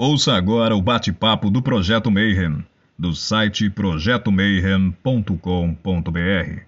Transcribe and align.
Ouça 0.00 0.34
agora 0.34 0.76
o 0.76 0.80
bate-papo 0.80 1.50
do 1.50 1.60
Projeto 1.60 2.08
Mayhem, 2.08 2.64
do 2.96 3.16
site 3.16 3.68
projetomayhem.com.br. 3.68 6.62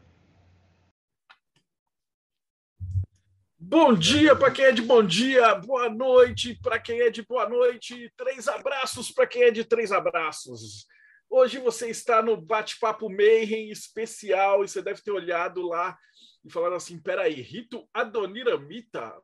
Bom 3.57 3.95
dia 3.95 4.35
para 4.35 4.51
quem 4.51 4.65
é 4.65 4.73
de 4.73 4.83
bom 4.83 5.01
dia, 5.01 5.55
boa 5.55 5.89
noite 5.89 6.59
para 6.61 6.81
quem 6.81 7.03
é 7.03 7.09
de 7.09 7.23
boa 7.23 7.49
noite, 7.49 8.13
três 8.17 8.49
abraços 8.49 9.13
para 9.13 9.29
quem 9.29 9.45
é 9.45 9.53
de 9.53 9.63
três 9.63 9.93
abraços. 9.93 10.89
Hoje 11.31 11.61
você 11.61 11.89
está 11.89 12.21
no 12.21 12.37
bate-papo 12.37 13.09
Mayhem 13.09 13.71
especial 13.71 14.65
e 14.65 14.69
você 14.69 14.83
deve 14.83 15.03
ter 15.03 15.13
olhado 15.13 15.69
lá 15.69 15.97
e 16.45 16.51
falado 16.51 16.75
assim: 16.75 16.99
peraí, 16.99 17.41
rito 17.41 17.89
Adoniramita? 17.95 19.15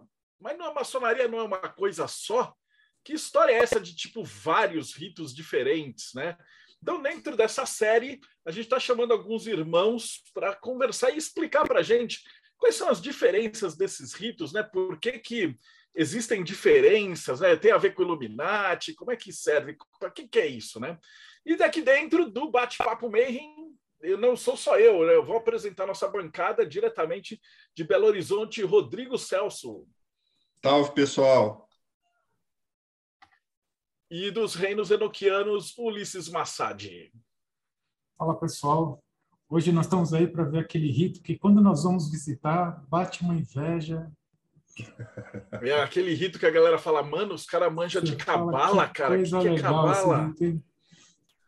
Mas 0.40 0.56
não, 0.56 0.66
a 0.66 0.74
maçonaria 0.74 1.26
não 1.26 1.40
é 1.40 1.42
uma 1.42 1.58
coisa 1.58 2.06
só? 2.06 2.54
Que 3.06 3.14
história 3.14 3.52
é 3.52 3.58
essa 3.58 3.78
de 3.78 3.94
tipo 3.94 4.24
vários 4.24 4.92
ritos 4.92 5.32
diferentes, 5.32 6.12
né? 6.12 6.36
Então, 6.82 7.00
dentro 7.00 7.36
dessa 7.36 7.64
série, 7.64 8.20
a 8.44 8.50
gente 8.50 8.64
está 8.64 8.80
chamando 8.80 9.12
alguns 9.12 9.46
irmãos 9.46 10.24
para 10.34 10.56
conversar 10.56 11.12
e 11.12 11.16
explicar 11.16 11.64
para 11.68 11.78
a 11.78 11.82
gente 11.84 12.24
quais 12.58 12.74
são 12.74 12.88
as 12.88 13.00
diferenças 13.00 13.76
desses 13.76 14.12
ritos, 14.12 14.52
né? 14.52 14.64
Por 14.64 14.98
que, 14.98 15.20
que 15.20 15.56
existem 15.94 16.42
diferenças, 16.42 17.38
né? 17.38 17.54
Tem 17.54 17.70
a 17.70 17.78
ver 17.78 17.94
com 17.94 18.02
Illuminati, 18.02 18.92
como 18.92 19.12
é 19.12 19.16
que 19.16 19.32
serve? 19.32 19.76
Para 20.00 20.10
que, 20.10 20.26
que 20.26 20.40
é 20.40 20.46
isso, 20.48 20.80
né? 20.80 20.98
E 21.44 21.54
daqui 21.54 21.82
dentro 21.82 22.28
do 22.28 22.50
Bate-Papo 22.50 23.08
Mayhem, 23.08 23.72
eu 24.02 24.18
não 24.18 24.34
sou 24.34 24.56
só 24.56 24.80
eu, 24.80 25.06
né? 25.06 25.14
eu 25.14 25.24
vou 25.24 25.36
apresentar 25.36 25.86
nossa 25.86 26.08
bancada 26.08 26.66
diretamente 26.66 27.40
de 27.72 27.84
Belo 27.84 28.06
Horizonte, 28.06 28.64
Rodrigo 28.64 29.16
Celso. 29.16 29.86
Salve, 30.60 30.92
pessoal 30.92 31.65
e 34.10 34.30
dos 34.30 34.54
reinos 34.54 34.90
enoquianos, 34.90 35.76
Ulisses 35.76 36.28
Massad. 36.28 37.10
Fala 38.16 38.38
pessoal, 38.38 39.02
hoje 39.48 39.72
nós 39.72 39.86
estamos 39.86 40.14
aí 40.14 40.26
para 40.26 40.44
ver 40.44 40.60
aquele 40.60 40.90
rito 40.90 41.22
que 41.22 41.36
quando 41.36 41.60
nós 41.60 41.82
vamos 41.82 42.10
visitar, 42.10 42.84
bate 42.88 43.22
uma 43.22 43.34
inveja. 43.34 44.10
É 45.62 45.80
aquele 45.82 46.14
rito 46.14 46.38
que 46.38 46.46
a 46.46 46.50
galera 46.50 46.78
fala, 46.78 47.02
mano, 47.02 47.34
os 47.34 47.46
caras 47.46 47.72
manjam 47.72 48.02
de 48.02 48.14
cabala, 48.16 48.88
cara. 48.88 49.22
Que, 49.22 49.30
que 49.30 49.48
é 49.48 49.60
cabala? 49.60 50.34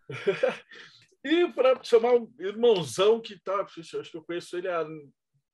e 1.25 1.53
para 1.53 1.83
chamar 1.85 2.15
um 2.15 2.33
irmãozão 2.39 3.21
que 3.21 3.39
tá, 3.39 3.61
acho 3.61 4.11
que 4.11 4.17
eu 4.17 4.23
conheço 4.23 4.57
ele 4.57 4.69
há 4.69 4.85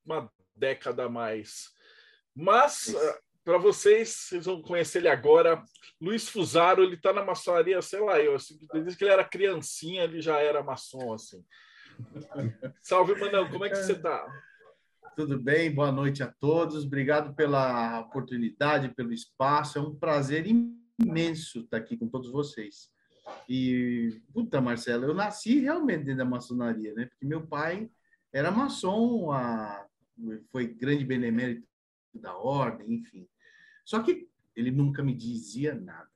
uma 0.04 0.30
década 0.54 1.04
a 1.04 1.08
mais. 1.08 1.70
Mas 2.34 2.94
para 3.44 3.58
vocês, 3.58 4.08
vocês 4.08 4.46
vão 4.46 4.62
conhecer 4.62 4.98
ele 4.98 5.08
agora. 5.08 5.62
Luiz 6.00 6.28
Fusaro, 6.28 6.82
ele 6.82 6.94
está 6.94 7.12
na 7.12 7.24
maçonaria, 7.24 7.80
sei 7.82 8.00
lá, 8.00 8.18
eu 8.18 8.34
assim, 8.34 8.58
desde 8.72 8.96
que 8.96 9.04
ele 9.04 9.12
era 9.12 9.24
criancinha, 9.24 10.04
ele 10.04 10.20
já 10.20 10.40
era 10.40 10.62
maçom 10.62 11.12
assim. 11.12 11.44
Salve, 12.82 13.14
Manão, 13.14 13.48
como 13.50 13.64
é 13.64 13.68
que 13.68 13.76
você 13.76 13.92
está? 13.92 14.26
Tudo 15.14 15.38
bem, 15.38 15.72
boa 15.72 15.92
noite 15.92 16.22
a 16.22 16.26
todos. 16.40 16.84
Obrigado 16.84 17.34
pela 17.34 18.00
oportunidade, 18.00 18.94
pelo 18.94 19.12
espaço. 19.12 19.78
É 19.78 19.80
um 19.80 19.94
prazer 19.94 20.44
imenso 20.98 21.60
estar 21.60 21.76
aqui 21.76 21.96
com 21.96 22.08
todos 22.08 22.32
vocês. 22.32 22.90
E, 23.48 24.20
puta, 24.32 24.60
Marcelo, 24.60 25.04
eu 25.04 25.14
nasci 25.14 25.60
realmente 25.60 26.04
dentro 26.04 26.18
da 26.18 26.24
maçonaria, 26.24 26.92
né? 26.94 27.06
Porque 27.06 27.24
meu 27.24 27.46
pai 27.46 27.88
era 28.32 28.50
maçom, 28.50 29.30
a, 29.30 29.86
foi 30.50 30.66
grande 30.66 31.04
benemérito 31.04 31.66
da 32.12 32.36
ordem, 32.36 32.94
enfim. 32.94 33.28
Só 33.84 34.02
que 34.02 34.28
ele 34.56 34.70
nunca 34.70 35.02
me 35.02 35.14
dizia 35.14 35.74
nada. 35.74 36.08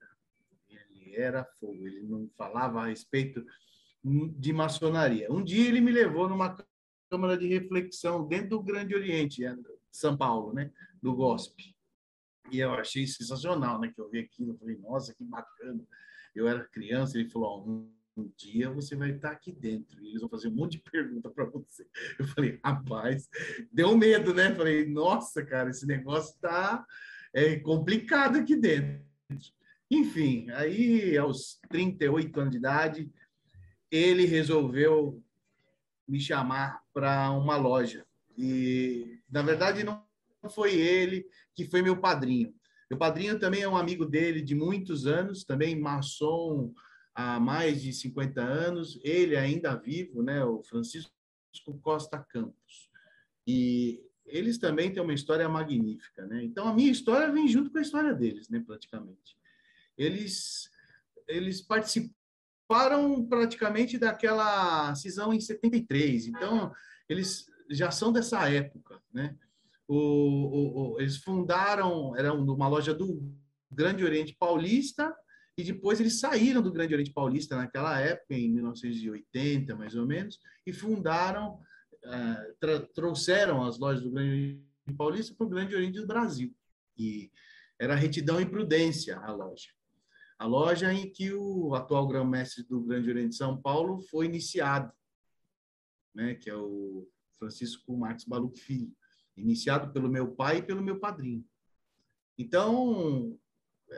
Ele 0.69 1.17
era 1.17 1.45
fogo, 1.45 1.87
ele 1.87 2.03
não 2.03 2.29
falava 2.37 2.83
a 2.83 2.87
respeito 2.87 3.45
de 4.05 4.53
maçonaria. 4.53 5.31
Um 5.31 5.43
dia 5.43 5.69
ele 5.69 5.81
me 5.81 5.91
levou 5.91 6.29
numa 6.29 6.57
câmara 7.11 7.37
de 7.37 7.47
reflexão 7.47 8.27
dentro 8.27 8.51
do 8.51 8.63
Grande 8.63 8.95
Oriente, 8.95 9.45
é, 9.45 9.57
São 9.91 10.17
Paulo, 10.17 10.53
né, 10.53 10.71
do 11.03 11.15
GOSP. 11.15 11.75
E 12.51 12.61
eu 12.61 12.73
achei 12.75 13.07
sensacional, 13.07 13.81
né, 13.81 13.91
que 13.95 14.01
eu 14.01 14.09
vi 14.09 14.21
aquilo, 14.21 14.53
eu 14.53 14.59
falei, 14.59 14.77
nossa, 14.77 15.15
que 15.15 15.25
bacana. 15.25 15.85
Eu 16.35 16.47
era 16.47 16.65
criança, 16.65 17.19
ele 17.19 17.29
falou, 17.29 17.65
oh, 17.67 17.71
um, 17.71 17.93
um 18.17 18.33
dia 18.37 18.71
você 18.71 18.95
vai 18.95 19.11
estar 19.11 19.31
aqui 19.31 19.53
dentro 19.53 20.01
e 20.03 20.11
eles 20.11 20.21
vão 20.21 20.31
fazer 20.31 20.49
um 20.49 20.55
monte 20.55 20.73
de 20.73 20.91
pergunta 20.91 21.31
para 21.31 21.45
você. 21.45 21.87
Eu 22.19 22.27
falei, 22.29 22.59
rapaz, 22.65 23.29
deu 23.73 23.97
medo, 23.97 24.33
né? 24.33 24.55
Falei, 24.55 24.87
nossa, 24.87 25.45
cara, 25.45 25.71
esse 25.71 25.87
negócio 25.87 26.39
tá 26.41 26.85
é 27.39 27.61
complicado 27.61 28.39
aqui 28.39 28.57
dentro. 28.57 29.05
Enfim, 29.91 30.51
aí 30.51 31.17
aos 31.17 31.59
38 31.71 32.41
anos 32.41 32.51
de 32.51 32.59
idade, 32.59 33.13
ele 33.91 34.25
resolveu 34.25 35.23
me 36.07 36.21
chamar 36.21 36.83
para 36.93 37.31
uma 37.31 37.57
loja. 37.57 38.05
E, 38.37 39.21
na 39.31 39.43
verdade, 39.43 39.85
não 39.85 40.05
foi 40.51 40.75
ele 40.75 41.27
que 41.55 41.65
foi 41.65 41.81
meu 41.81 41.97
padrinho. 42.01 42.55
Meu 42.91 42.99
padrinho 42.99 43.39
também 43.39 43.63
é 43.63 43.69
um 43.69 43.77
amigo 43.77 44.05
dele 44.05 44.41
de 44.41 44.55
muitos 44.55 45.07
anos, 45.07 45.45
também 45.45 45.79
maçom 45.79 46.73
há 47.15 47.39
mais 47.39 47.83
de 47.83 47.93
50 47.93 48.41
anos, 48.41 48.99
ele 49.03 49.37
ainda 49.37 49.75
vivo, 49.75 50.23
né, 50.23 50.45
o 50.45 50.63
Francisco 50.63 51.11
Costa 51.83 52.19
Campos. 52.19 52.89
E 53.47 54.01
eles 54.29 54.59
também 54.59 54.93
têm 54.93 55.03
uma 55.03 55.15
história 55.15 55.49
magnífica, 55.49 56.27
né? 56.27 56.43
Então 56.45 56.69
a 56.69 56.75
minha 56.75 56.91
história 56.91 57.33
vem 57.33 57.49
junto 57.49 57.71
com 57.71 57.79
a 57.79 57.83
história 57.83 58.15
deles, 58.15 58.49
né, 58.49 58.63
praticamente. 58.65 59.37
Eles 59.97 60.71
eles 61.27 61.61
participaram 61.61 63.27
praticamente 63.29 63.99
daquela 63.99 64.95
cisão 64.95 65.33
em 65.33 65.41
73. 65.41 66.29
Então 66.29 66.73
eles 67.09 67.47
já 67.71 67.91
são 67.91 68.13
dessa 68.13 68.49
época, 68.49 69.01
né? 69.13 69.37
O, 69.87 69.97
o, 69.97 70.95
o, 70.95 71.01
eles 71.01 71.17
fundaram, 71.17 72.15
eram 72.17 72.43
uma 72.45 72.69
loja 72.69 72.95
do 72.95 73.23
Grande 73.71 74.05
Oriente 74.05 74.35
Paulista, 74.39 75.15
e 75.57 75.65
depois 75.65 75.99
eles 75.99 76.21
saíram 76.21 76.63
do 76.63 76.73
Grande 76.73 76.95
Oriente 76.95 77.13
Paulista 77.13 77.57
naquela 77.57 77.99
época, 77.99 78.35
em 78.35 78.49
1980 78.49 79.75
mais 79.75 79.97
ou 79.97 80.07
menos, 80.07 80.39
e 80.65 80.73
fundaram 80.73 81.59
trouxeram 82.95 83.65
as 83.65 83.79
lojas 83.79 84.03
do 84.03 84.11
Grande 84.11 84.31
Oriente 84.31 84.97
Paulista 84.97 85.35
para 85.35 85.47
o 85.47 85.51
Grande 85.51 85.75
Oriente 85.75 86.01
do 86.01 86.07
Brasil. 86.07 86.55
E 86.97 87.31
era 87.79 87.95
retidão 87.95 88.41
e 88.41 88.47
prudência 88.47 89.19
a 89.19 89.33
loja. 89.33 89.69
A 90.39 90.47
loja 90.47 90.93
em 90.93 91.11
que 91.11 91.33
o 91.33 91.75
atual 91.75 92.07
grão-mestre 92.07 92.63
do 92.65 92.81
Grande 92.81 93.11
Oriente 93.11 93.31
de 93.31 93.37
São 93.37 93.61
Paulo 93.61 94.01
foi 94.03 94.27
iniciado, 94.27 94.93
né, 96.15 96.35
que 96.35 96.49
é 96.49 96.57
o 96.57 97.09
Francisco 97.39 97.97
Marques 97.97 98.25
Baluc 98.25 98.59
Filho, 98.59 98.93
iniciado 99.37 99.93
pelo 99.93 100.09
meu 100.09 100.33
pai 100.35 100.59
e 100.59 100.63
pelo 100.63 100.83
meu 100.83 100.99
padrinho. 100.99 101.45
Então, 102.37 103.37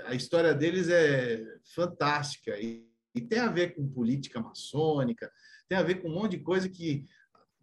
a 0.05 0.15
história 0.15 0.55
deles 0.55 0.89
é 0.89 1.45
fantástica 1.75 2.59
e, 2.59 2.89
e 3.15 3.21
tem 3.21 3.39
a 3.39 3.51
ver 3.51 3.75
com 3.75 3.93
política 3.93 4.41
maçônica, 4.41 5.31
tem 5.69 5.77
a 5.77 5.83
ver 5.83 5.97
com 5.97 6.09
um 6.09 6.15
monte 6.15 6.39
de 6.39 6.43
coisa 6.43 6.69
que 6.69 7.07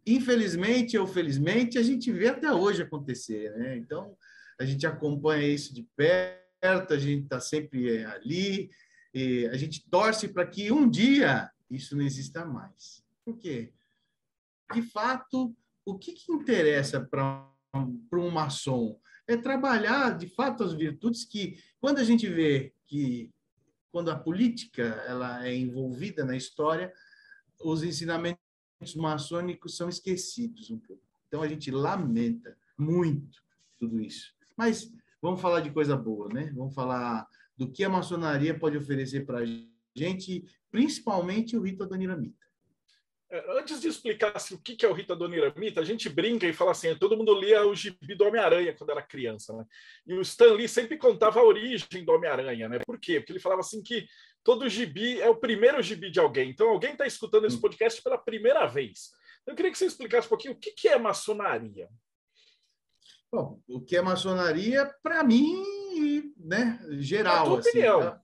infelizmente 0.08 0.98
ou 0.98 1.06
felizmente, 1.06 1.78
a 1.78 1.84
gente 1.84 2.12
vê 2.12 2.30
até 2.30 2.52
hoje 2.52 2.82
acontecer. 2.82 3.52
Né? 3.58 3.78
Então, 3.78 4.18
a 4.60 4.66
gente 4.66 4.88
acompanha 4.88 5.48
isso 5.48 5.74
de 5.74 5.84
perto, 5.96 6.94
a 6.94 6.98
gente 6.98 7.24
está 7.24 7.40
sempre 7.40 8.06
ali, 8.06 8.70
a 9.52 9.58
gente 9.58 9.88
torce 9.90 10.30
para 10.30 10.48
que 10.48 10.72
um 10.72 10.90
dia 10.90 11.52
isso 11.70 11.96
não 11.96 12.06
exista 12.06 12.46
mais. 12.46 13.04
Por 13.26 13.38
quê? 13.38 13.74
De 14.74 14.82
fato, 14.82 15.56
o 15.86 15.98
que, 15.98 16.14
que 16.14 16.32
interessa 16.32 17.02
para 17.02 17.50
um 18.14 18.30
maçom? 18.30 19.00
É 19.28 19.36
trabalhar, 19.36 20.18
de 20.18 20.28
fato, 20.28 20.64
as 20.64 20.74
virtudes 20.74 21.26
que, 21.26 21.62
quando 21.82 22.00
a 22.00 22.04
gente 22.04 22.28
vê 22.28 22.74
que, 22.86 23.30
quando 23.92 24.10
a 24.10 24.18
política 24.18 24.84
ela 25.08 25.46
é 25.46 25.54
envolvida 25.54 26.24
na 26.24 26.36
história, 26.36 26.94
os 27.60 27.84
ensinamentos 27.84 28.47
maçônicos 28.96 29.76
são 29.76 29.90
esquecidos 29.90 30.70
um 30.70 30.80
pouco. 30.80 31.02
Então 31.28 31.42
a 31.42 31.48
gente 31.48 31.72
lamenta 31.72 32.58
muito 32.78 33.42
tudo 33.80 34.00
isso. 34.00 34.34
Mas 34.56 34.92
vamos 35.22 35.42
falar 35.42 35.62
de 35.62 35.72
coisa 35.72 35.96
boa, 35.96 36.30
né? 36.30 36.52
Vamos 36.56 36.74
falar 36.74 37.28
do 37.56 37.70
que 37.72 37.84
a 37.84 37.90
maçonaria 37.90 38.58
pode 38.58 38.78
oferecer 38.78 39.26
para 39.26 39.40
a 39.40 39.46
gente, 39.96 40.46
principalmente 40.72 41.58
o 41.58 41.62
rito 41.62 41.84
Adoniramita. 41.84 42.38
É, 42.38 42.47
antes 43.50 43.82
de 43.82 43.88
explicar 43.88 44.32
assim, 44.36 44.56
o 44.56 44.62
que 44.62 44.86
é 44.86 44.90
o 44.90 44.94
rito 44.94 45.14
Adoniramita, 45.14 45.82
a 45.82 45.84
gente 45.84 46.10
brinca 46.10 46.48
e 46.48 46.54
fala 46.54 46.72
assim: 46.72 46.96
todo 46.96 47.18
mundo 47.18 47.38
lia 47.38 47.66
o 47.66 47.76
gibi 47.76 48.16
do 48.16 48.26
Homem-Aranha 48.26 48.74
quando 48.74 48.92
era 48.92 49.02
criança, 49.02 49.56
né? 49.56 49.66
E 50.06 50.14
o 50.14 50.22
Stan 50.22 50.54
Lee 50.54 50.68
sempre 50.68 50.98
contava 50.98 51.40
a 51.40 51.44
origem 51.44 52.06
do 52.06 52.12
Homem-Aranha, 52.14 52.70
né? 52.70 52.80
Por 52.86 53.00
quê? 53.00 53.20
Porque 53.20 53.34
ele 53.34 53.40
falava 53.40 53.62
assim 53.62 53.84
que 53.84 54.08
todo 54.44 54.70
gibi 54.70 55.22
é 55.22 55.30
o 55.30 55.36
primeiro 55.36 55.82
gibi 55.82 56.10
de 56.10 56.20
alguém. 56.20 56.50
Então, 56.50 56.70
alguém 56.70 56.92
está 56.92 57.06
escutando 57.06 57.46
esse 57.46 57.58
hum. 57.58 57.62
podcast 57.62 58.02
pela 58.02 58.18
primeira 58.18 58.66
vez. 58.66 59.12
Eu 59.46 59.56
queria 59.56 59.72
que 59.72 59.78
você 59.78 59.86
explicasse 59.86 60.28
um 60.28 60.30
pouquinho 60.30 60.54
o 60.54 60.58
que 60.58 60.88
é 60.88 60.98
maçonaria. 60.98 61.90
Bom, 63.32 63.60
o 63.68 63.82
que 63.82 63.98
é 63.98 64.02
maçonaria, 64.02 64.90
para 65.04 65.22
mim, 65.24 66.34
né, 66.38 66.80
geral. 66.92 67.36
É 67.36 67.40
a 67.40 67.44
tua 67.44 67.60
assim, 67.60 67.70
opinião. 67.70 68.00
Tá? 68.00 68.22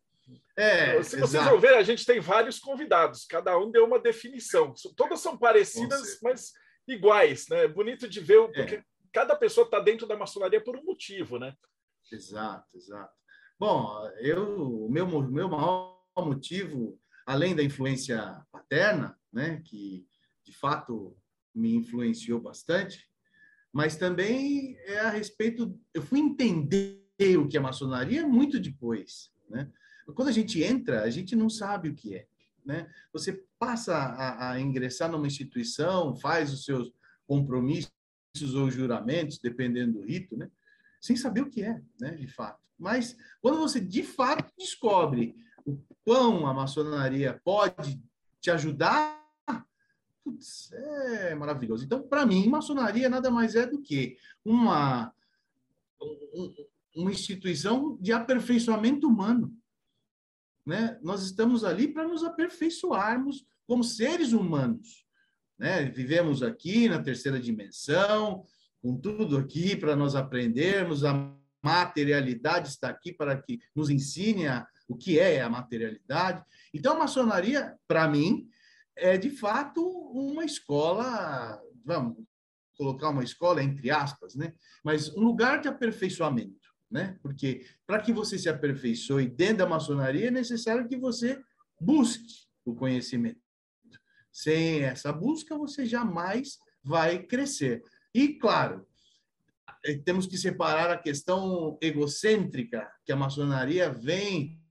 É, 0.56 1.02
Se 1.02 1.18
vocês 1.18 1.34
exato. 1.34 1.50
vão 1.50 1.60
ver, 1.60 1.74
a 1.76 1.84
gente 1.84 2.06
tem 2.06 2.20
vários 2.20 2.60
convidados, 2.60 3.26
cada 3.26 3.58
um 3.58 3.72
deu 3.72 3.86
uma 3.86 4.00
definição. 4.00 4.74
Todas 4.96 5.20
são 5.20 5.38
parecidas, 5.38 6.20
mas 6.22 6.54
iguais, 6.88 7.48
né? 7.50 7.68
Bonito 7.68 8.08
de 8.08 8.20
ver, 8.20 8.48
porque 8.52 8.76
é. 8.76 8.84
cada 9.12 9.36
pessoa 9.36 9.66
está 9.66 9.80
dentro 9.80 10.06
da 10.06 10.16
maçonaria 10.16 10.64
por 10.64 10.78
um 10.78 10.84
motivo, 10.84 11.40
né? 11.40 11.56
Exato, 12.12 12.68
exato. 12.76 13.14
Bom, 13.60 14.08
eu, 14.20 14.86
o 14.86 14.92
meu, 14.92 15.08
meu 15.08 15.50
maior 15.50 15.98
motivo, 16.18 17.00
além 17.26 17.56
da 17.56 17.64
influência 17.64 18.46
paterna, 18.52 19.18
né, 19.32 19.62
que 19.66 20.06
de 20.46 20.54
fato 20.54 21.18
me 21.56 21.74
influenciou 21.74 22.40
bastante, 22.40 23.10
mas 23.72 23.96
também 23.96 24.78
é 24.82 25.00
a 25.00 25.10
respeito. 25.10 25.80
Eu 25.94 26.02
fui 26.02 26.20
entender 26.20 27.02
o 27.38 27.48
que 27.48 27.58
é 27.58 27.60
maçonaria 27.60 28.28
muito 28.28 28.60
depois, 28.60 29.32
né? 29.50 29.72
Quando 30.14 30.28
a 30.28 30.32
gente 30.32 30.62
entra, 30.64 31.04
a 31.04 31.10
gente 31.10 31.36
não 31.36 31.50
sabe 31.50 31.90
o 31.90 31.96
que 31.96 32.16
é, 32.16 32.28
né? 32.66 32.90
Você 33.12 33.44
passa 33.58 33.96
a, 33.96 34.52
a 34.52 34.60
ingressar 34.60 35.12
numa 35.12 35.28
instituição, 35.28 36.16
faz 36.16 36.52
os 36.52 36.66
seus 36.66 36.92
compromissos 37.28 37.92
ou 38.56 38.70
juramentos, 38.70 39.38
dependendo 39.38 40.00
do 40.00 40.06
rito, 40.06 40.36
né? 40.36 40.50
Sem 41.00 41.16
saber 41.16 41.42
o 41.42 41.50
que 41.50 41.64
é, 41.64 41.82
né? 42.00 42.12
De 42.12 42.28
fato. 42.28 42.62
Mas 42.78 43.16
quando 43.42 43.60
você 43.60 43.80
de 43.80 44.04
fato 44.04 44.52
descobre 44.58 45.36
o 45.66 45.78
quão 46.04 46.48
a 46.48 46.54
maçonaria 46.54 47.40
pode 47.44 48.02
te 48.42 48.52
ajudar 48.52 49.24
Putz, 50.24 50.72
é 50.72 51.36
maravilhoso. 51.36 51.84
Então, 51.84 52.02
para 52.02 52.26
mim, 52.26 52.48
maçonaria 52.48 53.10
nada 53.10 53.30
mais 53.30 53.56
é 53.56 53.68
do 53.68 53.82
que 53.82 54.18
uma, 54.44 55.14
uma 56.96 57.12
instituição 57.12 57.98
de 58.00 58.14
aperfeiçoamento 58.14 59.06
humano. 59.06 59.54
Né? 60.66 60.98
Nós 61.02 61.24
estamos 61.24 61.64
ali 61.64 61.88
para 61.88 62.08
nos 62.08 62.24
aperfeiçoarmos 62.24 63.46
como 63.68 63.84
seres 63.84 64.34
humanos. 64.34 65.06
Né? 65.58 65.86
Vivemos 65.86 66.42
aqui 66.42 66.88
na 66.88 67.02
terceira 67.02 67.40
dimensão, 67.40 68.46
com 68.82 68.98
tudo 68.98 69.38
aqui 69.38 69.76
para 69.76 69.96
nós 69.96 70.16
aprendermos. 70.16 71.04
A 71.04 71.34
materialidade 71.64 72.70
está 72.70 72.90
aqui 72.90 73.14
para 73.14 73.42
que 73.42 73.60
nos 73.76 73.90
ensine 73.90 74.48
a, 74.48 74.68
o 74.88 74.96
que 74.96 75.20
é 75.20 75.42
a 75.42 75.50
materialidade. 75.50 76.44
Então, 76.74 76.96
a 76.96 77.00
maçonaria, 77.00 77.76
para 77.88 78.08
mim, 78.08 78.48
é 78.96 79.18
de 79.18 79.30
fato 79.30 79.82
uma 79.82 80.44
escola, 80.44 81.60
vamos 81.86 82.18
colocar 82.78 83.10
uma 83.10 83.24
escola 83.24 83.64
entre 83.64 83.92
aspas, 83.92 84.36
né? 84.36 84.54
Mas 84.84 85.10
um 85.16 85.22
lugar 85.22 85.62
de 85.62 85.68
aperfeiçoamento, 85.68 86.63
né? 86.94 87.18
Porque 87.24 87.66
para 87.88 88.00
que 88.00 88.14
você 88.14 88.38
se 88.38 88.48
aperfeiçoe 88.48 89.28
dentro 89.28 89.58
da 89.58 89.66
maçonaria 89.66 90.28
é 90.28 90.32
necessário 90.32 90.88
que 90.88 90.96
você 90.96 91.42
busque 91.82 92.46
o 92.64 92.76
conhecimento. 92.76 93.42
Sem 94.32 94.84
essa 94.84 95.12
busca 95.12 95.58
você 95.58 95.88
jamais 95.88 96.60
vai 96.84 97.24
crescer. 97.24 97.84
E 98.14 98.36
claro, 98.36 98.86
eh, 99.84 99.98
temos 100.06 100.28
que 100.28 100.38
separar 100.38 100.92
a 100.92 100.98
questão 100.98 101.80
egocêntrica 101.82 102.88
que 103.04 103.12
a 103.12 103.16
maçonaria 103.16 103.92
vem 103.92 104.62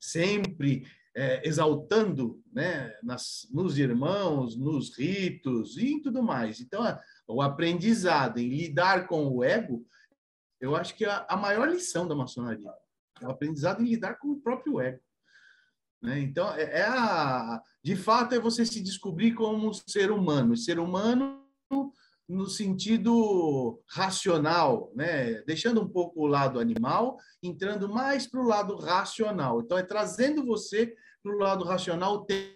sempre 0.00 0.84
é, 1.14 1.48
exaltando 1.48 2.42
né, 2.52 2.92
nas, 3.02 3.48
nos 3.52 3.78
irmãos, 3.78 4.56
nos 4.56 4.96
ritos 4.98 5.78
e 5.78 6.00
tudo 6.02 6.22
mais. 6.22 6.60
Então, 6.60 6.82
a, 6.82 7.00
o 7.28 7.40
aprendizado 7.40 8.38
em 8.38 8.48
lidar 8.48 9.06
com 9.06 9.28
o 9.28 9.44
ego, 9.44 9.86
eu 10.60 10.74
acho 10.74 10.94
que 10.94 11.04
a, 11.04 11.26
a 11.28 11.36
maior 11.36 11.68
lição 11.68 12.06
da 12.06 12.14
maçonaria. 12.14 12.72
É 13.20 13.26
o 13.26 13.30
aprendizado 13.30 13.82
em 13.82 13.88
lidar 13.88 14.18
com 14.18 14.28
o 14.28 14.40
próprio 14.40 14.80
ego. 14.80 15.00
Né? 16.02 16.20
Então, 16.20 16.52
é, 16.54 16.80
é 16.80 16.86
a, 16.86 17.62
de 17.82 17.96
fato, 17.96 18.34
é 18.34 18.38
você 18.38 18.64
se 18.64 18.82
descobrir 18.82 19.32
como 19.32 19.72
ser 19.72 20.10
humano. 20.10 20.56
Ser 20.56 20.78
humano 20.78 21.42
no 22.28 22.46
sentido 22.46 23.80
racional, 23.88 24.92
né? 24.94 25.42
deixando 25.42 25.80
um 25.80 25.88
pouco 25.88 26.22
o 26.22 26.26
lado 26.26 26.58
animal, 26.58 27.16
entrando 27.42 27.88
mais 27.88 28.26
para 28.26 28.40
o 28.40 28.46
lado 28.46 28.76
racional. 28.76 29.60
Então, 29.60 29.78
é 29.78 29.82
trazendo 29.82 30.44
você 30.44 30.94
para 31.22 31.34
o 31.34 31.38
lado 31.38 31.64
racional 31.64 32.14
o 32.14 32.24
tempo 32.24 32.55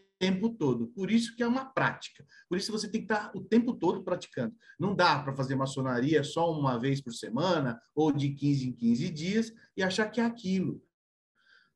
todo. 0.58 0.88
Por 0.88 1.10
isso 1.10 1.34
que 1.34 1.42
é 1.42 1.46
uma 1.46 1.64
prática. 1.64 2.26
Por 2.48 2.58
isso 2.58 2.70
você 2.70 2.88
tem 2.88 3.00
que 3.00 3.12
estar 3.12 3.30
o 3.34 3.40
tempo 3.40 3.72
todo 3.72 4.04
praticando. 4.04 4.54
Não 4.78 4.94
dá 4.94 5.18
para 5.18 5.34
fazer 5.34 5.54
maçonaria 5.54 6.22
só 6.22 6.52
uma 6.52 6.78
vez 6.78 7.00
por 7.00 7.12
semana 7.12 7.80
ou 7.94 8.12
de 8.12 8.30
15 8.30 8.68
em 8.68 8.72
15 8.72 9.10
dias 9.10 9.52
e 9.76 9.82
achar 9.82 10.10
que 10.10 10.20
é 10.20 10.24
aquilo. 10.24 10.82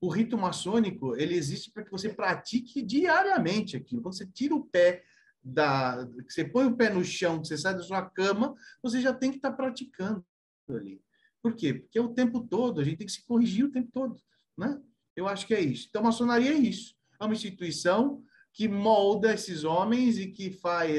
O 0.01 0.09
rito 0.09 0.37
maçônico, 0.37 1.17
ele 1.17 1.35
existe 1.35 1.71
para 1.71 1.83
que 1.83 1.91
você 1.91 2.11
pratique 2.11 2.83
diariamente 2.83 3.77
aquilo. 3.77 4.03
Quando 4.03 4.17
você 4.17 4.27
tira 4.27 4.55
o 4.55 4.67
pé 4.67 5.03
da, 5.43 6.07
você 6.29 6.45
põe 6.45 6.67
o 6.67 6.77
pé 6.77 6.91
no 6.91 7.03
chão, 7.03 7.43
você 7.43 7.57
sai 7.57 7.75
da 7.75 7.83
sua 7.83 8.03
cama, 8.03 8.55
você 8.83 9.01
já 9.01 9.15
tem 9.15 9.31
que 9.31 9.37
estar 9.37 9.53
praticando 9.53 10.25
ali. 10.69 11.01
Por 11.43 11.55
quê? 11.55 11.75
Porque 11.75 11.99
é 11.99 12.03
o 12.03 12.13
tempo 12.13 12.41
todo, 12.41 12.81
a 12.81 12.85
gente 12.85 12.99
tem 12.99 13.07
que 13.07 13.13
se 13.13 13.25
corrigir 13.25 13.65
o 13.65 13.71
tempo 13.71 13.91
todo, 13.93 14.21
né? 14.57 14.81
Eu 15.17 15.29
acho 15.29 15.47
que 15.47 15.55
é 15.55 15.61
isso. 15.61 15.87
Então, 15.89 16.03
maçonaria 16.03 16.51
é 16.51 16.59
isso. 16.59 16.95
É 17.21 17.25
uma 17.25 17.35
instituição 17.35 18.23
que 18.55 18.69
molda 18.69 19.35
esses 19.35 19.65
homens 19.65 20.17
e 20.17 20.31
que 20.31 20.53
faz 20.53 20.93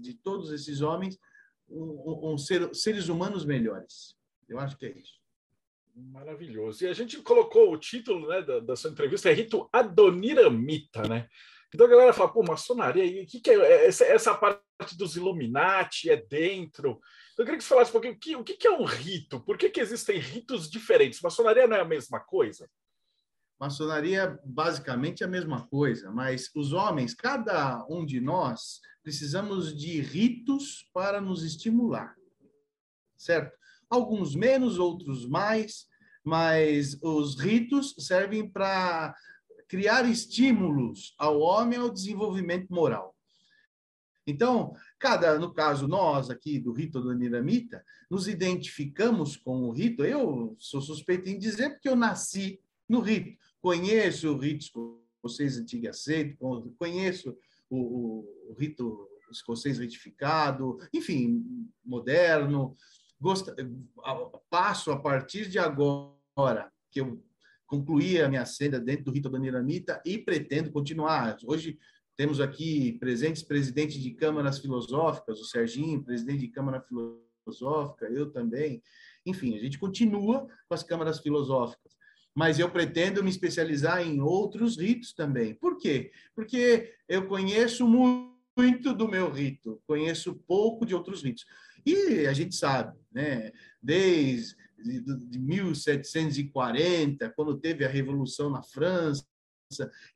de 0.00 0.14
todos 0.14 0.50
esses 0.50 0.80
homens 0.80 1.18
um, 1.68 2.32
um 2.32 2.38
ser, 2.38 2.74
seres 2.74 3.08
humanos 3.08 3.44
melhores. 3.44 4.16
Eu 4.48 4.58
acho 4.58 4.76
que 4.76 4.86
é 4.86 4.90
isso. 4.90 5.20
Maravilhoso. 5.94 6.84
E 6.84 6.88
a 6.88 6.92
gente 6.94 7.18
colocou 7.22 7.72
o 7.72 7.78
título 7.78 8.28
né, 8.28 8.42
da, 8.42 8.60
da 8.60 8.76
sua 8.76 8.90
entrevista, 8.90 9.30
é 9.30 9.34
Rito 9.34 9.68
Adoniramita, 9.72 11.02
né? 11.06 11.28
Então 11.74 11.86
a 11.86 11.90
galera 11.90 12.12
fala, 12.12 12.32
pô, 12.32 12.42
maçonaria, 12.42 13.22
o 13.22 13.26
que, 13.26 13.40
que 13.40 13.50
é 13.50 13.86
essa, 13.86 14.04
essa 14.04 14.34
parte 14.34 14.96
dos 14.96 15.16
Illuminati? 15.16 16.10
É 16.10 16.16
dentro? 16.16 17.00
Eu 17.36 17.44
queria 17.44 17.58
que 17.58 17.64
você 17.64 17.68
falasse 17.68 17.90
um 17.90 18.00
pouquinho 18.00 18.40
o 18.40 18.44
que, 18.44 18.54
o 18.54 18.58
que 18.58 18.66
é 18.66 18.70
um 18.70 18.84
rito? 18.84 19.40
Por 19.40 19.58
que, 19.58 19.68
que 19.68 19.80
existem 19.80 20.18
ritos 20.18 20.70
diferentes? 20.70 21.20
Maçonaria 21.20 21.66
não 21.66 21.76
é 21.76 21.80
a 21.80 21.84
mesma 21.84 22.20
coisa? 22.20 22.68
Maçonaria, 23.58 24.38
basicamente, 24.44 25.22
é 25.22 25.26
a 25.26 25.30
mesma 25.30 25.66
coisa, 25.66 26.10
mas 26.10 26.50
os 26.54 26.72
homens, 26.74 27.14
cada 27.14 27.86
um 27.88 28.04
de 28.04 28.20
nós, 28.20 28.80
precisamos 29.02 29.74
de 29.74 30.00
ritos 30.00 30.90
para 30.92 31.20
nos 31.20 31.42
estimular, 31.42 32.14
certo? 33.16 33.56
Alguns 33.88 34.34
menos, 34.34 34.78
outros 34.78 35.26
mais, 35.26 35.86
mas 36.22 36.98
os 37.02 37.38
ritos 37.38 37.94
servem 37.98 38.46
para 38.46 39.14
criar 39.68 40.04
estímulos 40.04 41.14
ao 41.18 41.40
homem 41.40 41.78
ao 41.78 41.90
desenvolvimento 41.90 42.68
moral. 42.68 43.16
Então, 44.26 44.74
cada, 44.98 45.38
no 45.38 45.54
caso 45.54 45.86
nós 45.86 46.28
aqui 46.28 46.58
do 46.58 46.72
rito 46.72 47.00
do 47.00 47.14
Niramita, 47.14 47.82
nos 48.10 48.26
identificamos 48.26 49.36
com 49.36 49.62
o 49.62 49.70
rito. 49.70 50.04
Eu 50.04 50.56
sou 50.58 50.82
suspeito 50.82 51.30
em 51.30 51.38
dizer 51.38 51.70
porque 51.70 51.88
eu 51.88 51.96
nasci 51.96 52.60
no 52.88 53.00
rito 53.00 53.38
conheço 53.60 54.32
o 54.32 54.38
rito 54.38 55.00
escocês 55.26 55.58
antigo 55.58 55.88
aceito, 55.88 56.36
conheço 56.78 57.36
o, 57.68 58.24
o, 58.50 58.56
rito 58.58 59.08
escocês 59.30 59.78
retificado, 59.78 60.78
enfim, 60.92 61.42
moderno. 61.84 62.76
Gosto, 63.20 63.52
passo 64.48 64.92
a 64.92 64.98
partir 64.98 65.48
de 65.48 65.58
agora, 65.58 66.70
que 66.90 67.00
eu 67.00 67.22
concluí 67.66 68.20
a 68.20 68.28
minha 68.28 68.46
senda 68.46 68.78
dentro 68.78 69.06
do 69.06 69.10
rito 69.10 69.28
da 69.28 69.38
Niramita 69.38 70.00
e 70.04 70.16
pretendo 70.18 70.70
continuar. 70.70 71.36
Hoje 71.44 71.78
temos 72.16 72.40
aqui 72.40 72.92
presentes 72.98 73.42
presidentes 73.42 74.00
de 74.00 74.12
câmaras 74.12 74.58
filosóficas, 74.58 75.40
o 75.40 75.44
Serginho, 75.44 76.04
presidente 76.04 76.40
de 76.40 76.48
câmara 76.48 76.80
filosófica, 76.80 78.06
eu 78.06 78.30
também. 78.30 78.80
Enfim, 79.24 79.56
a 79.56 79.58
gente 79.58 79.78
continua 79.78 80.46
com 80.68 80.74
as 80.74 80.84
câmaras 80.84 81.18
filosóficas 81.18 81.96
mas 82.36 82.58
eu 82.58 82.70
pretendo 82.70 83.24
me 83.24 83.30
especializar 83.30 84.06
em 84.06 84.20
outros 84.20 84.76
ritos 84.76 85.14
também. 85.14 85.54
Por 85.54 85.78
quê? 85.78 86.12
Porque 86.34 86.92
eu 87.08 87.26
conheço 87.26 87.88
muito 87.88 88.92
do 88.92 89.08
meu 89.08 89.30
rito, 89.32 89.80
conheço 89.86 90.34
pouco 90.46 90.84
de 90.84 90.94
outros 90.94 91.22
ritos. 91.22 91.46
E 91.84 92.26
a 92.26 92.34
gente 92.34 92.54
sabe, 92.54 92.94
né? 93.10 93.52
Desde 93.82 94.54
de 94.78 95.38
1740, 95.38 97.30
quando 97.30 97.58
teve 97.58 97.86
a 97.86 97.88
Revolução 97.88 98.50
na 98.50 98.62
França, 98.62 99.24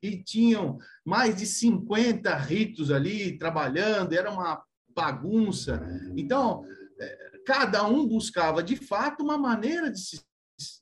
e 0.01 0.23
tinham 0.23 0.77
mais 1.03 1.35
de 1.35 1.47
50 1.47 2.33
ritos 2.37 2.91
ali 2.91 3.37
trabalhando, 3.37 4.13
era 4.13 4.31
uma 4.31 4.63
bagunça. 4.95 5.83
Então, 6.15 6.63
eh, 6.99 7.31
cada 7.45 7.85
um 7.85 8.07
buscava 8.07 8.61
de 8.61 8.75
fato 8.75 9.23
uma 9.23 9.37
maneira 9.37 9.91
de 9.91 9.99
se 9.99 10.21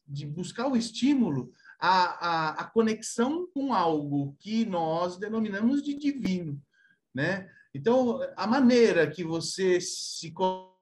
de 0.10 0.26
buscar 0.26 0.68
o 0.68 0.76
estímulo, 0.76 1.52
a, 1.80 1.90
a, 1.90 2.50
a 2.62 2.64
conexão 2.66 3.48
com 3.54 3.74
algo 3.74 4.36
que 4.40 4.66
nós 4.66 5.18
denominamos 5.18 5.84
de 5.84 5.94
divino, 5.94 6.62
né? 7.14 7.50
Então, 7.74 8.20
a 8.36 8.48
maneira 8.48 9.10
que 9.10 9.24
você 9.24 9.80
se 9.80 10.34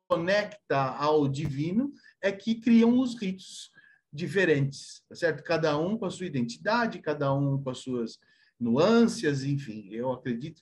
conecta 0.08 0.78
ao 0.78 1.28
divino 1.28 1.92
é 2.22 2.32
que 2.32 2.56
criam 2.56 2.98
os 3.00 3.20
ritos 3.20 3.70
diferentes, 4.12 5.04
tá 5.10 5.16
certo? 5.16 5.44
Cada 5.44 5.78
um 5.78 5.98
com 5.98 6.06
a 6.06 6.10
sua 6.10 6.26
identidade, 6.26 7.02
cada 7.02 7.34
um 7.34 7.62
com 7.62 7.70
as 7.70 7.80
suas 7.80 8.18
nuances, 8.60 9.44
enfim. 9.44 9.90
Eu 9.92 10.12
acredito 10.12 10.62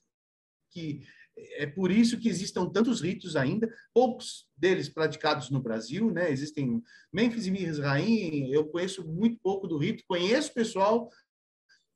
que 0.71 1.01
é 1.37 1.65
por 1.65 1.91
isso 1.91 2.19
que 2.19 2.29
existam 2.29 2.69
tantos 2.69 3.01
ritos 3.01 3.35
ainda, 3.35 3.71
poucos 3.93 4.47
deles 4.55 4.87
praticados 4.87 5.49
no 5.49 5.61
Brasil, 5.61 6.11
né? 6.11 6.31
Existem 6.31 6.81
Memphis 7.11 7.47
e 7.47 7.51
Mizraim, 7.51 8.49
eu 8.51 8.65
conheço 8.67 9.05
muito 9.05 9.39
pouco 9.41 9.67
do 9.67 9.77
rito, 9.77 10.03
conheço 10.07 10.53
pessoal 10.53 11.09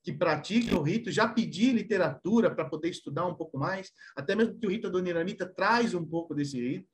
que 0.04 0.14
pratica 0.14 0.78
o 0.78 0.82
rito, 0.82 1.12
já 1.12 1.28
pedi 1.28 1.72
literatura 1.72 2.54
para 2.54 2.66
poder 2.66 2.90
estudar 2.90 3.26
um 3.28 3.36
pouco 3.36 3.58
mais, 3.58 3.92
até 4.16 4.36
mesmo 4.36 4.58
que 4.58 4.66
o 4.66 4.70
rito 4.70 4.88
adoniramita 4.88 5.46
traz 5.46 5.94
um 5.94 6.06
pouco 6.06 6.34
desse 6.34 6.60
rito, 6.60 6.90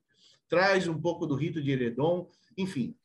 traz 0.48 0.88
um 0.88 1.00
pouco 1.00 1.26
do 1.26 1.36
rito 1.36 1.62
de 1.62 1.72
Eredon, 1.72 2.30
enfim, 2.58 2.96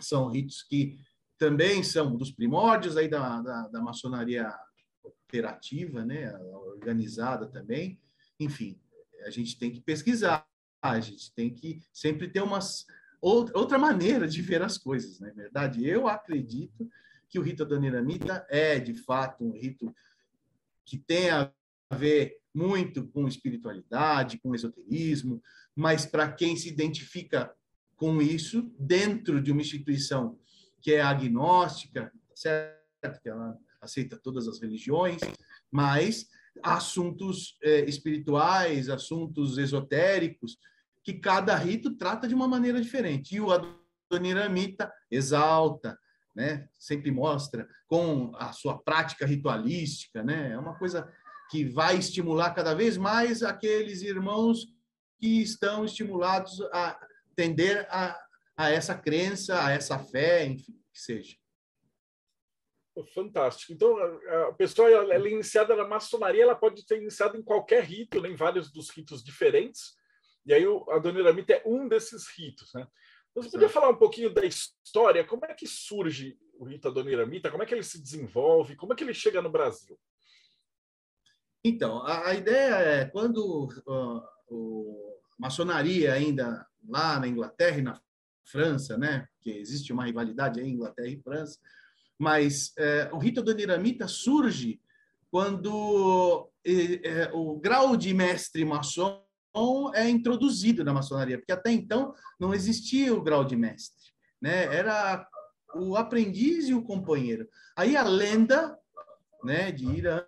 são 0.00 0.28
ritos 0.28 0.62
que 0.62 0.98
também 1.38 1.82
são 1.82 2.16
dos 2.16 2.30
primórdios 2.30 2.96
aí 2.96 3.08
da, 3.08 3.40
da, 3.40 3.68
da 3.68 3.80
maçonaria 3.80 4.52
operativa, 5.02 6.04
né, 6.04 6.32
organizada 6.38 7.46
também, 7.46 7.98
enfim, 8.38 8.78
a 9.24 9.30
gente 9.30 9.58
tem 9.58 9.70
que 9.70 9.80
pesquisar, 9.80 10.46
a 10.80 10.98
gente 11.00 11.32
tem 11.32 11.52
que 11.52 11.80
sempre 11.92 12.28
ter 12.28 12.42
umas 12.42 12.86
outra 13.20 13.78
maneira 13.78 14.26
de 14.26 14.42
ver 14.42 14.62
as 14.62 14.76
coisas, 14.76 15.20
não 15.20 15.28
é 15.28 15.32
verdade? 15.32 15.86
Eu 15.86 16.08
acredito 16.08 16.90
que 17.28 17.38
o 17.38 17.42
rito 17.42 17.62
adoniramita 17.62 18.44
é, 18.50 18.80
de 18.80 18.94
fato, 18.94 19.44
um 19.44 19.52
rito 19.52 19.94
que 20.84 20.98
tem 20.98 21.30
a 21.30 21.52
ver 21.94 22.40
muito 22.52 23.06
com 23.06 23.28
espiritualidade, 23.28 24.38
com 24.38 24.54
esoterismo, 24.54 25.40
mas 25.74 26.04
para 26.04 26.30
quem 26.30 26.56
se 26.56 26.68
identifica 26.68 27.54
com 27.96 28.20
isso 28.20 28.74
dentro 28.78 29.40
de 29.40 29.52
uma 29.52 29.62
instituição 29.62 30.38
que 30.80 30.92
é 30.92 31.00
agnóstica, 31.00 32.12
certo? 32.34 33.22
Que 33.22 33.28
ela 33.28 33.56
aceita 33.80 34.16
todas 34.16 34.48
as 34.48 34.60
religiões, 34.60 35.20
mas 35.70 36.28
assuntos 36.62 37.56
é, 37.62 37.80
espirituais, 37.84 38.88
assuntos 38.88 39.58
esotéricos, 39.58 40.56
que 41.04 41.14
cada 41.14 41.56
rito 41.56 41.96
trata 41.96 42.28
de 42.28 42.34
uma 42.34 42.48
maneira 42.48 42.80
diferente. 42.80 43.34
E 43.34 43.40
o 43.40 43.48
Adoniramita 43.50 44.92
exalta, 45.10 45.98
né? 46.34 46.68
Sempre 46.78 47.10
mostra 47.10 47.68
com 47.86 48.32
a 48.36 48.52
sua 48.52 48.78
prática 48.78 49.26
ritualística, 49.26 50.22
né? 50.22 50.52
É 50.52 50.58
uma 50.58 50.78
coisa 50.78 51.10
que 51.50 51.64
vai 51.64 51.98
estimular 51.98 52.50
cada 52.54 52.74
vez 52.74 52.96
mais 52.96 53.42
aqueles 53.42 54.02
irmãos 54.02 54.66
que 55.18 55.42
estão 55.42 55.84
estimulados 55.84 56.60
a 56.72 56.98
tender 57.36 57.86
a, 57.90 58.18
a 58.56 58.70
essa 58.70 58.94
crença, 58.94 59.64
a 59.64 59.70
essa 59.70 59.98
fé, 59.98 60.46
enfim, 60.46 60.72
que 60.92 61.00
seja. 61.00 61.36
Fantástico. 63.14 63.72
Então, 63.72 63.96
a 64.48 64.52
pessoa 64.52 64.90
ela 64.90 65.14
é 65.14 65.30
iniciada 65.30 65.74
na 65.74 65.88
maçonaria, 65.88 66.42
ela 66.42 66.54
pode 66.54 66.82
ser 66.82 67.00
iniciada 67.00 67.38
em 67.38 67.42
qualquer 67.42 67.82
rito, 67.84 68.20
né, 68.20 68.28
em 68.28 68.36
vários 68.36 68.70
dos 68.70 68.90
ritos 68.90 69.24
diferentes. 69.24 69.94
E 70.44 70.52
aí 70.52 70.66
o 70.66 70.88
Adoniramita 70.90 71.54
é 71.54 71.62
um 71.64 71.88
desses 71.88 72.28
ritos, 72.28 72.70
né? 72.74 72.86
Você 73.34 73.50
podia 73.50 73.68
falar 73.68 73.88
um 73.88 73.96
pouquinho 73.96 74.32
da 74.32 74.44
história? 74.44 75.24
Como 75.24 75.46
é 75.46 75.54
que 75.54 75.66
surge 75.66 76.38
o 76.58 76.64
rito 76.66 76.88
Adoniramita? 76.88 77.50
Como 77.50 77.62
é 77.62 77.66
que 77.66 77.72
ele 77.72 77.82
se 77.82 78.00
desenvolve? 78.00 78.76
Como 78.76 78.92
é 78.92 78.96
que 78.96 79.02
ele 79.02 79.14
chega 79.14 79.40
no 79.40 79.50
Brasil? 79.50 79.98
Então, 81.64 82.02
a, 82.02 82.28
a 82.28 82.34
ideia 82.34 82.74
é 82.74 83.04
quando 83.06 83.68
uh, 83.86 84.22
o, 84.48 85.20
a 85.32 85.36
maçonaria 85.38 86.12
ainda 86.12 86.66
lá 86.86 87.18
na 87.18 87.26
Inglaterra 87.26 87.78
e 87.78 87.82
na 87.82 88.02
França, 88.44 88.98
né? 88.98 89.26
Que 89.40 89.50
existe 89.50 89.92
uma 89.94 90.04
rivalidade 90.04 90.60
em 90.60 90.74
Inglaterra 90.74 91.08
e 91.08 91.22
França, 91.22 91.58
mas 92.22 92.72
é, 92.78 93.10
o 93.12 93.18
rito 93.18 93.40
Adoniramita 93.40 94.06
surge 94.06 94.80
quando 95.28 96.48
é, 96.64 97.28
o 97.34 97.58
grau 97.58 97.96
de 97.96 98.14
mestre 98.14 98.64
maçom 98.64 99.20
é 99.92 100.08
introduzido 100.08 100.84
na 100.84 100.94
maçonaria, 100.94 101.36
porque 101.36 101.50
até 101.50 101.72
então 101.72 102.14
não 102.38 102.54
existia 102.54 103.12
o 103.12 103.20
grau 103.20 103.44
de 103.44 103.56
mestre, 103.56 104.12
né? 104.40 104.72
Era 104.72 105.26
o 105.74 105.96
aprendiz 105.96 106.68
e 106.68 106.74
o 106.74 106.84
companheiro. 106.84 107.48
Aí 107.76 107.96
a 107.96 108.04
lenda, 108.04 108.78
né, 109.42 109.72
de 109.72 109.84
Irã 109.86 110.24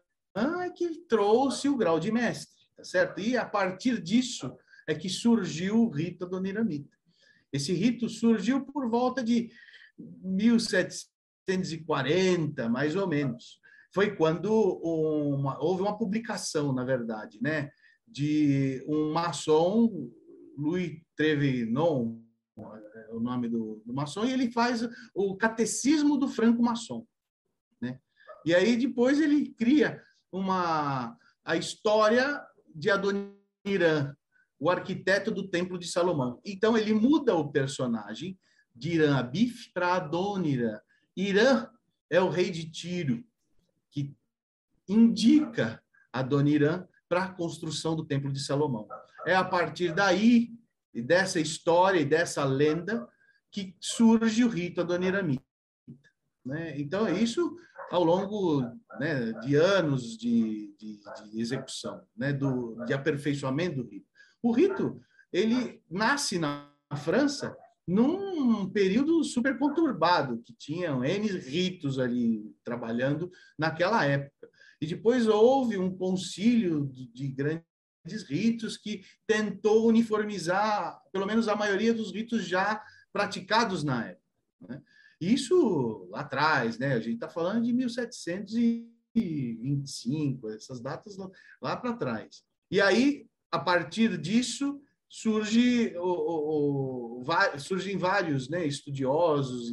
é 0.64 0.70
que 0.70 0.98
trouxe 1.08 1.68
o 1.68 1.76
grau 1.76 2.00
de 2.00 2.10
mestre, 2.10 2.60
tá 2.76 2.82
certo? 2.82 3.20
E 3.20 3.36
a 3.36 3.46
partir 3.46 4.02
disso 4.02 4.52
é 4.88 4.96
que 4.96 5.08
surgiu 5.08 5.84
o 5.84 5.90
rito 5.90 6.24
adoniramita. 6.24 6.98
Esse 7.52 7.72
rito 7.72 8.08
surgiu 8.08 8.64
por 8.64 8.90
volta 8.90 9.22
de 9.22 9.48
1740, 11.48 12.68
mais 12.68 12.96
ou 12.96 13.06
menos. 13.06 13.58
Foi 13.92 14.14
quando 14.16 14.50
uma, 14.52 15.62
houve 15.62 15.82
uma 15.82 15.96
publicação, 15.96 16.72
na 16.72 16.84
verdade, 16.84 17.38
né? 17.40 17.70
de 18.06 18.84
um 18.86 19.12
maçom, 19.12 20.10
Louis 20.56 21.00
Trevinon, 21.16 22.20
é 22.56 23.10
o 23.12 23.18
nome 23.18 23.48
do, 23.48 23.82
do 23.84 23.92
maçom, 23.92 24.24
e 24.24 24.32
ele 24.32 24.52
faz 24.52 24.88
o 25.12 25.36
catecismo 25.36 26.16
do 26.16 26.28
franco-maçom. 26.28 27.04
Né? 27.80 27.98
E 28.44 28.54
aí 28.54 28.76
depois 28.76 29.20
ele 29.20 29.50
cria 29.54 30.00
uma 30.30 31.16
a 31.44 31.56
história 31.56 32.40
de 32.74 32.90
Adoniran, 32.90 34.16
o 34.58 34.70
arquiteto 34.70 35.30
do 35.30 35.48
Templo 35.48 35.78
de 35.78 35.88
Salomão. 35.88 36.40
Então 36.44 36.76
ele 36.78 36.94
muda 36.94 37.34
o 37.34 37.50
personagem 37.50 38.38
de 38.74 38.92
Irã 38.92 39.16
Abif 39.16 39.72
para 39.74 39.96
Adoniran. 39.96 40.80
Irã 41.16 41.68
é 42.10 42.20
o 42.20 42.28
rei 42.28 42.50
de 42.50 42.70
Tiro, 42.70 43.24
que 43.90 44.14
indica 44.88 45.82
Adoniran 46.12 46.86
para 47.08 47.24
a 47.24 47.32
construção 47.32 47.94
do 47.94 48.04
Templo 48.04 48.32
de 48.32 48.40
Salomão. 48.40 48.88
É 49.26 49.34
a 49.34 49.44
partir 49.44 49.94
daí, 49.94 50.50
dessa 50.92 51.40
história 51.40 52.00
e 52.00 52.04
dessa 52.04 52.44
lenda, 52.44 53.08
que 53.50 53.76
surge 53.80 54.44
o 54.44 54.48
rito 54.48 54.80
adoniramita. 54.80 55.44
Né? 56.44 56.78
Então, 56.78 57.06
é 57.06 57.12
isso 57.12 57.56
ao 57.90 58.02
longo 58.02 58.62
né, 58.98 59.32
de 59.40 59.54
anos 59.54 60.16
de, 60.16 60.74
de, 60.78 60.98
de 60.98 61.40
execução, 61.40 62.04
né, 62.16 62.32
do, 62.32 62.84
de 62.84 62.92
aperfeiçoamento 62.92 63.82
do 63.82 63.88
rito. 63.88 64.06
O 64.42 64.52
rito, 64.52 65.00
ele 65.32 65.82
nasce 65.90 66.38
na 66.38 66.70
França 66.96 67.56
num 67.86 68.68
período 68.70 69.22
super 69.24 69.58
conturbado, 69.58 70.42
que 70.42 70.54
tinham 70.54 71.04
N 71.04 71.28
ritos 71.28 71.98
ali 71.98 72.54
trabalhando 72.64 73.30
naquela 73.58 74.02
época. 74.04 74.48
E 74.80 74.86
depois 74.86 75.26
houve 75.26 75.76
um 75.78 75.96
concílio 75.96 76.86
de, 76.86 77.08
de 77.08 77.28
grandes 77.28 77.64
ritos 78.28 78.76
que 78.76 79.02
tentou 79.26 79.86
uniformizar, 79.86 81.00
pelo 81.12 81.26
menos 81.26 81.48
a 81.48 81.56
maioria 81.56 81.92
dos 81.92 82.12
ritos 82.12 82.46
já 82.46 82.80
praticados 83.12 83.84
na 83.84 84.06
época. 84.06 84.24
Né? 84.68 84.80
Isso 85.20 86.08
lá 86.10 86.20
atrás, 86.20 86.78
né? 86.78 86.94
A 86.94 87.00
gente 87.00 87.14
está 87.14 87.28
falando 87.28 87.64
de 87.64 87.72
1725, 87.72 90.48
essas 90.50 90.80
datas 90.80 91.16
lá, 91.16 91.28
lá 91.62 91.76
para 91.76 91.94
trás. 91.94 92.44
E 92.70 92.80
aí, 92.80 93.26
a 93.50 93.58
partir 93.58 94.16
disso, 94.18 94.80
surge 95.08 95.94
o, 95.96 97.20
o, 97.20 97.22
o, 97.22 97.58
surgem 97.58 97.96
vários 97.96 98.48
né, 98.48 98.66
estudiosos, 98.66 99.72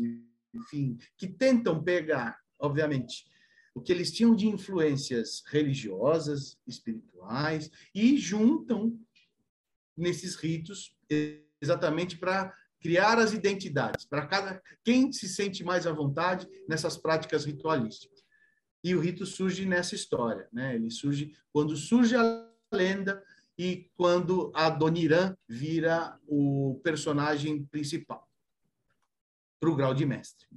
enfim, 0.54 0.98
que 1.18 1.28
tentam 1.28 1.82
pegar, 1.84 2.40
obviamente, 2.60 3.26
o 3.74 3.82
que 3.82 3.92
eles 3.92 4.12
tinham 4.12 4.36
de 4.36 4.48
influências 4.48 5.44
religiosas, 5.48 6.58
espirituais, 6.68 7.72
e 7.96 8.18
juntam 8.18 9.00
nesses 9.98 10.36
ritos 10.36 10.96
exatamente 11.62 12.18
para 12.18 12.54
criar 12.82 13.20
as 13.20 13.32
identidades, 13.32 14.06
para 14.06 14.26
cada 14.26 14.62
quem 14.84 15.12
se 15.14 15.30
sente 15.30 15.64
mais 15.64 15.86
à 15.86 15.94
vontade 15.94 16.48
nessas 16.68 16.98
práticas 16.98 17.46
ritualísticas. 17.46 18.22
E 18.84 18.96
o 18.96 19.00
rito 19.00 19.26
surge 19.26 19.66
nessa 19.66 19.94
história, 19.94 20.48
né? 20.52 20.76
Ele 20.76 20.90
surge 20.90 21.32
quando 21.54 21.76
surge 21.78 22.16
a 22.16 22.50
lenda 22.74 23.24
e 23.62 23.88
quando 23.96 24.51
a 24.56 24.72
Doniran 24.72 25.38
vira 25.48 26.18
o 26.27 26.82
personagem 26.84 27.63
principal 27.65 28.27
para 29.60 29.70
o 29.70 29.75
grau 29.75 29.94
de 29.94 30.03
mestre. 30.03 30.48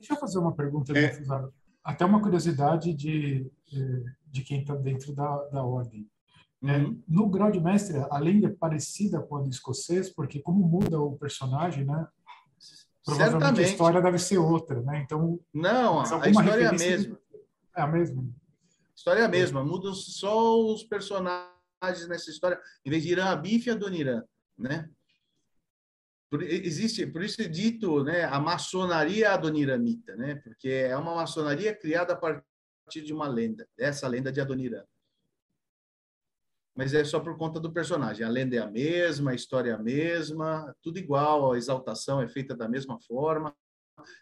Deixa 0.00 0.14
eu 0.14 0.18
fazer 0.18 0.38
uma 0.38 0.54
pergunta, 0.54 0.98
é. 0.98 1.22
até 1.84 2.06
uma 2.06 2.22
curiosidade 2.22 2.94
de, 2.94 3.46
de 4.26 4.42
quem 4.42 4.62
está 4.62 4.74
dentro 4.74 5.14
da, 5.14 5.36
da 5.48 5.62
ordem. 5.62 6.10
É, 6.62 6.78
uhum. 6.78 7.02
no 7.06 7.28
grau 7.28 7.50
de 7.50 7.60
mestre, 7.60 7.98
a 7.98 8.18
lenda 8.18 8.46
é 8.46 8.50
parecida 8.50 9.20
com 9.20 9.36
a 9.36 9.42
do 9.42 9.50
escocês, 9.50 10.08
porque 10.08 10.40
como 10.40 10.66
muda 10.66 10.98
o 10.98 11.18
personagem, 11.18 11.84
né? 11.84 12.08
Provavelmente 13.04 13.42
Certamente. 13.42 13.60
a 13.60 13.70
história 13.70 14.00
deve 14.00 14.18
ser 14.18 14.38
outra, 14.38 14.80
né? 14.80 15.02
Então, 15.04 15.38
não, 15.52 16.00
a 16.00 16.30
história 16.30 16.64
é 16.64 16.66
a 16.68 16.72
mesma. 16.72 17.18
É 17.76 17.82
a 17.82 17.86
mesma. 17.86 18.26
História 18.96 19.20
é 19.20 19.24
a 19.24 19.28
mesma, 19.28 19.64
mudam 19.64 19.94
só 19.94 20.60
os 20.60 20.84
personagens 20.84 22.08
nessa 22.08 22.30
história, 22.30 22.60
em 22.84 22.90
vez 22.90 23.02
de 23.02 23.10
Irã 23.10 23.26
Abif 23.26 23.68
e 23.68 23.72
Adoniran, 23.72 24.22
né? 24.56 24.88
por, 26.34 26.42
existe, 26.42 27.06
por 27.06 27.22
isso 27.22 27.40
é 27.40 27.46
dito, 27.46 28.02
né, 28.02 28.24
a 28.24 28.40
maçonaria 28.40 29.30
adoniramita, 29.30 30.16
né, 30.16 30.34
porque 30.34 30.68
é 30.68 30.96
uma 30.96 31.14
maçonaria 31.14 31.72
criada 31.72 32.12
a 32.12 32.16
partir 32.16 33.02
de 33.02 33.12
uma 33.12 33.28
lenda, 33.28 33.68
essa 33.78 34.08
lenda 34.08 34.32
de 34.32 34.40
Adoniram. 34.40 34.84
Mas 36.76 36.92
é 36.92 37.04
só 37.04 37.20
por 37.20 37.38
conta 37.38 37.60
do 37.60 37.72
personagem. 37.72 38.26
A 38.26 38.28
lenda 38.28 38.56
é 38.56 38.58
a 38.58 38.68
mesma, 38.68 39.30
a 39.30 39.34
história 39.34 39.70
é 39.70 39.74
a 39.74 39.78
mesma, 39.78 40.74
tudo 40.82 40.98
igual, 40.98 41.52
a 41.52 41.56
exaltação 41.56 42.20
é 42.20 42.26
feita 42.26 42.52
da 42.52 42.68
mesma 42.68 42.98
forma. 42.98 43.54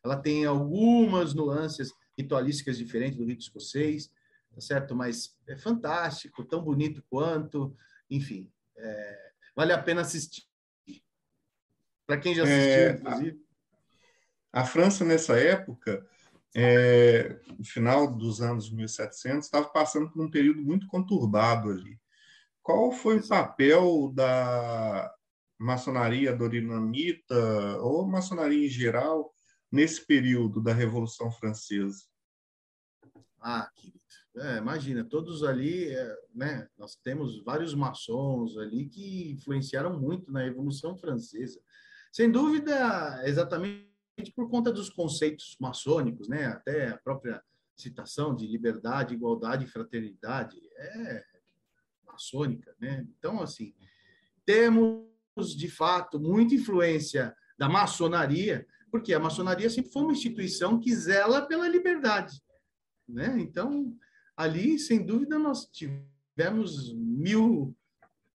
Ela 0.05 0.17
tem 0.17 0.45
algumas 0.45 1.33
nuances 1.33 1.95
ritualísticas 2.15 2.77
diferentes 2.77 3.17
do 3.17 3.25
rito 3.25 3.41
escocês, 3.41 4.11
tá 4.55 4.61
certo? 4.61 4.95
Mas 4.95 5.37
é 5.47 5.57
fantástico, 5.57 6.45
tão 6.45 6.63
bonito 6.63 7.03
quanto, 7.09 7.77
enfim, 8.11 8.51
é, 8.77 9.33
vale 9.55 9.73
a 9.73 9.83
pena 9.83 10.03
assistir. 10.03 10.45
Para 12.07 12.19
quem 12.19 12.35
já 12.35 12.43
assistiu, 12.43 12.63
é, 12.63 12.91
inclusive. 12.93 13.47
A, 14.53 14.61
a, 14.61 14.65
França, 14.65 15.05
nessa 15.05 15.39
época, 15.39 16.07
é, 16.55 17.41
no 17.59 17.65
final 17.65 18.15
dos 18.15 18.43
anos 18.43 18.71
1700, 18.71 19.47
estava 19.47 19.69
passando 19.69 20.11
por 20.11 20.23
um 20.23 20.31
período 20.31 20.63
muito 20.63 20.87
conturbado 20.87 21.71
ali. 21.71 21.99
Qual 22.63 22.93
foi 22.93 23.19
o 23.19 23.29
papel 23.29 24.13
da 24.15 25.13
maçonaria 25.59 26.35
dorinamita 26.35 27.35
ou 27.81 28.07
maçonaria 28.07 28.67
em 28.67 28.71
geral 28.71 29.33
nesse 29.71 30.05
período 30.07 30.61
da 30.61 30.73
Revolução 30.73 31.31
Francesa? 31.31 32.05
Ah, 33.41 33.71
querido, 33.75 34.02
é, 34.37 34.57
imagina, 34.57 35.05
todos 35.05 35.45
ali, 35.45 35.89
é, 35.89 36.17
né? 36.35 36.69
Nós 36.79 36.97
temos 36.97 37.43
vários 37.45 37.75
maçons 37.75 38.57
ali 38.57 38.87
que 38.87 39.33
influenciaram 39.33 39.99
muito 39.99 40.33
na 40.33 40.41
Revolução 40.43 40.97
Francesa. 40.97 41.61
Sem 42.11 42.31
dúvida, 42.31 43.23
exatamente 43.27 43.93
por 44.35 44.49
conta 44.49 44.73
dos 44.73 44.89
conceitos 44.89 45.57
maçônicos, 45.61 46.29
né? 46.29 46.47
Até 46.47 46.89
a 46.89 46.99
própria 46.99 47.43
citação 47.77 48.35
de 48.35 48.47
liberdade, 48.47 49.15
igualdade 49.15 49.65
e 49.65 49.69
fraternidade 49.69 50.57
é 50.77 51.25
maçônica, 52.07 52.75
né? 52.81 53.07
Então, 53.19 53.43
assim, 53.43 53.75
temos 54.45 55.07
de 55.57 55.69
fato 55.69 56.19
muita 56.21 56.55
influência 56.55 57.35
da 57.59 57.69
maçonaria, 57.69 58.67
porque 58.91 59.13
a 59.13 59.21
maçonaria 59.21 59.69
sempre 59.69 59.91
foi 59.91 60.03
uma 60.03 60.13
instituição 60.13 60.79
que 60.79 60.95
zela 60.95 61.43
pela 61.43 61.69
liberdade, 61.69 62.43
né? 63.09 63.35
Então, 63.39 63.97
ali, 64.37 64.79
sem 64.79 65.05
dúvida, 65.05 65.39
nós 65.39 65.67
tivemos 65.67 66.93
mil 66.95 67.77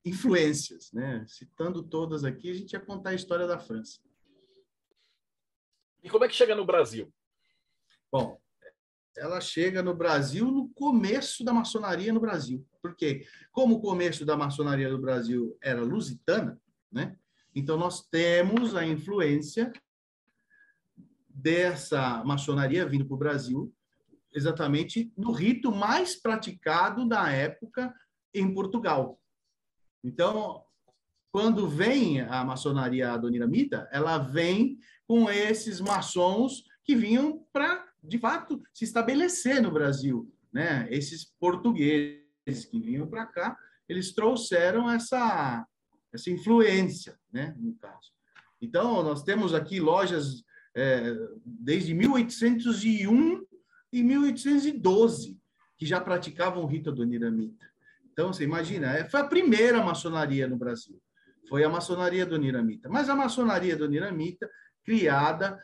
influências, 0.06 0.92
né? 0.92 1.26
Citando 1.28 1.84
todas 1.84 2.24
aqui, 2.24 2.50
a 2.50 2.54
gente 2.54 2.74
ia 2.74 2.80
contar 2.80 3.12
a 3.12 3.16
história 3.16 3.46
da 3.46 3.60
França. 3.60 4.00
E 6.04 6.10
como 6.10 6.24
é 6.24 6.28
que 6.28 6.36
chega 6.36 6.56
no 6.56 6.66
Brasil? 6.66 7.14
Bom, 8.12 8.40
ela 9.18 9.42
chega 9.42 9.82
no 9.84 9.96
Brasil 9.96 10.50
no 10.50 10.70
começo 10.70 11.44
da 11.44 11.52
maçonaria 11.52 12.14
no 12.14 12.20
Brasil. 12.20 12.66
Porque, 12.82 13.28
como 13.52 13.76
o 13.76 13.82
começo 13.82 14.26
da 14.26 14.38
maçonaria 14.38 14.90
no 14.90 15.00
Brasil 15.00 15.58
era 15.62 15.82
lusitana, 15.82 16.60
né? 16.92 17.18
Então, 17.54 17.78
nós 17.78 18.08
temos 18.08 18.76
a 18.76 18.86
influência 18.86 19.74
dessa 21.28 22.24
maçonaria 22.24 22.86
vindo 22.86 23.06
para 23.06 23.16
o 23.16 23.20
Brasil, 23.20 23.74
exatamente 24.38 25.12
no 25.18 25.32
rito 25.32 25.72
mais 25.72 26.16
praticado 26.16 27.08
da 27.08 27.30
época 27.30 27.94
em 28.34 28.54
Portugal, 28.54 29.20
então, 30.04 30.64
quando 31.32 31.68
vem 31.68 32.22
a 32.22 32.44
maçonaria 32.44 33.12
adoniramita, 33.12 33.88
ela 33.92 34.18
vem 34.18 34.80
com 35.06 35.30
esses 35.30 35.82
maçons 35.82 36.64
que 36.84 36.96
vinham 36.96 37.46
para, 37.52 37.86
de 38.02 38.18
fato, 38.18 38.62
se 38.74 38.86
estabelecer 38.86 39.62
no 39.62 39.72
Brasil. 39.72 40.34
Né? 40.52 40.88
Esses 40.90 41.26
portugueses 41.40 42.66
que 42.70 42.80
vinham 42.80 43.08
para 43.08 43.26
cá, 43.26 43.58
eles 43.90 44.14
trouxeram 44.14 44.90
essa, 44.90 45.66
essa 46.14 46.32
influência, 46.32 47.18
né? 47.32 47.54
no 47.58 47.76
caso. 47.76 48.12
Então, 48.62 49.04
nós 49.04 49.24
temos 49.24 49.54
aqui 49.54 49.80
lojas 49.80 50.44
é, 50.76 51.14
desde 51.46 51.94
1801 51.94 53.46
e 54.00 54.04
1812 54.04 55.38
que 55.78 55.86
já 55.86 56.02
praticavam 56.02 56.64
o 56.64 56.68
rito 56.68 56.90
adoniramita. 56.90 57.66
Então, 58.12 58.34
você 58.34 58.44
imagina, 58.44 58.98
é, 58.98 59.06
foi 59.06 59.20
a 59.20 59.28
primeira 59.28 59.82
maçonaria 59.84 60.48
no 60.48 60.58
Brasil. 60.58 61.00
Foi 61.48 61.64
a 61.64 61.70
maçonaria 61.70 62.26
do 62.26 62.38
Niramita. 62.38 62.90
Mas 62.90 63.10
a 63.10 63.16
maçonaria 63.16 63.76
do 63.76 63.88
Niramita, 63.88 64.50
criada 64.84 65.58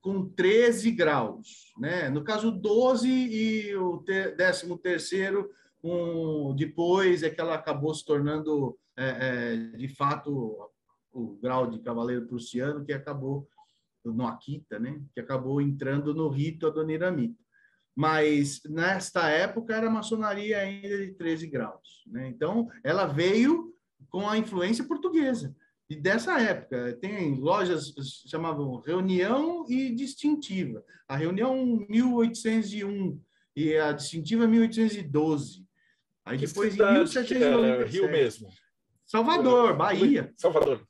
com 0.00 0.28
13 0.28 0.90
graus. 0.90 1.72
Né? 1.78 2.10
No 2.10 2.24
caso, 2.24 2.50
12 2.50 3.08
e 3.08 3.76
o 3.76 3.98
13 3.98 4.76
terceiro, 4.78 5.48
um, 5.82 6.54
depois 6.54 7.22
é 7.22 7.30
que 7.30 7.40
ela 7.40 7.54
acabou 7.54 7.94
se 7.94 8.04
tornando, 8.04 8.76
é, 8.96 9.06
é, 9.08 9.56
de 9.76 9.88
fato, 9.88 10.68
o 11.12 11.38
grau 11.40 11.70
de 11.70 11.78
cavaleiro 11.78 12.26
prussiano, 12.26 12.84
que 12.84 12.92
acabou 12.92 13.48
no 14.04 14.26
Akita, 14.26 14.78
né? 14.78 15.00
que 15.14 15.20
acabou 15.20 15.60
entrando 15.60 16.12
no 16.12 16.28
rito 16.28 16.66
adoniramita 16.66 17.39
mas 17.94 18.60
nesta 18.64 19.28
época 19.28 19.74
era 19.74 19.90
maçonaria 19.90 20.58
ainda 20.58 20.98
de 20.98 21.12
13 21.12 21.46
graus. 21.46 22.02
Né? 22.06 22.28
Então, 22.28 22.68
ela 22.82 23.06
veio 23.06 23.74
com 24.08 24.28
a 24.28 24.38
influência 24.38 24.84
portuguesa. 24.84 25.54
E 25.88 25.96
dessa 25.96 26.40
época, 26.40 26.96
tem 27.00 27.34
lojas 27.34 27.92
chamavam 28.28 28.80
Reunião 28.80 29.64
e 29.68 29.90
Distintiva. 29.90 30.84
A 31.08 31.16
Reunião 31.16 31.84
1801 31.88 33.20
e 33.56 33.76
a 33.76 33.90
Distintiva 33.90 34.46
1812. 34.46 35.66
Aí 36.24 36.38
que 36.38 36.46
depois 36.46 36.74
em 36.74 36.78
1797. 36.78 37.90
Rio 37.90 38.10
mesmo. 38.10 38.48
Salvador, 39.04 39.76
Bahia. 39.76 40.32
Salvador. 40.36 40.86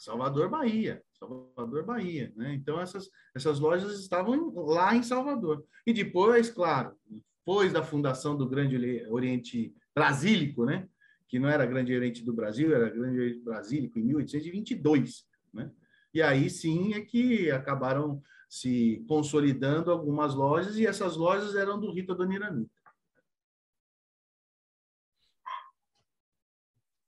Salvador, 0.00 0.50
Bahia. 0.50 1.00
Salvador, 1.30 1.84
Bahia. 1.84 2.32
Né? 2.36 2.54
Então, 2.54 2.80
essas, 2.80 3.10
essas 3.34 3.58
lojas 3.58 3.98
estavam 3.98 4.52
lá 4.54 4.94
em 4.94 5.02
Salvador. 5.02 5.64
E 5.86 5.92
depois, 5.92 6.50
claro, 6.50 6.94
depois 7.08 7.72
da 7.72 7.82
fundação 7.82 8.36
do 8.36 8.48
Grande 8.48 8.76
Oriente 9.08 9.74
Brasílico, 9.94 10.64
né? 10.64 10.88
que 11.28 11.38
não 11.38 11.48
era 11.48 11.66
Grande 11.66 11.94
Oriente 11.94 12.24
do 12.24 12.32
Brasil, 12.32 12.74
era 12.74 12.90
Grande 12.90 13.18
Oriente 13.18 13.40
Brasílico, 13.40 13.98
em 13.98 14.04
1822. 14.04 15.26
Né? 15.52 15.70
E 16.12 16.20
aí 16.20 16.50
sim 16.50 16.94
é 16.94 17.00
que 17.00 17.50
acabaram 17.50 18.22
se 18.48 19.04
consolidando 19.06 19.92
algumas 19.92 20.34
lojas, 20.34 20.76
e 20.76 20.84
essas 20.84 21.16
lojas 21.16 21.54
eram 21.54 21.78
do 21.78 21.92
Rito 21.92 22.12
Adoniramita. 22.12 22.80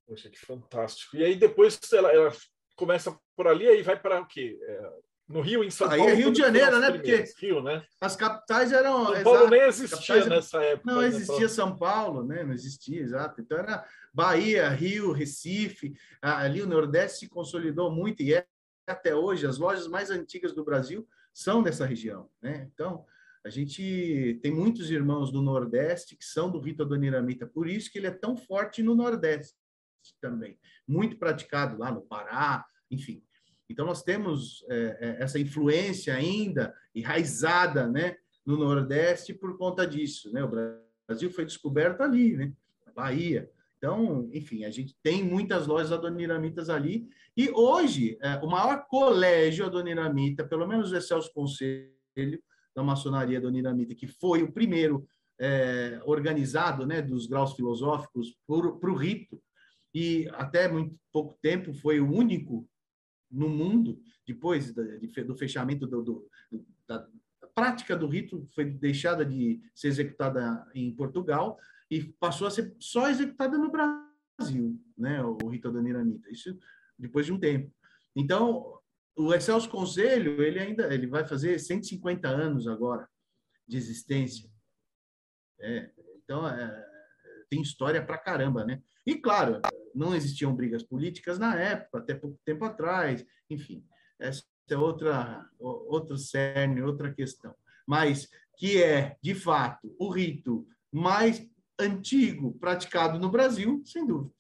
Poxa, 0.06 0.30
que 0.30 0.38
fantástico. 0.38 1.16
E 1.16 1.24
aí 1.24 1.34
depois 1.34 1.80
ela, 1.92 2.12
ela 2.12 2.30
começa 2.76 3.16
por 3.36 3.46
ali, 3.46 3.66
aí 3.66 3.82
vai 3.82 3.98
para 3.98 4.20
o 4.20 4.26
quê? 4.26 4.58
É, 4.62 4.92
no 5.28 5.40
Rio, 5.40 5.64
em 5.64 5.70
São 5.70 5.88
Paulo. 5.88 6.02
Aí 6.04 6.10
é 6.10 6.14
Rio 6.14 6.32
de 6.32 6.38
Janeiro, 6.38 6.78
né? 6.78 6.90
Porque 6.90 7.24
Rio, 7.38 7.62
né? 7.62 7.84
as 8.00 8.14
capitais 8.14 8.72
eram. 8.72 9.06
São 9.06 9.22
Paulo 9.22 9.38
exato, 9.38 9.50
nem 9.50 9.62
existia 9.62 10.26
nessa 10.26 10.62
época. 10.62 10.92
Não 10.92 11.00
né? 11.00 11.06
existia 11.06 11.48
São 11.48 11.76
Paulo, 11.76 12.24
né? 12.24 12.44
Não 12.44 12.52
existia, 12.52 13.00
exato. 13.00 13.40
Então 13.40 13.58
era 13.58 13.84
Bahia, 14.12 14.68
Rio, 14.68 15.12
Recife, 15.12 15.94
ali 16.20 16.60
o 16.60 16.66
Nordeste 16.66 17.20
se 17.20 17.28
consolidou 17.28 17.90
muito 17.90 18.22
e 18.22 18.34
é 18.34 18.46
até 18.86 19.14
hoje 19.14 19.46
as 19.46 19.58
lojas 19.58 19.86
mais 19.86 20.10
antigas 20.10 20.52
do 20.52 20.64
Brasil 20.64 21.06
são 21.32 21.62
dessa 21.62 21.86
região, 21.86 22.28
né? 22.42 22.68
Então 22.72 23.04
a 23.44 23.48
gente 23.48 24.38
tem 24.42 24.52
muitos 24.52 24.90
irmãos 24.90 25.32
do 25.32 25.40
Nordeste 25.40 26.16
que 26.16 26.24
são 26.24 26.50
do 26.50 26.60
Rito 26.60 26.82
Adoniramita, 26.82 27.46
por 27.46 27.68
isso 27.68 27.90
que 27.90 27.98
ele 27.98 28.06
é 28.06 28.12
tão 28.12 28.36
forte 28.36 28.82
no 28.82 28.94
Nordeste 28.94 29.61
também, 30.20 30.58
muito 30.86 31.16
praticado 31.16 31.78
lá 31.78 31.90
no 31.90 32.02
Pará, 32.02 32.64
enfim. 32.90 33.22
Então, 33.68 33.86
nós 33.86 34.02
temos 34.02 34.64
é, 34.68 34.98
é, 35.00 35.22
essa 35.22 35.38
influência 35.38 36.14
ainda 36.14 36.74
enraizada 36.94 37.88
né, 37.88 38.16
no 38.44 38.56
Nordeste 38.56 39.32
por 39.32 39.56
conta 39.56 39.86
disso. 39.86 40.30
Né? 40.32 40.44
O 40.44 40.50
Brasil 41.08 41.30
foi 41.30 41.44
descoberto 41.46 42.02
ali, 42.02 42.36
né? 42.36 42.52
na 42.86 42.92
Bahia. 42.92 43.50
Então, 43.78 44.28
enfim, 44.32 44.64
a 44.64 44.70
gente 44.70 44.94
tem 45.02 45.24
muitas 45.24 45.66
lojas 45.66 45.90
adoniramitas 45.90 46.68
ali. 46.68 47.08
E 47.36 47.50
hoje, 47.50 48.18
é, 48.20 48.36
o 48.36 48.46
maior 48.46 48.86
colégio 48.86 49.66
adoniramita, 49.66 50.44
pelo 50.44 50.66
menos 50.66 50.92
o 50.92 50.96
Excelso 50.96 51.32
Conselho 51.32 51.90
da 52.76 52.82
Maçonaria 52.82 53.38
Adoniramita, 53.38 53.94
que 53.94 54.06
foi 54.06 54.42
o 54.42 54.52
primeiro 54.52 55.06
é, 55.40 56.00
organizado 56.04 56.86
né, 56.86 57.02
dos 57.02 57.26
graus 57.26 57.54
filosóficos 57.54 58.36
para 58.46 58.90
o 58.90 58.94
rito, 58.94 59.42
e 59.94 60.28
até 60.32 60.68
muito 60.68 60.98
pouco 61.12 61.38
tempo 61.42 61.74
foi 61.74 62.00
o 62.00 62.10
único 62.10 62.68
no 63.30 63.48
mundo, 63.48 64.00
depois 64.26 64.72
do 64.72 65.36
fechamento 65.36 65.86
do, 65.86 66.02
do, 66.02 66.30
da 66.86 67.08
prática 67.54 67.96
do 67.96 68.06
rito, 68.06 68.46
foi 68.54 68.64
deixada 68.64 69.24
de 69.24 69.60
ser 69.74 69.88
executada 69.88 70.66
em 70.74 70.94
Portugal 70.94 71.58
e 71.90 72.04
passou 72.04 72.46
a 72.46 72.50
ser 72.50 72.74
só 72.78 73.08
executada 73.08 73.58
no 73.58 73.70
Brasil, 73.70 74.80
né, 74.96 75.22
o 75.22 75.48
rito 75.48 75.68
adoniramita. 75.68 76.30
Isso 76.30 76.58
depois 76.98 77.26
de 77.26 77.32
um 77.32 77.38
tempo. 77.38 77.72
Então, 78.14 78.78
o 79.16 79.32
Excelso 79.34 79.68
Conselho, 79.68 80.42
ele 80.42 80.58
ainda 80.58 80.92
ele 80.92 81.06
vai 81.06 81.26
fazer 81.26 81.58
150 81.58 82.28
anos 82.28 82.66
agora 82.66 83.08
de 83.66 83.76
existência. 83.76 84.50
É, 85.60 85.90
então, 86.22 86.46
é, 86.48 86.86
tem 87.50 87.60
história 87.60 88.04
para 88.04 88.18
caramba, 88.18 88.64
né? 88.64 88.82
E, 89.06 89.16
claro, 89.16 89.60
não 89.94 90.14
existiam 90.14 90.54
brigas 90.54 90.82
políticas 90.82 91.38
na 91.38 91.54
época, 91.54 91.98
até 91.98 92.14
pouco 92.14 92.38
tempo 92.44 92.64
atrás, 92.64 93.24
enfim, 93.48 93.84
essa 94.18 94.42
é 94.70 94.76
outra, 94.76 95.46
outro 95.58 96.16
cerne, 96.16 96.82
outra 96.82 97.12
questão. 97.12 97.54
Mas 97.86 98.28
que 98.56 98.82
é, 98.82 99.16
de 99.20 99.34
fato, 99.34 99.94
o 99.98 100.08
rito 100.08 100.66
mais 100.90 101.46
antigo 101.78 102.56
praticado 102.58 103.18
no 103.18 103.30
Brasil, 103.30 103.82
sem 103.84 104.06
dúvida. 104.06 104.32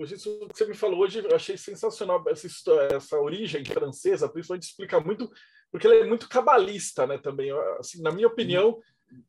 Isso 0.00 0.46
que 0.48 0.56
você 0.56 0.66
me 0.66 0.74
falou 0.74 1.00
hoje, 1.00 1.24
eu 1.24 1.34
achei 1.34 1.56
sensacional 1.56 2.22
essa, 2.28 2.46
essa 2.92 3.18
origem 3.18 3.64
francesa, 3.64 4.28
principalmente 4.28 4.64
explica 4.64 5.00
muito, 5.00 5.30
porque 5.70 5.86
ele 5.86 6.00
é 6.00 6.06
muito 6.06 6.28
cabalista, 6.28 7.06
né, 7.06 7.16
também. 7.16 7.50
Assim, 7.78 8.02
na 8.02 8.12
minha 8.12 8.26
opinião, 8.26 8.78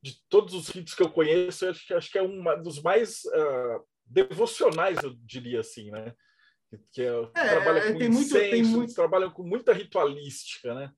de 0.02 0.21
todos 0.28 0.54
os 0.54 0.67
ritos 0.69 0.93
que 0.93 1.02
eu 1.02 1.10
conheço, 1.10 1.65
eu 1.65 1.71
acho, 1.71 1.95
acho 1.95 2.12
que 2.12 2.17
é 2.17 2.23
um 2.23 2.62
dos 2.62 2.82
mais 2.82 3.23
uh, 3.26 3.86
devocionais, 4.10 4.98
eu 5.04 5.13
diria 5.26 5.60
assim, 5.60 5.91
né? 5.91 6.13
Que 6.91 7.02
é, 7.02 7.30
é 7.36 7.50
trabalha 7.50 7.91
com 7.91 7.98
tem 7.98 8.10
incenso, 8.10 8.34
muito, 8.34 8.50
tem 8.50 8.63
muito... 8.63 8.93
trabalham 8.93 9.32
com 9.32 9.43
muita 9.43 9.74
ritualística, 9.74 10.74
né? 10.74 10.91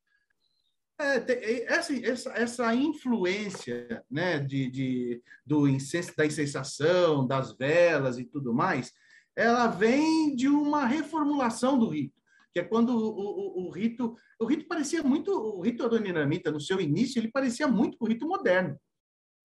É, 0.99 1.17
tem, 1.19 1.37
essa, 1.65 1.93
essa, 2.05 2.29
essa 2.31 2.75
influência 2.75 4.03
né, 4.11 4.37
de, 4.37 4.69
de, 4.69 5.23
do 5.45 5.65
incenso, 5.65 6.13
da 6.15 6.25
incensação, 6.25 7.25
das 7.25 7.55
velas 7.55 8.19
e 8.19 8.25
tudo 8.25 8.53
mais, 8.53 8.91
ela 9.33 9.67
vem 9.67 10.35
de 10.35 10.49
uma 10.49 10.85
reformulação 10.85 11.79
do 11.79 11.87
rito, 11.87 12.19
que 12.53 12.59
é 12.59 12.63
quando 12.65 12.89
o, 12.89 13.63
o, 13.63 13.67
o 13.67 13.69
rito, 13.69 14.13
o 14.37 14.45
rito 14.45 14.67
parecia 14.67 15.01
muito, 15.01 15.31
o 15.31 15.61
rito 15.61 15.85
adoniramita, 15.85 16.51
no 16.51 16.59
seu 16.59 16.81
início, 16.81 17.17
ele 17.17 17.31
parecia 17.31 17.65
muito 17.65 17.97
com 17.97 18.03
o 18.03 18.07
rito 18.09 18.27
moderno. 18.27 18.77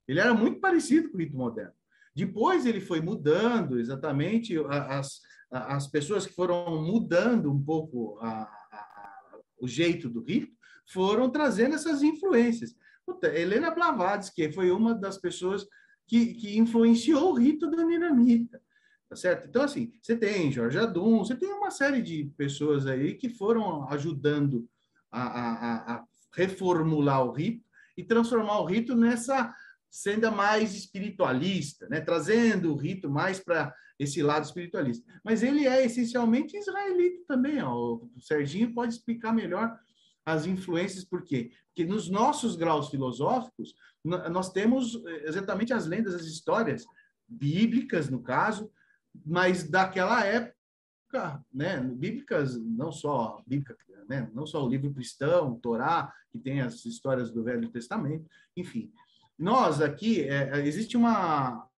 Ele 0.08 0.18
era 0.18 0.34
muito 0.34 0.58
parecido 0.58 1.08
com 1.08 1.16
o 1.16 1.20
rito 1.20 1.36
moderno. 1.36 1.72
Depois 2.14 2.64
ele 2.64 2.80
foi 2.80 3.00
mudando 3.00 3.78
exatamente 3.78 4.56
as, 4.68 5.20
as 5.50 5.86
pessoas 5.86 6.26
que 6.26 6.32
foram 6.32 6.82
mudando 6.82 7.50
um 7.50 7.62
pouco 7.62 8.18
a, 8.20 8.42
a, 8.42 9.38
o 9.60 9.66
jeito 9.66 10.08
do 10.08 10.22
rito, 10.22 10.52
foram 10.86 11.30
trazendo 11.30 11.74
essas 11.74 12.02
influências. 12.02 12.76
Puta, 13.04 13.26
Helena 13.26 13.70
Blavatsky 13.70 14.52
foi 14.52 14.70
uma 14.70 14.94
das 14.94 15.18
pessoas 15.18 15.66
que, 16.06 16.34
que 16.34 16.58
influenciou 16.58 17.32
o 17.32 17.34
rito 17.34 17.70
da 17.70 17.84
Niramita. 17.84 18.62
Tá 19.08 19.16
certo? 19.16 19.48
Então, 19.48 19.62
assim, 19.62 19.92
você 20.02 20.16
tem 20.16 20.50
Jorge 20.50 20.78
Adum, 20.78 21.18
você 21.18 21.36
tem 21.36 21.52
uma 21.52 21.70
série 21.70 22.02
de 22.02 22.24
pessoas 22.36 22.86
aí 22.86 23.14
que 23.14 23.28
foram 23.28 23.88
ajudando 23.88 24.68
a, 25.10 25.22
a, 25.22 25.94
a 25.94 26.04
reformular 26.32 27.24
o 27.24 27.32
rito 27.32 27.64
e 27.96 28.02
transformar 28.02 28.58
o 28.60 28.64
rito 28.64 28.96
nessa 28.96 29.54
senda 29.94 30.28
mais 30.28 30.74
espiritualista, 30.74 31.88
né? 31.88 32.00
trazendo 32.00 32.72
o 32.72 32.76
rito 32.76 33.08
mais 33.08 33.38
para 33.38 33.72
esse 33.96 34.20
lado 34.24 34.44
espiritualista. 34.44 35.06
Mas 35.22 35.40
ele 35.40 35.68
é 35.68 35.86
essencialmente 35.86 36.56
israelita 36.56 37.22
também. 37.28 37.62
Ó. 37.62 38.00
O 38.16 38.20
Serginho 38.20 38.74
pode 38.74 38.94
explicar 38.94 39.32
melhor 39.32 39.78
as 40.26 40.46
influências, 40.46 41.04
por 41.04 41.22
quê? 41.22 41.52
Porque 41.68 41.84
nos 41.84 42.10
nossos 42.10 42.56
graus 42.56 42.88
filosóficos, 42.88 43.72
nós 44.04 44.50
temos 44.50 44.96
eh, 45.06 45.28
exatamente 45.28 45.72
as 45.72 45.86
lendas, 45.86 46.14
as 46.14 46.24
histórias 46.24 46.84
bíblicas, 47.28 48.10
no 48.10 48.20
caso, 48.20 48.72
mas 49.24 49.62
daquela 49.62 50.24
época, 50.24 51.40
né, 51.52 51.80
bíblicas, 51.80 52.58
não 52.58 52.90
só 52.90 53.44
bíblica, 53.46 53.76
né, 54.08 54.28
não 54.34 54.44
só 54.44 54.64
o 54.64 54.68
livro 54.68 54.92
cristão, 54.92 55.56
Torá, 55.60 56.12
que 56.32 56.38
tem 56.38 56.60
as 56.60 56.84
histórias 56.84 57.30
do 57.30 57.44
Velho 57.44 57.68
Testamento, 57.70 58.28
enfim. 58.56 58.90
Nós 59.38 59.80
aqui, 59.80 60.22
é, 60.22 60.50
é 60.50 60.66
existe 60.66 60.96
uma, 60.96 61.68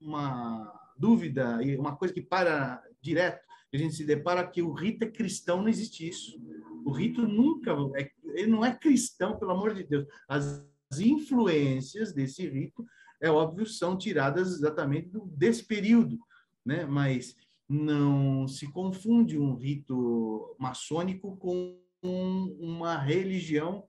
uma 0.00 0.92
dúvida 0.96 1.62
e 1.62 1.76
uma 1.76 1.96
coisa 1.96 2.14
que 2.14 2.22
para 2.22 2.82
direto, 3.00 3.44
a 3.72 3.76
gente 3.76 3.94
se 3.94 4.04
depara 4.04 4.46
que 4.46 4.62
o 4.62 4.72
rito 4.72 5.04
é 5.04 5.10
cristão, 5.10 5.58
não 5.62 5.68
existe 5.68 6.08
isso. 6.08 6.40
O 6.84 6.90
rito 6.90 7.26
nunca, 7.26 7.72
é, 7.96 8.10
ele 8.34 8.48
não 8.48 8.64
é 8.64 8.74
cristão, 8.74 9.38
pelo 9.38 9.50
amor 9.52 9.74
de 9.74 9.84
Deus. 9.84 10.06
As 10.28 10.64
influências 10.98 12.12
desse 12.12 12.48
rito, 12.48 12.86
é 13.20 13.30
óbvio, 13.30 13.66
são 13.66 13.96
tiradas 13.98 14.52
exatamente 14.52 15.10
desse 15.36 15.64
período 15.64 16.18
né? 16.66 16.84
Mas 16.84 17.36
não 17.68 18.48
se 18.48 18.70
confunde 18.72 19.38
um 19.38 19.54
rito 19.54 20.56
maçônico 20.58 21.36
com 21.36 21.78
uma 22.02 22.98
religião, 22.98 23.84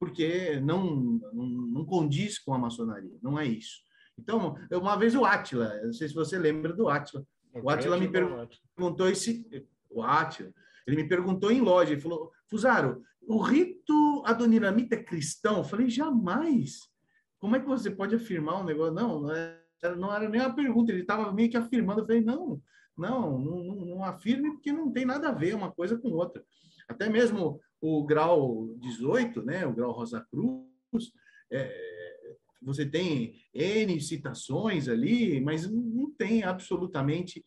porque 0.00 0.58
não, 0.60 1.20
não, 1.32 1.44
não 1.44 1.84
condiz 1.84 2.38
com 2.38 2.54
a 2.54 2.58
maçonaria, 2.58 3.18
não 3.22 3.38
é 3.38 3.44
isso. 3.44 3.82
Então, 4.18 4.56
uma 4.72 4.96
vez 4.96 5.14
o 5.14 5.24
Átila, 5.24 5.78
não 5.84 5.92
sei 5.92 6.08
se 6.08 6.14
você 6.14 6.38
lembra 6.38 6.72
do 6.72 6.88
Átila, 6.88 7.24
o 7.62 7.68
Átila 7.68 7.98
me 7.98 8.08
perguntou 8.08 9.08
esse, 9.08 9.46
o 9.90 10.02
Átila, 10.02 10.52
ele 10.86 10.96
me 10.96 11.08
perguntou 11.08 11.52
em 11.52 11.60
loja, 11.60 11.92
ele 11.92 12.00
falou, 12.00 12.32
Fusaro, 12.48 13.02
o 13.20 13.40
rito 13.40 14.22
adoniramita 14.24 14.94
é 14.94 15.02
cristão? 15.02 15.58
Eu 15.58 15.64
falei, 15.64 15.88
jamais. 15.88 16.88
Como 17.38 17.54
é 17.54 17.60
que 17.60 17.66
você 17.66 17.90
pode 17.90 18.14
afirmar 18.14 18.60
um 18.60 18.64
negócio? 18.64 18.94
Não, 18.94 19.20
não 19.20 19.32
é 19.32 19.60
não 19.96 20.14
era 20.14 20.28
nem 20.28 20.40
uma 20.40 20.54
pergunta, 20.54 20.92
ele 20.92 21.00
estava 21.00 21.32
meio 21.32 21.50
que 21.50 21.56
afirmando. 21.56 22.00
Eu 22.00 22.06
falei, 22.06 22.20
não, 22.20 22.60
não, 22.96 23.38
não, 23.38 23.74
não 23.86 24.04
afirme 24.04 24.50
porque 24.50 24.72
não 24.72 24.92
tem 24.92 25.04
nada 25.04 25.28
a 25.28 25.32
ver 25.32 25.54
uma 25.54 25.72
coisa 25.72 25.96
com 25.96 26.08
outra. 26.10 26.44
Até 26.88 27.08
mesmo 27.08 27.60
o 27.80 28.04
grau 28.04 28.74
18, 28.78 29.42
né, 29.42 29.66
o 29.66 29.72
grau 29.72 29.92
Rosa 29.92 30.26
Cruz, 30.30 31.12
é, 31.50 32.36
você 32.62 32.84
tem 32.84 33.34
N 33.54 34.00
citações 34.00 34.88
ali, 34.88 35.40
mas 35.40 35.70
não 35.70 36.10
tem 36.12 36.42
absolutamente 36.42 37.44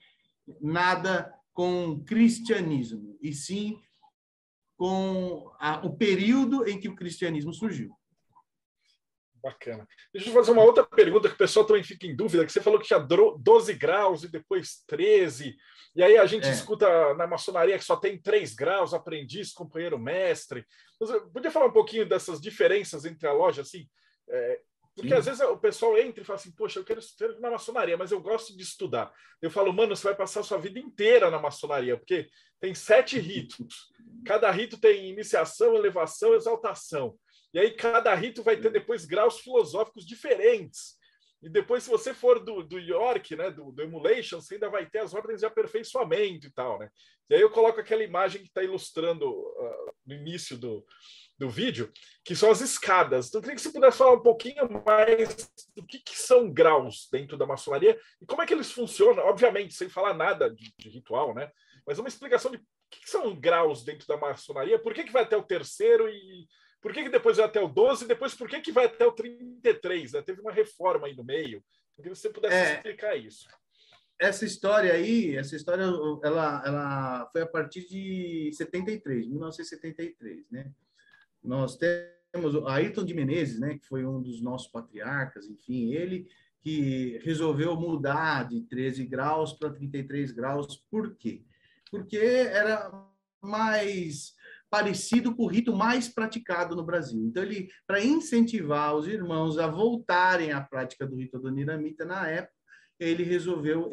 nada 0.59 1.31
com 1.53 2.03
cristianismo, 2.03 3.17
e 3.21 3.31
sim 3.31 3.79
com 4.75 5.51
a, 5.59 5.85
o 5.85 5.95
período 5.95 6.67
em 6.67 6.79
que 6.79 6.89
o 6.89 6.95
cristianismo 6.95 7.53
surgiu. 7.53 7.95
Bacana. 9.43 9.86
Deixa 10.13 10.29
eu 10.29 10.34
fazer 10.34 10.51
uma 10.51 10.63
outra 10.63 10.86
pergunta 10.86 11.27
que 11.27 11.36
o 11.36 11.38
pessoal 11.38 11.65
também 11.65 11.84
fica 11.84 12.08
em 12.08 12.15
dúvida, 12.15 12.45
que 12.45 12.51
você 12.51 12.62
falou 12.62 12.79
que 12.79 12.88
tinha 12.88 12.99
12 12.99 13.73
graus 13.73 14.23
e 14.23 14.32
depois 14.32 14.84
13, 14.88 15.58
e 15.95 16.01
aí 16.01 16.17
a 16.17 16.25
gente 16.25 16.47
é. 16.47 16.51
escuta 16.51 17.13
na 17.15 17.27
maçonaria 17.27 17.77
que 17.77 17.84
só 17.84 17.95
tem 17.95 18.17
3 18.17 18.56
graus, 18.56 18.93
aprendiz, 18.93 19.51
companheiro, 19.51 19.99
mestre. 19.99 20.65
Você 20.99 21.19
podia 21.19 21.51
falar 21.51 21.67
um 21.67 21.73
pouquinho 21.73 22.08
dessas 22.08 22.39
diferenças 22.39 23.06
entre 23.06 23.27
a 23.27 23.34
loja, 23.34 23.62
assim? 23.62 23.88
É, 24.29 24.62
porque 24.95 25.10
Sim. 25.10 25.15
às 25.15 25.25
vezes 25.25 25.41
o 25.41 25.58
pessoal 25.58 25.97
entra 25.97 26.21
e 26.21 26.25
fala 26.25 26.39
assim, 26.39 26.51
poxa, 26.51 26.79
eu 26.79 26.86
quero 26.86 26.99
estudar 26.99 27.39
na 27.39 27.51
maçonaria, 27.51 27.97
mas 27.97 28.12
eu 28.12 28.21
gosto 28.21 28.56
de 28.56 28.63
estudar. 28.63 29.12
Eu 29.41 29.51
falo, 29.51 29.73
mano, 29.73 29.95
você 29.95 30.03
vai 30.03 30.15
passar 30.15 30.39
a 30.39 30.43
sua 30.43 30.58
vida 30.58 30.79
inteira 30.79 31.29
na 31.29 31.39
maçonaria, 31.39 31.97
porque 31.97 32.29
tem 32.60 32.73
sete 32.73 33.19
ritos. 33.19 33.91
Cada 34.25 34.49
rito 34.49 34.79
tem 34.79 35.10
iniciação, 35.10 35.75
elevação, 35.75 36.34
exaltação. 36.34 37.17
E 37.53 37.59
aí 37.59 37.71
cada 37.71 38.13
rito 38.15 38.41
vai 38.43 38.57
ter 38.57 38.71
depois 38.71 39.05
graus 39.05 39.39
filosóficos 39.39 40.05
diferentes. 40.05 40.95
E 41.41 41.49
depois, 41.49 41.83
se 41.83 41.89
você 41.89 42.13
for 42.13 42.39
do, 42.39 42.63
do 42.63 42.79
York, 42.79 43.35
né, 43.35 43.51
do, 43.51 43.71
do 43.71 43.81
Emulation, 43.81 44.39
você 44.39 44.53
ainda 44.53 44.69
vai 44.69 44.85
ter 44.89 44.99
as 44.99 45.13
ordens 45.13 45.41
de 45.41 45.45
aperfeiçoamento 45.45 46.47
e 46.47 46.51
tal, 46.51 46.79
né? 46.79 46.89
E 47.29 47.35
aí 47.35 47.41
eu 47.41 47.49
coloco 47.49 47.79
aquela 47.81 48.03
imagem 48.03 48.41
que 48.41 48.47
está 48.47 48.63
ilustrando 48.63 49.29
uh, 49.29 49.93
no 50.05 50.15
início 50.15 50.57
do, 50.57 50.85
do 51.37 51.49
vídeo, 51.49 51.91
que 52.23 52.35
são 52.35 52.49
as 52.49 52.61
escadas. 52.61 53.27
Então, 53.27 53.39
eu 53.39 53.43
queria 53.43 53.55
que 53.55 53.61
você 53.61 53.71
pudesse 53.71 53.97
falar 53.97 54.13
um 54.13 54.21
pouquinho 54.21 54.69
mais 54.85 55.51
do 55.75 55.85
que, 55.85 55.99
que 55.99 56.17
são 56.17 56.51
graus 56.51 57.09
dentro 57.11 57.37
da 57.37 57.45
maçonaria 57.45 57.99
e 58.21 58.25
como 58.25 58.41
é 58.41 58.45
que 58.45 58.53
eles 58.53 58.71
funcionam, 58.71 59.25
obviamente, 59.25 59.73
sem 59.73 59.89
falar 59.89 60.13
nada 60.13 60.49
de, 60.49 60.73
de 60.77 60.89
ritual, 60.89 61.33
né? 61.33 61.51
Mas 61.85 61.99
uma 61.99 62.07
explicação 62.07 62.51
de 62.51 62.57
o 62.57 62.61
que, 62.89 63.01
que, 63.01 63.09
são 63.09 63.35
graus 63.35 63.83
dentro 63.83 64.07
da 64.07 64.15
maçonaria, 64.15 64.79
por 64.79 64.93
que, 64.93 65.03
que 65.03 65.11
vai 65.11 65.23
até 65.23 65.35
o 65.35 65.43
terceiro 65.43 66.07
e 66.07 66.47
por 66.83 66.91
que, 66.91 67.03
que 67.03 67.09
depois 67.09 67.37
vai 67.37 67.45
até 67.45 67.61
o 67.61 67.67
12 67.69 68.03
e 68.03 68.07
depois 68.09 68.35
por 68.35 68.49
que, 68.49 68.59
que 68.59 68.71
vai 68.71 68.85
até 68.85 69.07
o 69.07 69.13
33? 69.13 70.11
Né? 70.11 70.21
Teve 70.21 70.41
uma 70.41 70.51
reforma 70.51 71.07
aí 71.07 71.15
no 71.15 71.23
meio. 71.23 71.63
Queria 71.95 72.11
que 72.11 72.17
você 72.19 72.29
pudesse 72.29 72.55
é, 72.55 72.75
explicar 72.75 73.15
isso. 73.15 73.47
Essa 74.19 74.43
história 74.45 74.91
aí, 74.91 75.37
essa 75.37 75.55
história, 75.55 75.83
ela, 75.83 76.61
ela 76.65 77.29
foi 77.31 77.41
a 77.41 77.47
partir 77.47 77.87
de 77.87 78.51
73, 78.53 79.27
1973, 79.27 80.51
né? 80.51 80.71
Nós 81.41 81.77
temos 81.77 82.53
o 82.53 82.67
Ayrton 82.67 83.05
de 83.05 83.13
Menezes, 83.13 83.59
né, 83.59 83.77
que 83.77 83.87
foi 83.87 84.05
um 84.05 84.21
dos 84.21 84.41
nossos 84.41 84.67
patriarcas, 84.67 85.47
enfim, 85.47 85.93
ele 85.93 86.27
que 86.61 87.19
resolveu 87.23 87.75
mudar 87.75 88.47
de 88.47 88.61
13 88.61 89.05
graus 89.05 89.51
para 89.53 89.69
33 89.69 90.31
graus. 90.31 90.77
Por 90.89 91.15
quê? 91.15 91.43
Porque 91.91 92.17
era 92.17 92.89
mais 93.41 94.33
parecido 94.73 95.36
com 95.36 95.43
o 95.43 95.47
rito 95.47 95.75
mais 95.75 96.09
praticado 96.09 96.75
no 96.75 96.83
Brasil. 96.83 97.23
Então, 97.23 97.43
ele, 97.43 97.69
para 97.86 98.03
incentivar 98.03 98.95
os 98.95 99.07
irmãos 99.07 99.59
a 99.59 99.67
voltarem 99.67 100.51
à 100.51 100.62
prática 100.62 101.05
do 101.05 101.15
rito 101.15 101.38
adoniramita 101.38 102.03
na 102.03 102.27
época, 102.27 102.55
ele 102.99 103.21
resolveu 103.21 103.91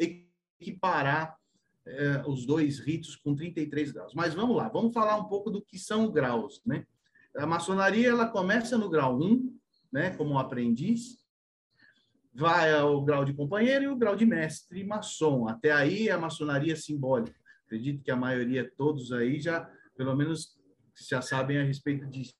equiparar 0.59 1.37
é, 1.85 2.23
os 2.25 2.47
dois 2.47 2.79
ritos 2.79 3.15
com 3.15 3.35
33 3.35 3.91
graus. 3.91 4.15
Mas 4.15 4.33
vamos 4.33 4.57
lá, 4.57 4.69
vamos 4.69 4.91
falar 4.91 5.17
um 5.17 5.25
pouco 5.25 5.51
do 5.51 5.61
que 5.61 5.77
são 5.77 6.11
graus, 6.11 6.63
né? 6.65 6.83
A 7.37 7.45
maçonaria 7.45 8.09
ela 8.09 8.25
começa 8.25 8.75
no 8.75 8.89
grau 8.89 9.19
1, 9.19 9.55
né, 9.91 10.09
como 10.15 10.39
aprendiz, 10.39 11.23
vai 12.33 12.73
ao 12.73 13.03
grau 13.03 13.23
de 13.23 13.35
companheiro 13.35 13.83
e 13.83 13.87
o 13.87 13.95
grau 13.95 14.15
de 14.15 14.25
mestre 14.25 14.83
maçom. 14.83 15.47
Até 15.47 15.71
aí 15.71 16.09
a 16.09 16.17
maçonaria 16.17 16.75
simbólica. 16.75 17.39
Acredito 17.67 18.03
que 18.03 18.09
a 18.09 18.15
maioria, 18.15 18.67
todos 18.75 19.11
aí 19.11 19.39
já, 19.39 19.69
pelo 19.95 20.15
menos, 20.15 20.59
já 21.07 21.21
sabem 21.21 21.57
a 21.59 21.63
respeito 21.63 22.05
disso. 22.07 22.35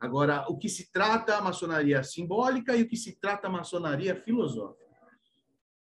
Agora, 0.00 0.46
o 0.48 0.56
que 0.56 0.68
se 0.68 0.92
trata 0.92 1.36
a 1.36 1.40
maçonaria 1.40 2.02
simbólica 2.04 2.76
e 2.76 2.82
o 2.82 2.88
que 2.88 2.96
se 2.96 3.18
trata 3.18 3.48
a 3.48 3.50
maçonaria 3.50 4.14
filosófica. 4.14 4.86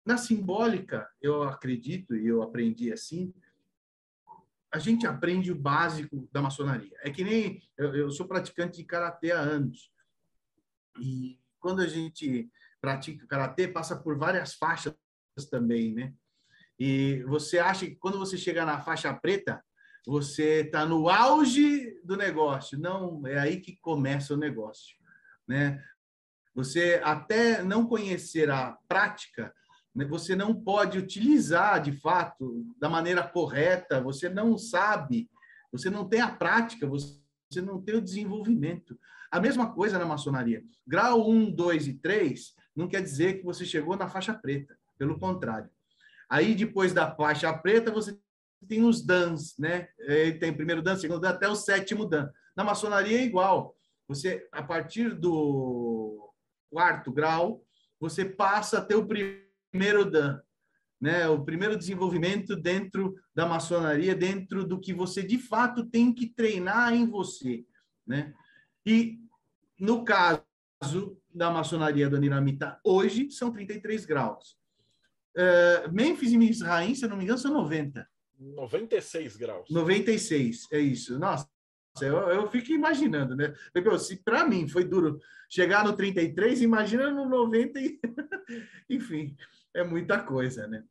Na 0.05 0.17
simbólica, 0.17 1.09
eu 1.23 1.45
acredito 1.45 2.17
e 2.17 2.27
eu 2.27 2.43
aprendi 2.43 2.93
assim, 2.93 3.33
a 4.73 4.79
gente 4.79 5.07
aprende 5.07 5.53
o 5.53 5.59
básico 5.59 6.29
da 6.33 6.43
maçonaria. 6.43 6.97
É 7.03 7.11
que 7.11 7.23
nem 7.23 7.63
eu, 7.77 7.95
eu 7.95 8.11
sou 8.11 8.27
praticante 8.27 8.79
de 8.79 8.85
karatê 8.85 9.33
há 9.33 9.39
anos. 9.39 9.93
E 11.01 11.39
quando 11.61 11.81
a 11.81 11.87
gente 11.87 12.51
pratica 12.81 13.27
karatê, 13.27 13.69
passa 13.69 13.97
por 13.97 14.17
várias 14.17 14.55
faixas 14.55 14.95
também, 15.51 15.93
né? 15.93 16.15
E 16.79 17.23
você 17.25 17.59
acha 17.59 17.87
que 17.87 17.97
quando 17.97 18.19
você 18.19 18.39
chegar 18.39 18.65
na 18.65 18.81
faixa 18.81 19.13
preta, 19.13 19.63
você 20.07 20.63
está 20.63 20.85
no 20.87 21.09
auge 21.09 21.99
do 22.05 22.17
negócio. 22.17 22.79
Não, 22.79 23.27
é 23.27 23.39
aí 23.39 23.61
que 23.61 23.77
começa 23.77 24.35
o 24.35 24.37
negócio, 24.37 24.97
né? 25.47 25.83
Você 26.55 27.01
até 27.05 27.63
não 27.63 27.87
conhecer 27.87 28.51
a 28.51 28.77
prática, 28.89 29.55
né, 29.95 30.05
você 30.05 30.35
não 30.35 30.55
pode 30.55 30.99
utilizar 30.99 31.81
de 31.81 31.93
fato 31.93 32.67
da 32.79 32.89
maneira 32.89 33.23
correta, 33.23 34.01
você 34.01 34.29
não 34.29 34.59
sabe, 34.59 35.31
você 35.73 35.89
não 35.89 36.09
tem 36.09 36.21
a 36.21 36.31
prática, 36.31 36.87
você 36.87 37.21
não 37.63 37.81
tem 37.81 37.97
o 37.97 38.03
desenvolvimento. 38.03 38.99
A 39.31 39.41
mesma 39.41 39.73
coisa 39.73 39.99
na 39.99 40.05
maçonaria. 40.05 40.63
Grau 40.87 41.31
1, 41.31 41.53
2 41.53 41.87
e 41.87 41.95
3 41.95 42.55
não 42.75 42.89
quer 42.89 43.03
dizer 43.03 43.39
que 43.39 43.45
você 43.45 43.65
chegou 43.65 43.97
na 43.97 44.09
faixa 44.09 44.35
preta, 44.35 44.77
pelo 44.99 45.19
contrário. 45.19 45.71
Aí 46.29 46.55
depois 46.55 46.93
da 46.93 47.15
faixa 47.15 47.53
preta 47.53 47.91
você 47.91 48.19
tem 48.69 48.85
os 48.85 49.05
dans, 49.05 49.57
né? 49.59 49.89
Tem 50.39 50.53
primeiro 50.53 50.83
dan, 50.83 50.97
segundo 50.97 51.21
dan, 51.21 51.31
até 51.31 51.49
o 51.49 51.55
sétimo 51.55 52.07
dan. 52.07 52.31
Na 52.57 52.65
maçonaria 52.65 53.19
é 53.19 53.25
igual. 53.25 53.75
Você 54.09 54.49
a 54.53 54.63
partir 54.63 55.15
do 55.15 56.33
quarto 56.71 57.13
grau, 57.13 57.65
você 57.99 58.25
passa 58.25 58.79
a 58.79 58.85
ter 58.85 58.97
o 58.97 59.07
primeiro 59.07 60.11
dan, 60.11 60.41
né? 61.01 61.29
O 61.29 61.45
primeiro 61.45 61.77
desenvolvimento 61.77 62.57
dentro 62.57 63.15
da 63.35 63.47
maçonaria, 63.47 64.15
dentro 64.15 64.67
do 64.67 64.81
que 64.81 64.93
você 64.93 65.23
de 65.23 65.39
fato 65.39 65.87
tem 65.87 66.13
que 66.13 66.29
treinar 66.29 66.93
em 66.93 67.07
você, 67.07 67.65
né? 68.07 68.35
E 68.85 69.19
no 69.79 70.05
caso 70.05 70.45
da 71.33 71.51
maçonaria 71.51 72.09
do 72.09 72.19
Niramita 72.19 72.79
hoje 72.85 73.31
são 73.31 73.53
33 73.53 74.05
graus. 74.05 74.59
Uh, 75.37 75.93
Memphis 75.93 76.33
e 76.33 76.39
Misraim, 76.39 76.95
se 76.95 77.05
eu 77.05 77.09
não 77.09 77.17
me 77.17 77.25
engano, 77.25 77.39
são 77.39 77.53
90. 77.53 78.07
96 78.41 79.37
graus. 79.37 79.69
96, 79.71 80.67
é 80.73 80.81
isso. 80.81 81.19
Nossa, 81.19 81.47
eu, 82.01 82.17
eu 82.17 82.51
fico 82.51 82.73
imaginando, 82.73 83.37
né? 83.37 83.55
Se 83.99 84.17
para 84.23 84.47
mim 84.47 84.67
foi 84.67 84.85
duro 84.85 85.21
chegar 85.49 85.85
no 85.85 85.93
33, 85.93 86.63
imagina 86.63 87.11
no 87.11 87.29
90 87.29 87.81
e... 87.81 88.01
Enfim, 88.89 89.37
é 89.75 89.85
muita 89.85 90.23
coisa, 90.23 90.67
né? 90.67 90.83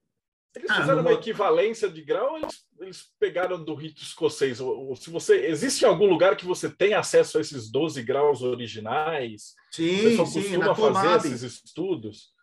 Eles 0.56 0.70
ah, 0.72 0.82
fizeram 0.82 1.02
uma 1.02 1.14
equivalência 1.14 1.90
de 1.90 2.02
grau 2.02 2.38
eles, 2.38 2.66
eles 2.80 3.12
pegaram 3.20 3.64
do 3.64 3.76
rito 3.76 4.02
escocês? 4.02 4.60
Ou, 4.60 4.90
ou, 4.90 4.96
se 4.96 5.10
você 5.10 5.46
existe 5.46 5.86
algum 5.86 6.08
lugar 6.08 6.36
que 6.36 6.46
você 6.46 6.70
tem 6.70 6.94
acesso 6.94 7.38
a 7.38 7.42
esses 7.42 7.70
12 7.70 8.02
graus 8.04 8.42
originais? 8.42 9.54
Sim, 9.72 10.26
sim, 10.26 10.58
na 10.58 10.74
fazer 10.74 11.34
esses 11.34 11.64
estudos? 11.64 12.34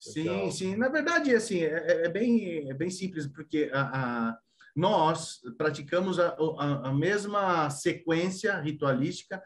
Sim, 0.00 0.50
sim. 0.50 0.76
Na 0.76 0.88
verdade, 0.88 1.34
assim, 1.34 1.60
é, 1.60 1.74
é, 1.74 2.06
é, 2.06 2.08
bem, 2.08 2.70
é 2.70 2.74
bem 2.74 2.90
simples, 2.90 3.26
porque 3.26 3.70
a, 3.72 4.30
a 4.30 4.38
nós 4.74 5.40
praticamos 5.58 6.18
a, 6.18 6.36
a, 6.58 6.88
a 6.88 6.94
mesma 6.94 7.68
sequência 7.70 8.58
ritualística 8.60 9.42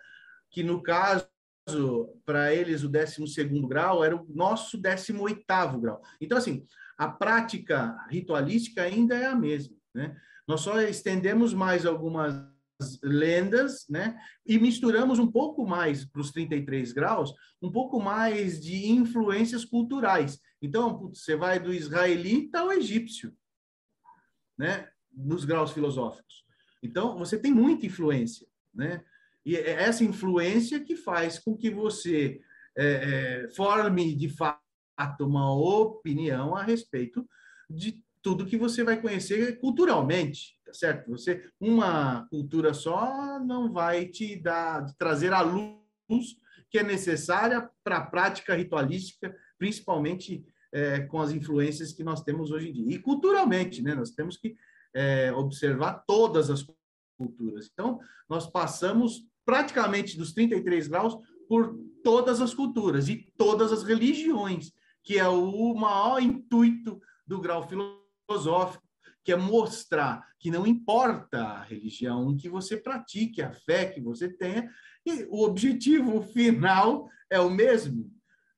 que, 0.51 0.63
no 0.63 0.83
caso 0.83 1.27
para 2.27 2.55
eles 2.55 2.85
o 2.85 2.89
12 2.89 3.25
grau 3.67 4.05
era 4.05 4.15
o 4.15 4.27
nosso 4.29 4.79
18 4.79 5.45
grau. 5.81 6.03
Então, 6.21 6.37
assim, 6.37 6.67
a 6.97 7.09
prática 7.09 7.97
ritualística 8.11 8.83
ainda 8.83 9.17
é 9.17 9.27
a 9.27 9.35
mesma, 9.35 9.75
né? 9.95 10.15
Nós 10.47 10.61
só 10.61 10.79
estendemos 10.83 11.55
mais 11.55 11.87
algumas 11.87 12.35
lendas, 13.03 13.87
né? 13.89 14.19
E 14.47 14.59
misturamos 14.59 15.19
um 15.19 15.31
pouco 15.31 15.67
mais 15.67 16.05
para 16.05 16.21
os 16.21 16.31
33 16.31 16.93
graus, 16.93 17.33
um 17.61 17.71
pouco 17.71 18.01
mais 18.01 18.61
de 18.61 18.91
influências 18.91 19.65
culturais. 19.65 20.41
Então, 20.61 20.99
putz, 20.99 21.25
você 21.25 21.37
vai 21.37 21.59
do 21.59 21.73
israelita 21.73 22.61
ao 22.61 22.73
egípcio, 22.73 23.33
né? 24.59 24.89
Nos 25.13 25.45
graus 25.45 25.73
filosóficos. 25.73 26.45
Então, 26.83 27.19
você 27.19 27.39
tem 27.39 27.53
muita 27.53 27.87
influência, 27.87 28.47
né? 28.75 29.03
E 29.45 29.57
é 29.57 29.83
essa 29.83 30.05
influência 30.05 30.81
que 30.81 30.97
faz 30.97 31.39
com 31.39 31.57
que 31.57 31.71
você 31.71 32.41
é, 32.77 33.45
é, 33.45 33.49
forme, 33.49 34.15
de 34.15 34.29
fato, 34.29 34.61
uma 35.21 35.53
opinião 35.53 36.57
a 36.57 36.63
respeito 36.63 37.29
de 37.69 38.03
tudo 38.23 38.47
que 38.47 38.57
você 38.57 38.83
vai 38.83 39.01
conhecer 39.01 39.59
culturalmente, 39.59 40.57
certo? 40.77 41.11
Você 41.11 41.49
uma 41.61 42.27
cultura 42.29 42.75
só 42.75 43.39
não 43.41 43.73
vai 43.73 44.07
te 44.07 44.37
dar 44.37 44.85
trazer 44.99 45.33
a 45.33 45.41
luz 45.41 46.37
que 46.71 46.79
é 46.79 46.83
necessária 46.83 47.71
para 47.83 47.99
a 47.99 48.07
prática 48.07 48.55
ritualística, 48.55 49.35
principalmente 49.59 50.45
é, 50.73 51.01
com 51.01 51.21
as 51.21 51.31
influências 51.31 51.93
que 51.93 52.03
nós 52.03 52.23
temos 52.23 52.51
hoje 52.51 52.71
em 52.71 52.73
dia. 52.73 52.97
E 52.97 52.99
culturalmente, 52.99 53.81
né? 53.81 53.95
Nós 53.95 54.11
temos 54.11 54.37
que 54.37 54.57
é, 54.93 55.33
observar 55.33 56.05
todas 56.07 56.51
as 56.51 56.67
culturas. 57.17 57.71
Então, 57.73 58.01
nós 58.29 58.47
passamos 58.47 59.25
praticamente 59.45 60.17
dos 60.17 60.33
33 60.33 60.89
graus 60.89 61.17
por 61.49 61.79
todas 62.03 62.41
as 62.41 62.53
culturas 62.53 63.09
e 63.09 63.31
todas 63.37 63.73
as 63.73 63.83
religiões, 63.83 64.73
que 65.03 65.19
é 65.19 65.29
o 65.29 65.75
maior 65.75 66.21
intuito 66.21 67.01
do 67.27 67.41
grau 67.41 67.69
filosófico, 67.69 68.84
que 69.25 69.33
é 69.33 69.37
mostrar 69.37 70.27
que 70.39 70.51
não 70.51 70.67
importa 70.67 71.43
a 71.43 71.63
religião 71.63 72.37
que 72.37 72.49
você 72.49 72.77
pratique, 72.77 73.43
a 73.43 73.53
fé 73.53 73.87
que 73.87 74.01
você 74.01 74.29
tenha, 74.29 74.71
e 75.05 75.25
o 75.31 75.43
objetivo 75.43 76.23
final 76.23 77.09
é 77.31 77.41
o 77.41 77.51
mesmo, 77.51 78.13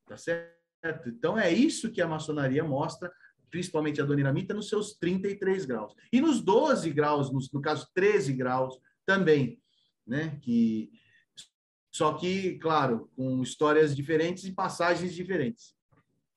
tá 0.07 0.17
certo? 0.17 1.09
Então 1.09 1.39
é 1.39 1.53
isso 1.53 1.91
que 1.91 2.03
a 2.03 2.09
maçonaria 2.09 2.65
mostra, 2.65 3.13
principalmente 3.51 4.01
a 4.01 4.05
Doniramita, 4.05 4.55
nos 4.55 4.69
seus 4.69 4.95
33 4.95 5.65
graus. 5.65 5.95
E 6.13 6.21
nos 6.21 6.41
12 6.41 6.91
graus, 6.91 7.33
no, 7.33 7.39
no 7.53 7.61
caso 7.61 7.89
13 7.95 8.33
graus, 8.33 8.79
também 9.05 9.61
né? 10.07 10.39
Que 10.43 10.91
só 11.91 12.15
que, 12.15 12.59
claro, 12.59 13.11
com 13.17 13.43
histórias 13.43 13.97
diferentes 13.97 14.45
e 14.45 14.53
passagens 14.53 15.15
diferentes. 15.15 15.75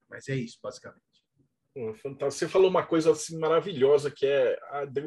Mas 0.10 0.28
é 0.30 0.36
isso, 0.36 0.58
basicamente. 0.64 1.04
Fantástico. 2.02 2.32
Você 2.32 2.48
falou 2.48 2.70
uma 2.70 2.86
coisa 2.86 3.12
assim 3.12 3.38
maravilhosa 3.38 4.12
que 4.12 4.26
é 4.26 4.58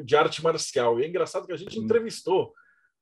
de 0.03 0.15
arte 0.15 0.43
marcial. 0.43 0.99
E 0.99 1.03
é 1.03 1.07
engraçado 1.07 1.45
que 1.45 1.53
a 1.53 1.57
gente 1.57 1.77
entrevistou 1.77 2.53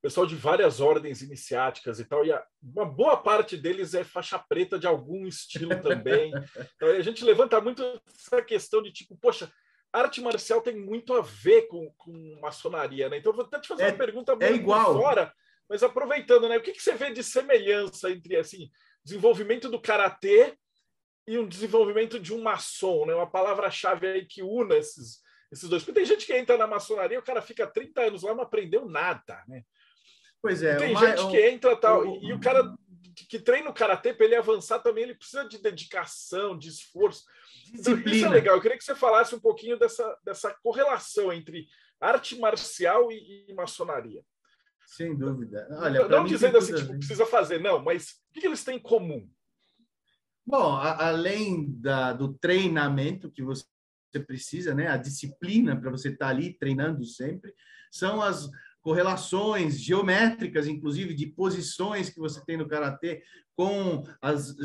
pessoal 0.02 0.26
de 0.26 0.36
várias 0.36 0.82
ordens 0.82 1.22
iniciáticas 1.22 2.00
e 2.00 2.06
tal, 2.06 2.26
e 2.26 2.32
a, 2.32 2.44
uma 2.62 2.86
boa 2.86 3.16
parte 3.16 3.56
deles 3.56 3.94
é 3.94 4.04
faixa 4.04 4.40
preta 4.40 4.80
de 4.80 4.88
algum 4.88 5.28
estilo 5.28 5.80
também. 5.80 6.34
então 6.76 6.90
a 6.90 7.02
gente 7.02 7.24
levanta 7.24 7.62
muito 7.62 7.84
essa 8.08 8.42
questão 8.42 8.82
de 8.82 8.92
tipo, 8.92 9.16
poxa, 9.16 9.52
arte 9.94 10.20
marcial 10.20 10.60
tem 10.60 10.76
muito 10.76 11.14
a 11.14 11.22
ver 11.22 11.68
com, 11.68 11.94
com 11.98 12.40
maçonaria, 12.42 13.10
né? 13.10 13.18
Então 13.18 13.32
vou 13.32 13.46
até 13.46 13.60
te 13.60 13.68
fazer 13.68 13.84
é, 13.84 13.88
uma 13.90 13.98
pergunta 13.98 14.36
é 14.40 14.52
igual. 14.52 15.00
fora 15.00 15.32
mas 15.70 15.84
aproveitando, 15.84 16.50
né? 16.50 16.58
O 16.58 16.62
que, 16.62 16.74
que 16.74 16.84
você 16.84 16.96
vê 16.96 17.14
de 17.14 17.24
semelhança 17.24 18.12
entre 18.12 18.36
assim 18.36 18.70
desenvolvimento 19.06 19.70
do 19.70 19.80
karatê 19.80 20.54
e 21.32 21.38
um 21.38 21.48
desenvolvimento 21.48 22.20
de 22.20 22.34
um 22.34 22.42
maçom, 22.42 23.06
né? 23.06 23.16
Uma 23.16 23.30
palavra-chave 23.30 24.06
aí 24.06 24.26
que 24.26 24.44
una 24.44 24.76
esses, 24.76 25.22
esses 25.50 25.70
dois. 25.70 25.82
Porque 25.82 26.00
tem 26.00 26.06
gente 26.06 26.26
que 26.26 26.34
entra 26.34 26.58
na 26.58 26.68
maçonaria, 26.68 27.18
o 27.18 27.24
cara 27.24 27.42
fica 27.42 27.66
30 27.66 28.02
anos 28.02 28.24
lá 28.24 28.34
e 28.34 28.36
não 28.36 28.44
aprendeu 28.44 28.86
nada, 28.86 29.42
né? 29.48 29.64
Pois 30.42 30.62
é. 30.62 30.76
tem 30.76 30.94
gente 30.98 31.30
que 31.30 31.50
entra 31.50 31.76
tal, 31.78 32.06
e 32.22 32.34
o 32.34 32.40
cara 32.40 32.76
que 33.30 33.40
treina 33.40 33.70
o 33.70 33.74
karatê 33.74 34.14
para 34.14 34.26
ele 34.26 34.36
avançar 34.36 34.80
também, 34.80 35.06
ele 35.06 35.16
precisa 35.16 35.48
de 35.48 35.58
dedicação, 35.62 36.58
de 36.58 36.68
esforço. 36.68 37.24
Então, 37.74 37.98
isso 38.00 38.26
é 38.26 38.30
legal. 38.30 38.56
Eu 38.56 38.62
queria 38.62 38.78
que 38.78 38.84
você 38.84 38.96
falasse 38.96 39.34
um 39.34 39.40
pouquinho 39.40 39.80
dessa, 39.80 40.18
dessa 40.26 40.54
correlação 40.62 41.32
entre 41.32 41.66
arte 42.00 42.38
marcial 42.38 43.10
e, 43.10 43.46
e 43.48 43.54
maçonaria. 43.54 44.22
Sem 44.86 45.16
dúvida. 45.16 45.66
Olha, 45.80 46.10
não 46.10 46.26
dizendo 46.26 46.58
assim, 46.58 46.76
tipo, 46.76 46.98
precisa 46.98 47.26
fazer, 47.26 47.62
não, 47.62 47.82
mas 47.82 48.22
o 48.30 48.40
que, 48.40 48.46
eles 48.46 48.66
têm 48.66 48.76
em 48.76 48.82
comum? 48.82 49.30
Bom, 50.46 50.76
a, 50.76 51.08
além 51.08 51.72
da, 51.80 52.14
do 52.14 52.34
treinamento 52.34 53.32
que 53.32 53.44
você 53.44 53.66
precisa, 54.26 54.74
né? 54.74 54.88
A 54.88 54.98
disciplina 54.98 55.80
para 55.80 55.92
você 55.92 56.10
estar 56.10 56.26
tá 56.26 56.32
ali 56.32 56.54
treinando 56.54 57.04
sempre. 57.06 57.54
São 57.92 58.22
as 58.22 58.50
correlações 58.82 59.80
geométricas, 59.80 60.68
inclusive 60.68 61.14
de 61.14 61.28
posições 61.28 62.10
que 62.10 62.20
você 62.20 62.44
tem 62.44 62.58
no 62.58 62.68
karatê 62.68 63.24
com 63.56 64.04
as 64.22 64.56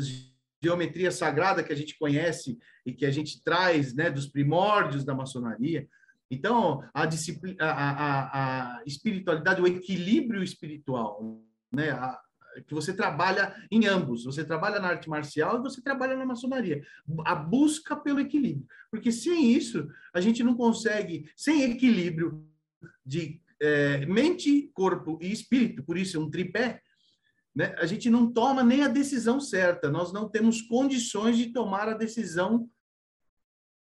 geometria 0.61 1.11
sagrada 1.11 1.63
que 1.63 1.71
a 1.71 1.75
gente 1.75 1.97
conhece 1.97 2.57
e 2.85 2.91
que 2.91 3.05
a 3.05 3.11
gente 3.11 3.43
traz, 3.43 3.93
né, 3.93 4.09
dos 4.09 4.27
primórdios 4.27 5.03
da 5.03 5.13
maçonaria. 5.13 5.87
Então, 6.29 6.83
a, 6.93 7.05
disciplina, 7.05 7.63
a, 7.63 7.91
a, 7.91 8.77
a 8.77 8.83
espiritualidade, 8.85 9.61
o 9.61 9.67
equilíbrio 9.67 10.43
espiritual, 10.43 11.41
né, 11.71 11.91
a, 11.91 12.19
que 12.65 12.73
você 12.73 12.93
trabalha 12.93 13.55
em 13.69 13.85
ambos. 13.85 14.25
Você 14.25 14.43
trabalha 14.43 14.79
na 14.79 14.89
arte 14.89 15.09
marcial 15.09 15.57
e 15.57 15.61
você 15.61 15.81
trabalha 15.81 16.15
na 16.15 16.25
maçonaria. 16.25 16.83
A 17.25 17.35
busca 17.35 17.95
pelo 17.95 18.19
equilíbrio. 18.19 18.67
Porque 18.89 19.11
sem 19.11 19.51
isso, 19.51 19.87
a 20.13 20.21
gente 20.21 20.43
não 20.43 20.55
consegue, 20.55 21.29
sem 21.35 21.63
equilíbrio 21.63 22.45
de 23.05 23.41
é, 23.59 24.05
mente, 24.05 24.69
corpo 24.73 25.17
e 25.21 25.31
espírito, 25.31 25.83
por 25.83 25.97
isso 25.97 26.17
é 26.17 26.19
um 26.19 26.29
tripé, 26.29 26.81
né? 27.55 27.75
a 27.79 27.85
gente 27.85 28.09
não 28.09 28.31
toma 28.31 28.63
nem 28.63 28.83
a 28.83 28.87
decisão 28.87 29.39
certa, 29.39 29.89
nós 29.89 30.13
não 30.13 30.29
temos 30.29 30.61
condições 30.61 31.37
de 31.37 31.47
tomar 31.47 31.89
a 31.89 31.97
decisão 31.97 32.69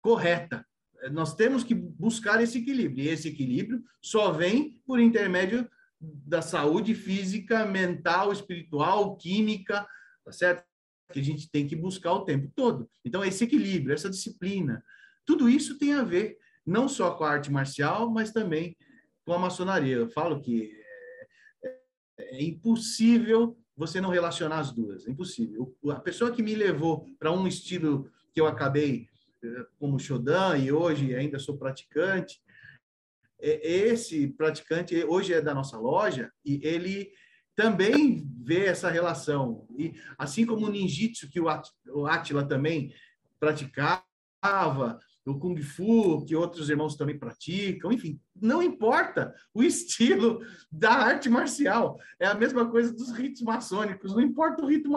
correta. 0.02 0.66
Nós 1.12 1.34
temos 1.34 1.64
que 1.64 1.74
buscar 1.74 2.42
esse 2.42 2.58
equilíbrio, 2.58 3.06
e 3.06 3.10
esse 3.10 3.28
equilíbrio 3.28 3.84
só 4.02 4.32
vem 4.32 4.82
por 4.86 5.00
intermédio 5.00 5.70
da 6.00 6.42
saúde 6.42 6.96
física, 6.96 7.66
mental, 7.66 8.32
espiritual, 8.32 9.18
química, 9.18 9.88
tá 10.24 10.32
certo? 10.32 10.64
Que 11.12 11.20
a 11.20 11.24
gente 11.24 11.50
tem 11.50 11.68
que 11.68 11.76
buscar 11.76 12.14
o 12.14 12.24
tempo 12.24 12.52
todo. 12.56 12.90
Então, 13.04 13.24
esse 13.24 13.44
equilíbrio, 13.44 13.94
essa 13.94 14.10
disciplina, 14.10 14.84
tudo 15.26 15.50
isso 15.50 15.78
tem 15.78 15.94
a 15.94 16.04
ver 16.04 16.38
não 16.66 16.88
só 16.88 17.12
com 17.12 17.24
a 17.24 17.32
arte 17.32 17.52
marcial, 17.52 18.10
mas 18.10 18.32
também 18.32 18.78
com 19.26 19.34
a 19.34 19.40
maçonaria. 19.40 19.96
Eu 19.96 20.10
falo 20.10 20.42
que 20.42 20.72
é, 21.64 22.38
é 22.38 22.44
impossível 22.44 23.58
você 23.76 24.02
não 24.02 24.10
relacionar 24.10 24.60
as 24.60 24.72
duas, 24.72 25.08
é 25.08 25.12
impossível. 25.12 25.76
A 25.90 26.00
pessoa 26.00 26.32
que 26.32 26.44
me 26.44 26.54
levou 26.54 27.06
para 27.18 27.32
um 27.32 27.48
estilo 27.48 28.12
que 28.34 28.42
eu 28.42 28.46
acabei 28.46 29.08
eh, 29.42 29.66
como 29.80 29.98
Shodan 29.98 30.58
e 30.58 30.72
hoje 30.72 31.16
ainda 31.16 31.40
sou 31.40 31.58
praticante, 31.58 32.42
esse 33.40 34.28
praticante 34.28 35.04
hoje 35.04 35.34
é 35.34 35.42
da 35.42 35.54
nossa 35.54 35.78
loja 35.78 36.32
e 36.44 36.60
ele 36.64 37.12
também 37.56 38.26
vê 38.42 38.66
essa 38.66 38.90
relação. 38.90 39.68
E 39.78 39.94
assim 40.18 40.46
como 40.46 40.66
o 40.66 40.72
ninjitsu 40.72 41.30
que 41.30 41.40
o 41.40 42.06
Atila 42.08 42.48
também 42.48 42.94
praticava, 43.40 45.00
o 45.26 45.38
Kung 45.38 45.62
Fu, 45.62 46.26
que 46.26 46.36
outros 46.36 46.70
irmãos 46.70 46.96
também 46.96 47.18
praticam, 47.18 47.92
enfim, 47.92 48.20
não 48.36 48.62
importa 48.62 49.34
o 49.54 49.62
estilo 49.64 50.42
da 50.72 50.92
arte 50.92 51.30
marcial, 51.30 52.00
é 52.20 52.26
a 52.26 52.34
mesma 52.34 52.70
coisa 52.70 52.92
dos 52.92 53.12
ritos 53.12 53.42
maçônicos, 53.42 54.14
não 54.14 54.22
importa 54.22 54.64
o 54.64 54.68
rito 54.68 54.90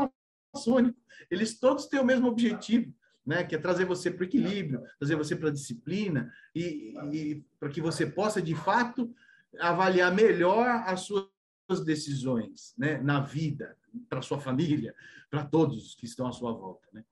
maçônico, 0.54 0.98
eles 1.30 1.58
todos 1.58 1.86
têm 1.86 2.00
o 2.00 2.04
mesmo 2.04 2.28
objetivo, 2.28 2.92
né, 3.24 3.44
que 3.44 3.54
é 3.54 3.58
trazer 3.58 3.84
você 3.84 4.10
para 4.10 4.22
o 4.22 4.26
equilíbrio, 4.26 4.82
trazer 4.98 5.16
você 5.16 5.36
para 5.36 5.48
a 5.48 5.52
disciplina 5.52 6.32
e, 6.54 6.94
e 7.12 7.44
para 7.58 7.68
que 7.68 7.80
você 7.80 8.06
possa, 8.06 8.42
de 8.42 8.54
fato, 8.54 9.14
avaliar 9.58 10.12
melhor 10.14 10.66
as 10.86 11.02
suas 11.02 11.84
decisões 11.84 12.74
né, 12.76 12.98
na 12.98 13.20
vida, 13.20 13.76
para 14.08 14.22
sua 14.22 14.40
família, 14.40 14.94
para 15.30 15.44
todos 15.44 15.94
que 15.94 16.04
estão 16.04 16.26
à 16.26 16.32
sua 16.32 16.52
volta. 16.52 16.88
Né? 16.92 17.04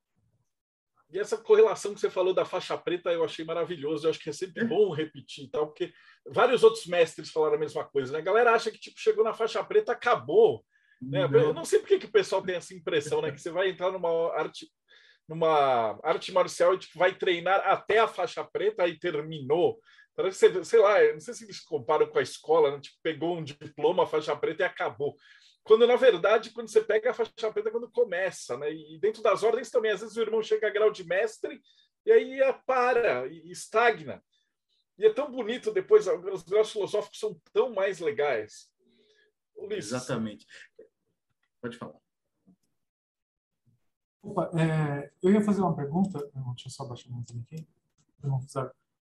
E 1.12 1.18
essa 1.18 1.36
correlação 1.36 1.92
que 1.92 2.00
você 2.00 2.10
falou 2.10 2.32
da 2.32 2.44
faixa 2.44 2.76
preta 2.78 3.10
eu 3.10 3.24
achei 3.24 3.44
maravilhoso. 3.44 4.06
Eu 4.06 4.10
acho 4.10 4.20
que 4.20 4.30
é 4.30 4.32
sempre 4.32 4.64
bom 4.64 4.92
repetir, 4.94 5.48
tal, 5.50 5.66
porque 5.66 5.92
vários 6.26 6.62
outros 6.62 6.86
mestres 6.86 7.30
falaram 7.30 7.56
a 7.56 7.58
mesma 7.58 7.84
coisa. 7.84 8.12
Né? 8.12 8.18
A 8.18 8.22
galera 8.22 8.52
acha 8.52 8.70
que 8.70 8.78
tipo 8.78 8.98
chegou 8.98 9.24
na 9.24 9.34
faixa 9.34 9.62
preta, 9.64 9.92
acabou. 9.92 10.64
Né? 11.02 11.24
Eu 11.24 11.54
não 11.54 11.64
sei 11.64 11.80
por 11.80 11.88
que 11.88 12.06
o 12.06 12.12
pessoal 12.12 12.42
tem 12.42 12.54
essa 12.54 12.74
impressão, 12.74 13.22
né? 13.22 13.32
Que 13.32 13.40
você 13.40 13.50
vai 13.50 13.70
entrar 13.70 13.90
numa 13.90 14.32
arte, 14.34 14.70
numa 15.30 15.96
arte 16.02 16.32
marcial 16.32 16.74
e 16.74 16.78
tipo, 16.78 16.98
vai 16.98 17.14
treinar 17.14 17.60
até 17.60 18.00
a 18.00 18.08
faixa 18.08 18.42
preta 18.44 18.88
e 18.88 18.98
terminou. 18.98 19.80
Parece, 20.16 20.64
sei 20.64 20.80
lá, 20.80 21.00
não 21.12 21.20
sei 21.20 21.32
se 21.32 21.44
eles 21.44 21.60
comparam 21.60 22.08
com 22.08 22.18
a 22.18 22.22
escola, 22.22 22.72
né? 22.72 22.80
tipo, 22.80 22.96
pegou 23.00 23.36
um 23.36 23.44
diploma, 23.44 24.08
faixa 24.08 24.34
preta 24.34 24.64
e 24.64 24.66
acabou. 24.66 25.16
Quando, 25.62 25.86
na 25.86 25.94
verdade, 25.94 26.50
quando 26.50 26.68
você 26.68 26.80
pega 26.80 27.12
a 27.12 27.14
faixa 27.14 27.52
preta, 27.52 27.68
é 27.68 27.72
quando 27.72 27.88
começa, 27.92 28.58
né? 28.58 28.72
E 28.72 28.98
dentro 28.98 29.22
das 29.22 29.44
ordens 29.44 29.70
também, 29.70 29.92
às 29.92 30.00
vezes 30.00 30.16
o 30.16 30.20
irmão 30.20 30.42
chega 30.42 30.66
a 30.66 30.70
grau 30.70 30.90
de 30.90 31.04
mestre 31.04 31.62
e 32.04 32.10
aí 32.10 32.40
é, 32.40 32.52
para, 32.66 33.28
e 33.28 33.52
estagna. 33.52 34.20
E 34.98 35.06
é 35.06 35.12
tão 35.12 35.30
bonito 35.30 35.70
depois, 35.70 36.08
os 36.08 36.42
graus 36.42 36.72
filosóficos 36.72 37.20
são 37.20 37.40
tão 37.52 37.72
mais 37.72 38.00
legais. 38.00 38.68
Ulisses. 39.54 39.92
Exatamente. 39.92 40.44
Pode 41.62 41.76
falar. 41.76 42.00
Opa, 44.22 44.50
é, 44.54 45.10
eu 45.22 45.32
ia 45.32 45.40
fazer 45.40 45.62
uma 45.62 45.74
pergunta, 45.74 46.18
deixa 46.18 46.68
eu 46.68 46.70
só 46.70 46.84
baixar 46.84 47.10
um 47.10 47.20
aqui. 47.20 47.66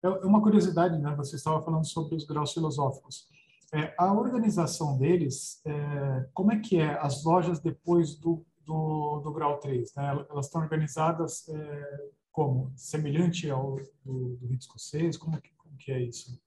É 0.03 0.27
uma 0.27 0.43
curiosidade, 0.43 0.99
né? 0.99 1.15
Você 1.17 1.37
estava 1.37 1.63
falando 1.63 1.87
sobre 1.87 2.15
os 2.15 2.25
graus 2.25 2.53
filosóficos. 2.53 3.29
É, 3.73 3.95
a 3.99 4.13
organização 4.13 4.99
deles, 4.99 5.61
é, 5.65 6.29
como 6.33 6.53
é 6.53 6.61
que 6.61 6.79
é 6.79 6.99
as 7.01 7.25
lojas 7.25 7.59
depois 7.59 8.15
do, 8.17 8.45
do, 8.65 9.21
do 9.21 9.33
grau 9.33 9.59
3? 9.59 9.95
Né? 9.95 10.27
Elas 10.31 10.47
estão 10.47 10.61
organizadas 10.61 11.49
é, 11.49 12.09
como? 12.31 12.73
Semelhante 12.77 13.49
ao 13.51 13.77
do, 14.05 14.37
do 14.37 14.47
rito 14.47 14.63
escocês? 14.63 15.17
Como 15.17 15.41
como 15.57 15.77
que 15.79 15.91
é 15.91 16.01
isso? 16.01 16.41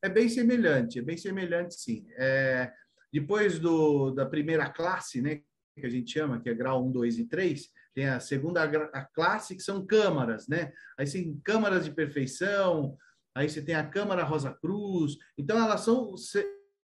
É 0.00 0.08
bem 0.08 0.28
semelhante, 0.28 0.98
é 0.98 1.02
bem 1.02 1.16
semelhante, 1.16 1.74
sim. 1.74 2.06
É, 2.16 2.72
depois 3.12 3.58
do, 3.58 4.10
da 4.10 4.26
primeira 4.26 4.68
classe, 4.68 5.20
né, 5.20 5.42
que 5.80 5.86
a 5.86 5.90
gente 5.90 6.12
chama, 6.12 6.40
que 6.40 6.48
é 6.48 6.54
grau 6.54 6.84
1, 6.86 6.92
2 6.92 7.18
e 7.18 7.24
3, 7.26 7.70
tem 7.94 8.08
a 8.08 8.20
segunda 8.20 8.62
a 8.62 9.04
classe, 9.04 9.54
que 9.54 9.62
são 9.62 9.86
câmaras, 9.86 10.48
né? 10.48 10.72
Aí 10.98 11.10
tem 11.10 11.40
câmaras 11.44 11.84
de 11.84 11.92
perfeição, 11.92 12.96
aí 13.34 13.48
você 13.48 13.62
tem 13.62 13.74
a 13.74 13.86
Câmara 13.86 14.24
Rosa 14.24 14.52
Cruz. 14.52 15.16
Então, 15.36 15.58
elas 15.58 15.80
são, 15.82 16.14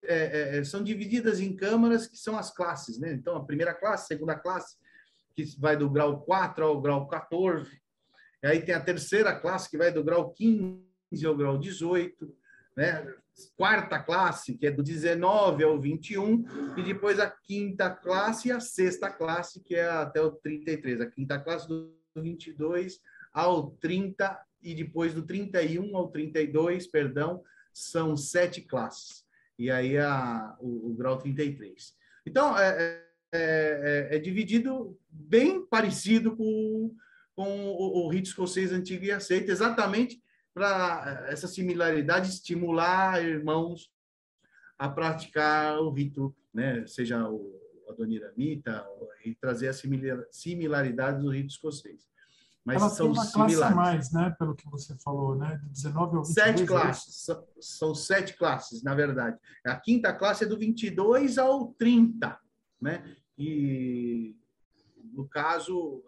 é, 0.05 0.15
é, 0.15 0.57
é, 0.57 0.63
são 0.63 0.83
divididas 0.83 1.39
em 1.39 1.55
câmaras 1.55 2.07
que 2.07 2.17
são 2.17 2.37
as 2.37 2.53
classes, 2.53 2.99
né? 2.99 3.13
Então, 3.13 3.35
a 3.35 3.45
primeira 3.45 3.73
classe, 3.73 4.07
segunda 4.07 4.35
classe, 4.35 4.77
que 5.35 5.43
vai 5.59 5.75
do 5.75 5.89
grau 5.89 6.21
4 6.21 6.63
ao 6.63 6.81
grau 6.81 7.07
14. 7.07 7.81
E 8.43 8.47
aí 8.47 8.61
tem 8.61 8.75
a 8.75 8.81
terceira 8.83 9.33
classe, 9.33 9.69
que 9.69 9.77
vai 9.77 9.91
do 9.91 10.03
grau 10.03 10.31
15 10.31 11.25
ao 11.25 11.35
grau 11.35 11.57
18, 11.57 12.35
né? 12.75 13.13
Quarta 13.55 13.99
classe, 13.99 14.57
que 14.57 14.67
é 14.67 14.71
do 14.71 14.83
19 14.83 15.63
ao 15.63 15.79
21, 15.79 16.43
e 16.77 16.83
depois 16.83 17.19
a 17.19 17.29
quinta 17.29 17.89
classe 17.89 18.49
e 18.49 18.51
a 18.51 18.59
sexta 18.59 19.09
classe, 19.09 19.59
que 19.59 19.75
é 19.75 19.89
até 19.89 20.21
o 20.21 20.31
33. 20.31 21.01
A 21.01 21.05
quinta 21.05 21.39
classe 21.39 21.67
do 21.67 21.93
22 22.15 22.99
ao 23.33 23.71
30 23.71 24.39
e 24.61 24.73
depois 24.73 25.13
do 25.13 25.23
31 25.23 25.95
ao 25.97 26.09
32, 26.09 26.87
perdão, 26.87 27.43
são 27.73 28.15
sete 28.15 28.61
classes. 28.61 29.25
E 29.57 29.69
aí 29.69 29.97
a, 29.97 30.55
o, 30.59 30.91
o 30.91 30.93
grau 30.95 31.17
33. 31.17 31.93
Então, 32.25 32.57
é, 32.57 32.69
é, 32.69 34.09
é, 34.11 34.15
é, 34.15 34.19
dividido 34.19 34.97
bem 35.09 35.65
parecido 35.65 36.35
com, 36.35 36.95
com 37.35 37.65
o, 37.65 38.05
o 38.05 38.09
rito 38.09 38.27
escocês 38.27 38.71
antigo 38.71 39.05
e 39.05 39.11
aceito, 39.11 39.51
exatamente 39.51 40.22
para 40.53 41.25
essa 41.27 41.47
similaridade 41.47 42.29
estimular 42.29 43.23
irmãos 43.23 43.91
a 44.77 44.89
praticar 44.89 45.79
o 45.79 45.89
rito, 45.91 46.35
né? 46.53 46.85
seja 46.87 47.27
o 47.29 47.61
Adoniramita, 47.89 48.85
e 49.25 49.35
trazer 49.35 49.69
a 49.69 49.73
similaridade 50.31 51.21
do 51.21 51.29
rito 51.29 51.49
escocês 51.49 52.07
mas 52.65 52.81
Ela 52.81 52.89
são 52.89 53.07
tem 53.07 53.15
uma 53.15 53.25
similares. 53.25 53.57
classe 53.57 53.73
a 53.73 53.75
mais, 53.75 54.11
né? 54.11 54.35
Pelo 54.39 54.55
que 54.55 54.69
você 54.69 54.95
falou, 54.99 55.35
né? 55.35 55.59
De 55.63 55.69
19 55.69 56.17
ao 56.17 56.23
22. 56.23 56.27
Sete 56.33 56.63
é 56.63 56.65
classes. 56.65 57.15
São, 57.15 57.47
são 57.59 57.95
sete 57.95 58.37
classes, 58.37 58.83
na 58.83 58.95
verdade. 58.95 59.37
A 59.65 59.75
quinta 59.75 60.13
classe 60.13 60.45
é 60.45 60.47
do 60.47 60.57
22 60.57 61.37
ao 61.37 61.73
30, 61.73 62.39
né? 62.79 63.17
E, 63.37 64.37
no 65.11 65.27
caso, 65.27 66.03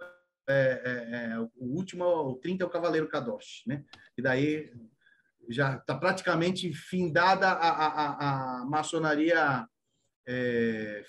é, 0.48 0.82
é, 0.86 1.34
é, 1.34 1.40
o 1.40 1.50
último, 1.76 2.06
o 2.06 2.36
30 2.36 2.64
é 2.64 2.68
o 2.68 2.70
Cavaleiro 2.70 3.08
Kadosh, 3.08 3.64
né? 3.66 3.84
E 4.18 4.22
daí 4.22 4.72
já 5.50 5.76
está 5.76 5.96
praticamente 5.96 6.72
findada 6.74 7.48
a, 7.48 7.70
a, 7.70 8.62
a, 8.62 8.66
maçonaria 8.66 9.68
é, 10.28 11.04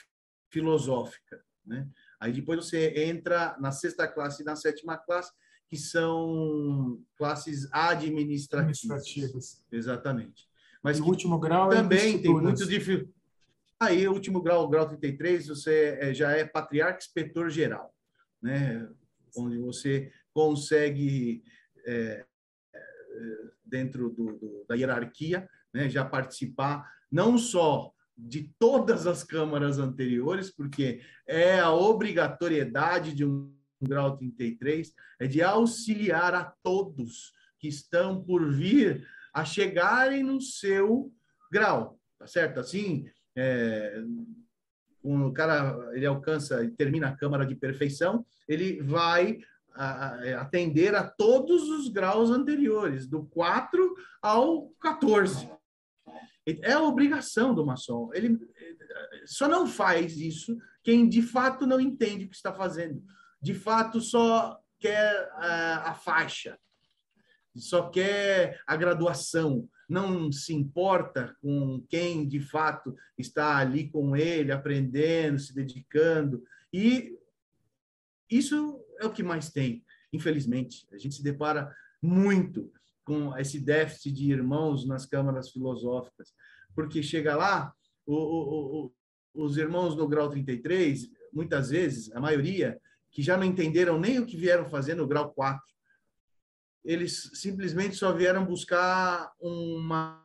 filosófica, 0.51 1.43
né? 1.65 1.89
Aí 2.21 2.33
depois 2.33 2.65
você 2.65 3.05
entra 3.05 3.57
na 3.59 3.71
sexta 3.71 4.09
classe 4.09 4.43
e 4.43 4.45
na 4.45 4.57
sétima 4.57 4.97
classe, 4.97 5.33
que 5.69 5.77
são 5.77 7.03
classes 7.17 7.69
administrativas. 7.73 8.85
administrativas. 8.85 9.65
Exatamente. 9.71 10.49
Mas 10.83 11.01
o 11.01 11.05
último 11.05 11.39
grau 11.39 11.73
é 11.73 11.77
também 11.77 12.15
é 12.15 12.19
tem 12.19 12.33
muito 12.33 12.67
difícil. 12.67 13.13
Aí, 13.79 14.09
o 14.09 14.13
último 14.13 14.41
grau, 14.41 14.67
grau 14.69 14.89
33, 14.89 15.49
você 15.49 15.99
é, 16.01 16.15
já 16.15 16.31
é 16.31 16.47
patriarca 16.47 16.99
inspetor 16.99 17.51
geral, 17.51 17.95
né? 18.41 18.89
Onde 19.37 19.59
você 19.59 20.11
consegue 20.33 21.43
é, 21.87 22.25
dentro 23.65 24.11
do, 24.11 24.39
do, 24.39 24.67
da 24.69 24.75
hierarquia, 24.75 25.49
né, 25.73 25.89
já 25.89 26.05
participar 26.05 26.89
não 27.11 27.37
só 27.37 27.93
de 28.17 28.55
todas 28.59 29.07
as 29.07 29.23
câmaras 29.23 29.79
anteriores, 29.79 30.51
porque 30.51 31.03
é 31.27 31.61
a 31.61 31.71
obrigatoriedade 31.71 33.15
de 33.15 33.25
um 33.25 33.55
grau 33.81 34.17
33, 34.17 34.95
é 35.21 35.27
de 35.27 35.43
auxiliar 35.43 36.35
a 36.35 36.45
todos 36.63 37.33
que 37.59 37.69
estão 37.69 38.23
por 38.25 38.51
vir 38.53 39.07
a 39.35 39.45
chegarem 39.45 40.23
no 40.23 40.41
seu 40.41 41.13
grau, 41.53 42.01
tá 42.19 42.27
certo? 42.27 42.59
Assim, 42.59 43.07
é, 43.37 44.03
o 45.07 45.33
cara 45.33 45.79
ele 45.93 46.07
alcança 46.07 46.63
e 46.65 46.71
termina 46.71 47.09
a 47.09 47.17
câmara 47.17 47.47
de 47.47 47.55
perfeição, 47.55 48.25
ele 48.49 48.83
vai 48.83 49.39
atender 50.39 50.95
a 50.95 51.05
todos 51.07 51.69
os 51.69 51.89
graus 51.89 52.31
anteriores, 52.31 53.07
do 53.07 53.27
4 53.27 53.95
ao 54.23 54.71
14. 54.81 55.51
É 56.63 56.73
a 56.73 56.83
obrigação 56.83 57.55
do 57.55 57.67
maçom. 57.67 58.11
Ele 58.15 58.39
só 59.27 59.47
não 59.47 59.67
faz 59.67 60.17
isso 60.17 60.57
quem 60.87 61.09
de 61.09 61.21
fato 61.21 61.67
não 61.67 61.81
entende 61.81 62.25
o 62.25 62.29
que 62.29 62.37
está 62.37 62.53
fazendo. 62.53 63.03
De 63.43 63.53
fato, 63.53 64.01
só 64.01 64.57
quer 64.79 65.29
a, 65.33 65.91
a 65.91 65.95
faixa, 65.95 66.57
só 67.57 67.91
quer 67.91 68.61
a 68.65 68.77
graduação, 68.77 69.69
não 69.89 70.33
se 70.33 70.53
importa 70.53 71.37
com 71.41 71.85
quem 71.89 72.27
de 72.27 72.41
fato 72.41 72.95
está 73.17 73.57
ali 73.57 73.89
com 73.89 74.17
ele, 74.17 74.53
aprendendo, 74.53 75.39
se 75.39 75.55
dedicando. 75.55 76.43
E 76.73 77.17
isso 78.29 78.81
é 78.99 79.07
o 79.07 79.13
que 79.13 79.23
mais 79.23 79.51
tem, 79.51 79.85
infelizmente. 80.13 80.87
A 80.93 80.99
gente 80.99 81.15
se 81.15 81.23
depara 81.23 81.73
muito 82.03 82.71
com 83.05 83.37
esse 83.39 83.61
déficit 83.61 84.13
de 84.13 84.33
irmãos 84.33 84.87
nas 84.87 85.07
câmaras 85.07 85.51
filosóficas, 85.51 86.35
porque 86.75 87.03
chega 87.03 87.37
lá, 87.37 87.73
o, 88.05 88.15
o, 88.15 88.93
o, 89.35 89.45
os 89.45 89.57
irmãos 89.57 89.95
no 89.97 90.09
grau 90.09 90.29
33, 90.29 91.09
muitas 91.33 91.71
vezes, 91.71 92.13
a 92.13 92.21
maioria, 92.21 92.81
que 93.13 93.23
já 93.23 93.37
não 93.37 93.45
entenderam 93.45 93.99
nem 93.99 94.19
o 94.19 94.27
que 94.27 94.37
vieram 94.37 94.69
fazer 94.69 94.95
no 94.95 95.07
grau 95.07 95.33
4, 95.33 95.63
eles 96.87 97.31
simplesmente 97.35 97.97
só 97.97 98.13
vieram 98.13 98.45
buscar 98.45 99.33
uma, 99.41 100.25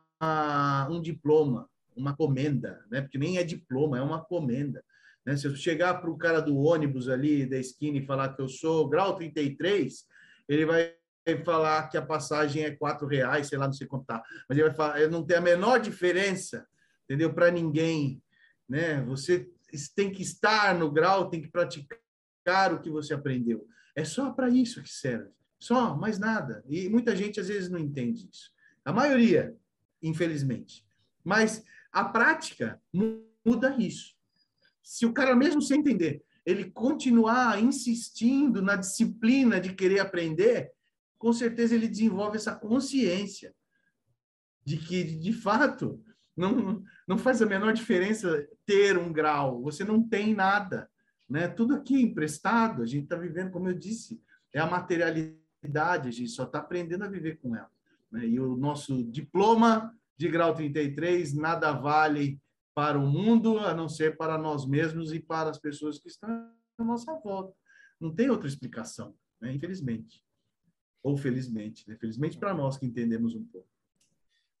um 0.88 1.02
diploma, 1.02 1.68
uma 1.94 2.16
comenda, 2.16 2.84
né? 2.90 3.02
porque 3.02 3.18
nem 3.18 3.36
é 3.36 3.42
diploma, 3.42 3.98
é 3.98 4.00
uma 4.00 4.24
comenda. 4.24 4.82
Né? 5.26 5.36
Se 5.36 5.46
eu 5.46 5.56
chegar 5.56 6.00
para 6.00 6.08
o 6.08 6.16
cara 6.16 6.40
do 6.40 6.56
ônibus 6.56 7.08
ali 7.08 7.44
da 7.44 7.58
esquina 7.58 7.98
e 7.98 8.06
falar 8.06 8.34
que 8.34 8.40
eu 8.40 8.48
sou 8.48 8.88
grau 8.88 9.16
33, 9.16 10.06
ele 10.48 10.64
vai 10.64 10.94
falar 11.44 11.88
que 11.88 11.96
a 11.96 12.02
passagem 12.02 12.64
é 12.64 12.70
quatro 12.70 13.06
reais, 13.06 13.48
sei 13.48 13.58
lá, 13.58 13.66
não 13.66 13.72
sei 13.72 13.86
contar. 13.86 14.22
Mas 14.48 14.56
ele 14.56 14.68
vai 14.68 14.76
falar, 14.76 15.08
não 15.08 15.24
tem 15.24 15.36
a 15.36 15.40
menor 15.40 15.80
diferença, 15.80 16.66
entendeu? 17.04 17.34
Para 17.34 17.50
ninguém, 17.50 18.22
né? 18.68 19.02
Você 19.02 19.48
tem 19.94 20.12
que 20.12 20.22
estar 20.22 20.74
no 20.76 20.90
grau, 20.90 21.28
tem 21.28 21.42
que 21.42 21.50
praticar 21.50 22.72
o 22.72 22.80
que 22.80 22.90
você 22.90 23.14
aprendeu. 23.14 23.66
É 23.94 24.04
só 24.04 24.30
para 24.30 24.48
isso 24.48 24.82
que 24.82 24.88
serve. 24.88 25.30
Só, 25.62 25.96
mais 25.96 26.18
nada. 26.18 26.64
E 26.68 26.88
muita 26.88 27.14
gente 27.14 27.38
às 27.38 27.48
vezes 27.48 27.68
não 27.68 27.78
entende 27.78 28.28
isso. 28.32 28.50
A 28.84 28.92
maioria, 28.92 29.56
infelizmente. 30.02 30.84
Mas 31.22 31.64
a 31.92 32.04
prática 32.04 32.80
muda 33.44 33.76
isso 33.78 34.16
se 34.82 35.06
o 35.06 35.12
cara, 35.12 35.34
mesmo 35.34 35.62
sem 35.62 35.80
entender, 35.80 36.22
ele 36.44 36.70
continuar 36.70 37.62
insistindo 37.62 38.60
na 38.60 38.74
disciplina 38.74 39.60
de 39.60 39.72
querer 39.74 40.00
aprender, 40.00 40.72
com 41.18 41.32
certeza 41.32 41.74
ele 41.74 41.86
desenvolve 41.86 42.36
essa 42.36 42.54
consciência 42.54 43.54
de 44.64 44.76
que, 44.76 45.04
de 45.04 45.32
fato, 45.32 46.02
não, 46.36 46.82
não 47.06 47.16
faz 47.16 47.40
a 47.40 47.46
menor 47.46 47.72
diferença 47.72 48.46
ter 48.66 48.98
um 48.98 49.12
grau, 49.12 49.62
você 49.62 49.84
não 49.84 50.02
tem 50.06 50.34
nada. 50.34 50.90
Né? 51.28 51.46
Tudo 51.48 51.76
aqui 51.76 52.00
emprestado, 52.02 52.82
a 52.82 52.86
gente 52.86 53.04
está 53.04 53.16
vivendo, 53.16 53.50
como 53.50 53.68
eu 53.68 53.74
disse, 53.74 54.20
é 54.52 54.58
a 54.58 54.66
materialidade, 54.66 55.40
a 55.62 56.10
gente 56.10 56.28
só 56.28 56.44
está 56.44 56.58
aprendendo 56.58 57.04
a 57.04 57.08
viver 57.08 57.38
com 57.38 57.54
ela. 57.54 57.70
Né? 58.10 58.26
E 58.26 58.40
o 58.40 58.56
nosso 58.56 59.02
diploma 59.04 59.96
de 60.16 60.28
grau 60.28 60.54
33 60.54 61.34
nada 61.34 61.72
vale 61.72 62.40
para 62.74 62.98
o 62.98 63.06
mundo, 63.06 63.58
a 63.58 63.74
não 63.74 63.88
ser 63.88 64.16
para 64.16 64.38
nós 64.38 64.66
mesmos 64.66 65.12
e 65.12 65.20
para 65.20 65.50
as 65.50 65.58
pessoas 65.58 65.98
que 65.98 66.08
estão 66.08 66.50
à 66.78 66.84
nossa 66.84 67.14
volta. 67.20 67.54
Não 68.00 68.14
tem 68.14 68.30
outra 68.30 68.48
explicação, 68.48 69.14
né? 69.40 69.52
infelizmente. 69.52 70.24
Ou 71.02 71.16
felizmente. 71.16 71.88
Né? 71.88 71.96
Felizmente 71.96 72.38
para 72.38 72.54
nós 72.54 72.78
que 72.78 72.86
entendemos 72.86 73.34
um 73.34 73.44
pouco. 73.44 73.68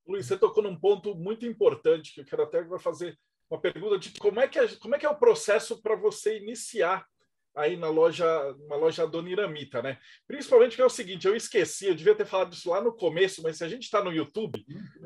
Luiz, 0.06 0.26
você 0.26 0.36
tocou 0.36 0.62
num 0.62 0.78
ponto 0.78 1.14
muito 1.14 1.46
importante 1.46 2.12
que 2.12 2.20
eu 2.20 2.24
quero 2.24 2.42
até 2.42 2.64
fazer 2.78 3.18
uma 3.48 3.60
pergunta 3.60 3.98
de 3.98 4.12
como 4.18 4.40
é 4.40 4.48
que 4.48 4.58
é, 4.58 4.68
como 4.76 4.94
é, 4.94 4.98
que 4.98 5.06
é 5.06 5.10
o 5.10 5.18
processo 5.18 5.80
para 5.80 5.94
você 5.94 6.38
iniciar 6.38 7.06
aí 7.54 7.76
na 7.76 7.88
loja, 7.88 8.26
uma 8.66 8.76
loja 8.76 9.06
Dona 9.06 9.30
Iramita, 9.30 9.82
né? 9.82 9.98
Principalmente 10.26 10.70
porque 10.70 10.82
é 10.82 10.86
o 10.86 10.90
seguinte, 10.90 11.26
eu 11.26 11.36
esqueci, 11.36 11.86
eu 11.86 11.94
devia 11.94 12.14
ter 12.14 12.26
falado 12.26 12.52
isso 12.52 12.70
lá 12.70 12.80
no 12.80 12.94
começo, 12.94 13.42
mas 13.42 13.58
se 13.58 13.64
a 13.64 13.68
gente 13.68 13.84
está 13.84 14.02
no 14.02 14.12
YouTube, 14.12 14.64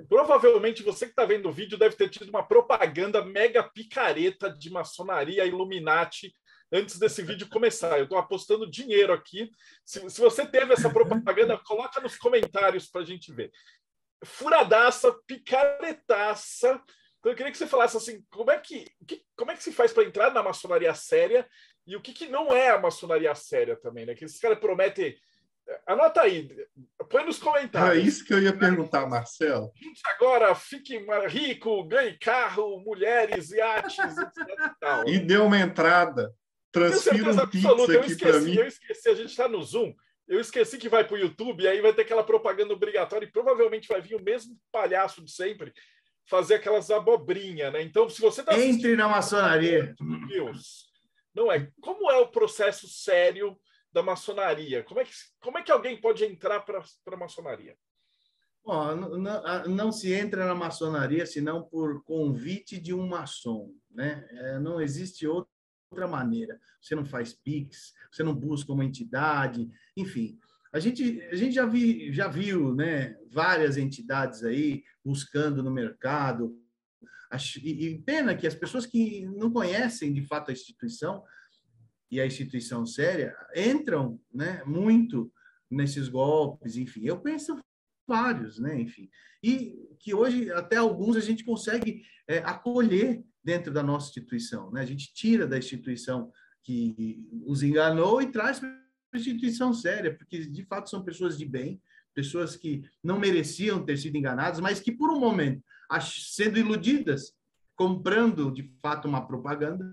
provavelmente 0.09 0.82
você 0.82 1.07
que 1.07 1.12
está 1.12 1.24
vendo 1.24 1.49
o 1.49 1.53
vídeo 1.53 1.78
deve 1.78 1.97
ter 1.97 2.09
tido 2.09 2.28
uma 2.28 2.47
propaganda 2.47 3.24
mega 3.24 3.62
picareta 3.62 4.51
de 4.51 4.70
maçonaria 4.70 5.44
Illuminati 5.44 6.32
antes 6.72 6.99
desse 6.99 7.22
vídeo 7.22 7.49
começar. 7.49 7.99
Eu 7.99 8.05
estou 8.05 8.18
apostando 8.18 8.70
dinheiro 8.70 9.12
aqui. 9.12 9.51
Se, 9.84 10.09
se 10.11 10.20
você 10.20 10.47
teve 10.47 10.72
essa 10.72 10.90
propaganda, 10.90 11.59
coloca 11.64 12.01
nos 12.01 12.16
comentários 12.16 12.86
para 12.88 13.03
a 13.03 13.05
gente 13.05 13.32
ver. 13.32 13.51
Furadaça, 14.24 15.12
picaretaça. 15.26 16.80
Então 17.26 17.32
eu 17.32 17.36
queria 17.36 17.50
que 17.50 17.58
você 17.58 17.66
falasse 17.66 17.96
assim, 17.96 18.24
como 18.30 18.52
é 18.52 18.58
que, 18.60 18.86
que 19.04 19.20
como 19.36 19.50
é 19.50 19.56
que 19.56 19.62
se 19.64 19.72
faz 19.72 19.92
para 19.92 20.04
entrar 20.04 20.32
na 20.32 20.44
maçonaria 20.44 20.94
séria 20.94 21.44
e 21.84 21.96
o 21.96 22.00
que, 22.00 22.12
que 22.12 22.28
não 22.28 22.54
é 22.54 22.70
a 22.70 22.78
maçonaria 22.78 23.34
séria 23.34 23.74
também, 23.74 24.06
né? 24.06 24.14
Que 24.14 24.24
esses 24.24 24.38
caras 24.38 24.60
prometem. 24.60 25.18
Anota 25.84 26.20
aí, 26.20 26.48
põe 27.10 27.24
nos 27.24 27.40
comentários. 27.40 28.04
É 28.04 28.06
isso 28.06 28.24
que 28.24 28.32
eu 28.32 28.40
ia 28.40 28.56
perguntar, 28.56 29.08
Marcelo. 29.08 29.72
Agora 30.04 30.54
fique 30.54 31.04
rico, 31.28 31.82
ganhe 31.82 32.16
carro, 32.16 32.78
mulheres, 32.86 33.50
iates, 33.50 33.98
etc. 33.98 35.04
E, 35.08 35.14
e 35.14 35.18
deu 35.18 35.46
uma 35.46 35.58
entrada. 35.58 36.32
Transfira 36.70 37.32
um 37.32 37.48
pix 37.48 37.64
aqui 37.64 38.16
para 38.18 38.38
mim. 38.38 38.54
Eu 38.54 38.68
esqueci, 38.68 39.08
a 39.08 39.14
gente 39.16 39.30
está 39.30 39.48
no 39.48 39.60
Zoom. 39.64 39.92
Eu 40.28 40.38
esqueci 40.38 40.78
que 40.78 40.88
vai 40.88 41.04
para 41.04 41.14
o 41.14 41.18
YouTube, 41.18 41.62
e 41.62 41.68
aí 41.68 41.80
vai 41.80 41.92
ter 41.92 42.02
aquela 42.02 42.22
propaganda 42.22 42.72
obrigatória 42.72 43.26
e 43.26 43.30
provavelmente 43.30 43.88
vai 43.88 44.00
vir 44.00 44.14
o 44.14 44.22
mesmo 44.22 44.56
palhaço 44.70 45.24
de 45.24 45.32
sempre 45.32 45.72
fazer 46.26 46.56
aquelas 46.56 46.90
abobrinhas, 46.90 47.72
né? 47.72 47.82
Então, 47.82 48.08
se 48.08 48.20
você 48.20 48.42
tá 48.42 48.58
Entre 48.58 48.96
na 48.96 49.08
maçonaria. 49.08 49.94
Deus, 50.28 50.90
não 51.34 51.50
é. 51.50 51.70
Como 51.80 52.10
é 52.10 52.18
o 52.18 52.28
processo 52.28 52.88
sério 52.88 53.58
da 53.92 54.02
maçonaria? 54.02 54.82
Como 54.82 55.00
é 55.00 55.04
que, 55.04 55.12
como 55.40 55.58
é 55.58 55.62
que 55.62 55.72
alguém 55.72 56.00
pode 56.00 56.24
entrar 56.24 56.60
para 56.60 56.82
a 57.06 57.16
maçonaria? 57.16 57.76
Bom, 58.64 58.96
não, 58.96 59.64
não, 59.68 59.92
se 59.92 60.12
entra 60.12 60.44
na 60.44 60.54
maçonaria 60.54 61.24
senão 61.24 61.62
por 61.62 62.02
convite 62.02 62.80
de 62.80 62.92
um 62.92 63.06
maçom, 63.06 63.72
né? 63.88 64.26
É, 64.28 64.58
não 64.58 64.80
existe 64.80 65.24
outra 65.24 66.08
maneira. 66.08 66.58
Você 66.82 66.96
não 66.96 67.06
faz 67.06 67.32
PIX, 67.32 67.92
você 68.10 68.24
não 68.24 68.34
busca 68.34 68.72
uma 68.72 68.84
entidade, 68.84 69.70
enfim. 69.96 70.36
A 70.72 70.78
gente, 70.78 71.20
a 71.30 71.34
gente 71.34 71.54
já, 71.54 71.64
vi, 71.64 72.12
já 72.12 72.28
viu 72.28 72.74
né, 72.74 73.16
várias 73.30 73.76
entidades 73.76 74.42
aí 74.44 74.82
buscando 75.04 75.62
no 75.62 75.70
mercado 75.70 76.56
e 77.62 78.02
pena 78.06 78.36
que 78.36 78.46
as 78.46 78.54
pessoas 78.54 78.86
que 78.86 79.26
não 79.26 79.50
conhecem 79.50 80.12
de 80.12 80.22
fato 80.22 80.50
a 80.50 80.52
instituição 80.52 81.22
e 82.10 82.20
a 82.20 82.26
instituição 82.26 82.86
séria 82.86 83.34
entram 83.54 84.20
né, 84.32 84.62
muito 84.64 85.32
nesses 85.70 86.08
golpes, 86.08 86.76
enfim. 86.76 87.04
Eu 87.04 87.20
penso 87.20 87.58
vários, 88.06 88.58
né, 88.58 88.80
enfim. 88.80 89.10
E 89.42 89.74
que 89.98 90.14
hoje, 90.14 90.50
até 90.52 90.76
alguns, 90.76 91.16
a 91.16 91.20
gente 91.20 91.44
consegue 91.44 92.02
é, 92.28 92.38
acolher 92.38 93.24
dentro 93.42 93.72
da 93.72 93.82
nossa 93.82 94.08
instituição. 94.08 94.70
Né? 94.70 94.80
A 94.80 94.86
gente 94.86 95.12
tira 95.12 95.46
da 95.46 95.58
instituição 95.58 96.32
que 96.62 97.24
os 97.44 97.62
enganou 97.62 98.20
e 98.20 98.30
traz 98.30 98.58
para 98.58 98.86
instituição 99.16 99.72
séria, 99.72 100.14
porque 100.14 100.46
de 100.46 100.64
fato 100.64 100.90
são 100.90 101.02
pessoas 101.02 101.36
de 101.36 101.44
bem, 101.44 101.80
pessoas 102.14 102.56
que 102.56 102.82
não 103.02 103.18
mereciam 103.18 103.84
ter 103.84 103.96
sido 103.96 104.16
enganadas, 104.16 104.60
mas 104.60 104.80
que 104.80 104.92
por 104.92 105.10
um 105.10 105.20
momento 105.20 105.62
sendo 106.00 106.58
iludidas, 106.58 107.34
comprando 107.74 108.50
de 108.50 108.62
fato 108.80 109.06
uma 109.06 109.26
propaganda, 109.26 109.84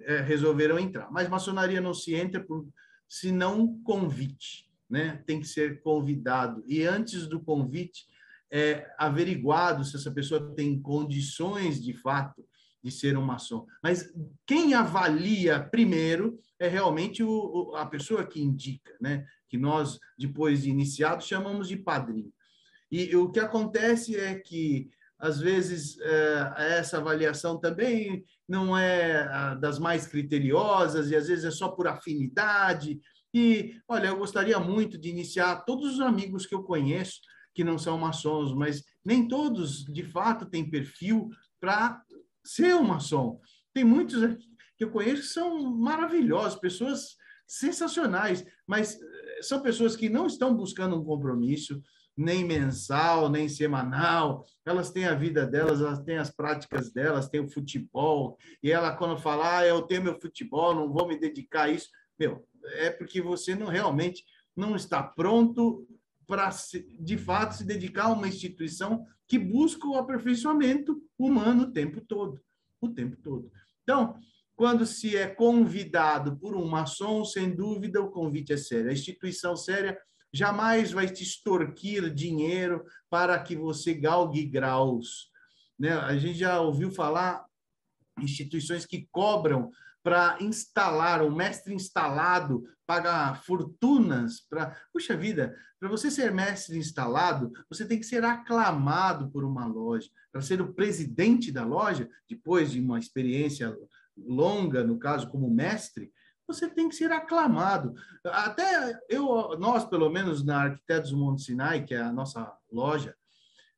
é, 0.00 0.20
resolveram 0.20 0.78
entrar. 0.78 1.10
Mas 1.10 1.28
maçonaria 1.28 1.80
não 1.80 1.92
se 1.92 2.14
entra 2.14 2.42
por 2.42 2.66
senão 3.08 3.78
convite, 3.82 4.70
né? 4.88 5.22
Tem 5.26 5.40
que 5.40 5.46
ser 5.46 5.82
convidado 5.82 6.64
e 6.66 6.84
antes 6.84 7.26
do 7.26 7.40
convite 7.40 8.06
é 8.50 8.90
averiguado 8.98 9.84
se 9.84 9.94
essa 9.96 10.10
pessoa 10.10 10.54
tem 10.54 10.80
condições 10.80 11.82
de 11.82 11.92
fato 11.92 12.44
de 12.82 12.90
ser 12.90 13.16
um 13.16 13.22
maçom. 13.22 13.66
Mas 13.82 14.12
quem 14.46 14.74
avalia 14.74 15.60
primeiro 15.60 16.38
é 16.58 16.68
realmente 16.68 17.22
o, 17.22 17.30
o, 17.30 17.76
a 17.76 17.86
pessoa 17.86 18.26
que 18.26 18.40
indica, 18.40 18.96
né? 19.00 19.24
que 19.48 19.58
nós, 19.58 19.98
depois 20.18 20.62
de 20.62 20.70
iniciado, 20.70 21.24
chamamos 21.24 21.68
de 21.68 21.76
padrinho. 21.76 22.32
E 22.90 23.14
o 23.16 23.30
que 23.30 23.40
acontece 23.40 24.16
é 24.16 24.34
que, 24.34 24.90
às 25.18 25.40
vezes, 25.40 25.98
é, 26.00 26.54
essa 26.78 26.98
avaliação 26.98 27.58
também 27.58 28.24
não 28.48 28.76
é 28.76 29.56
das 29.60 29.78
mais 29.78 30.06
criteriosas, 30.06 31.10
e 31.10 31.16
às 31.16 31.28
vezes 31.28 31.44
é 31.44 31.50
só 31.50 31.68
por 31.68 31.86
afinidade. 31.86 33.00
E, 33.32 33.76
olha, 33.88 34.08
eu 34.08 34.16
gostaria 34.16 34.58
muito 34.58 34.98
de 34.98 35.08
iniciar 35.08 35.64
todos 35.64 35.94
os 35.94 36.00
amigos 36.00 36.46
que 36.46 36.54
eu 36.54 36.62
conheço, 36.62 37.20
que 37.54 37.62
não 37.62 37.78
são 37.78 37.98
maçons, 37.98 38.54
mas 38.54 38.82
nem 39.04 39.26
todos, 39.26 39.84
de 39.84 40.02
fato, 40.02 40.46
têm 40.46 40.68
perfil 40.68 41.28
para 41.60 42.02
ser 42.44 42.74
um 42.74 42.82
maçom. 42.82 43.40
Tem 43.72 43.84
muitos 43.84 44.36
que 44.76 44.84
eu 44.84 44.90
conheço 44.90 45.22
que 45.22 45.28
são 45.28 45.70
maravilhosos, 45.72 46.58
pessoas 46.58 47.16
sensacionais, 47.46 48.44
mas 48.66 49.00
eh, 49.00 49.42
são 49.42 49.60
pessoas 49.60 49.96
que 49.96 50.08
não 50.08 50.26
estão 50.26 50.54
buscando 50.54 50.96
um 50.96 51.04
compromisso, 51.04 51.82
nem 52.16 52.44
mensal, 52.44 53.28
nem 53.28 53.48
semanal. 53.48 54.44
Elas 54.64 54.90
têm 54.90 55.06
a 55.06 55.14
vida 55.14 55.46
delas, 55.46 55.80
elas 55.80 56.00
têm 56.00 56.18
as 56.18 56.30
práticas 56.30 56.92
delas, 56.92 57.28
têm 57.28 57.40
o 57.40 57.50
futebol. 57.50 58.38
E 58.62 58.70
ela, 58.70 58.94
quando 58.94 59.20
fala, 59.20 59.58
ah, 59.58 59.66
eu 59.66 59.82
tenho 59.82 60.04
meu 60.04 60.20
futebol, 60.20 60.74
não 60.74 60.92
vou 60.92 61.08
me 61.08 61.18
dedicar 61.18 61.64
a 61.64 61.70
isso, 61.70 61.88
meu, 62.18 62.46
é 62.74 62.90
porque 62.90 63.20
você 63.20 63.54
não 63.54 63.66
realmente 63.66 64.24
não 64.56 64.76
está 64.76 65.02
pronto 65.02 65.86
para, 66.26 66.50
de 67.00 67.18
fato, 67.18 67.56
se 67.56 67.64
dedicar 67.64 68.04
a 68.04 68.12
uma 68.12 68.28
instituição 68.28 69.04
que 69.30 69.38
busca 69.38 69.86
o 69.86 69.94
aperfeiçoamento 69.94 71.00
humano 71.16 71.62
o 71.62 71.70
tempo 71.70 72.00
todo. 72.00 72.40
O 72.80 72.88
tempo 72.88 73.16
todo. 73.22 73.48
Então, 73.84 74.18
quando 74.56 74.84
se 74.84 75.16
é 75.16 75.28
convidado 75.28 76.36
por 76.36 76.56
um 76.56 76.66
maçom, 76.66 77.24
sem 77.24 77.54
dúvida 77.54 78.02
o 78.02 78.10
convite 78.10 78.52
é 78.52 78.56
sério. 78.56 78.90
A 78.90 78.92
instituição 78.92 79.54
séria 79.54 79.96
jamais 80.32 80.90
vai 80.90 81.06
te 81.06 81.22
extorquir 81.22 82.12
dinheiro 82.12 82.84
para 83.08 83.38
que 83.38 83.54
você 83.54 83.94
galgue 83.94 84.44
graus. 84.44 85.30
Né? 85.78 85.92
A 85.92 86.18
gente 86.18 86.36
já 86.36 86.60
ouviu 86.60 86.90
falar 86.90 87.46
instituições 88.18 88.84
que 88.84 89.06
cobram 89.12 89.70
para 90.02 90.38
instalar, 90.40 91.22
o 91.22 91.30
mestre 91.30 91.74
instalado 91.74 92.64
paga 92.86 93.34
fortunas 93.34 94.40
para. 94.48 94.76
Puxa 94.92 95.16
vida, 95.16 95.54
para 95.78 95.88
você 95.88 96.10
ser 96.10 96.32
mestre 96.32 96.78
instalado, 96.78 97.52
você 97.68 97.86
tem 97.86 97.98
que 97.98 98.06
ser 98.06 98.24
aclamado 98.24 99.30
por 99.30 99.44
uma 99.44 99.66
loja. 99.66 100.08
Para 100.32 100.42
ser 100.42 100.60
o 100.60 100.72
presidente 100.72 101.52
da 101.52 101.64
loja, 101.64 102.08
depois 102.28 102.72
de 102.72 102.80
uma 102.80 102.98
experiência 102.98 103.76
longa, 104.16 104.82
no 104.84 104.98
caso, 104.98 105.28
como 105.30 105.50
mestre, 105.50 106.12
você 106.46 106.68
tem 106.68 106.88
que 106.88 106.96
ser 106.96 107.12
aclamado. 107.12 107.94
Até 108.24 108.98
eu, 109.08 109.56
nós, 109.58 109.84
pelo 109.84 110.10
menos 110.10 110.44
na 110.44 110.62
Arquitetos 110.62 111.12
Monte 111.12 111.42
Sinai, 111.42 111.84
que 111.84 111.94
é 111.94 112.00
a 112.00 112.12
nossa 112.12 112.52
loja, 112.70 113.14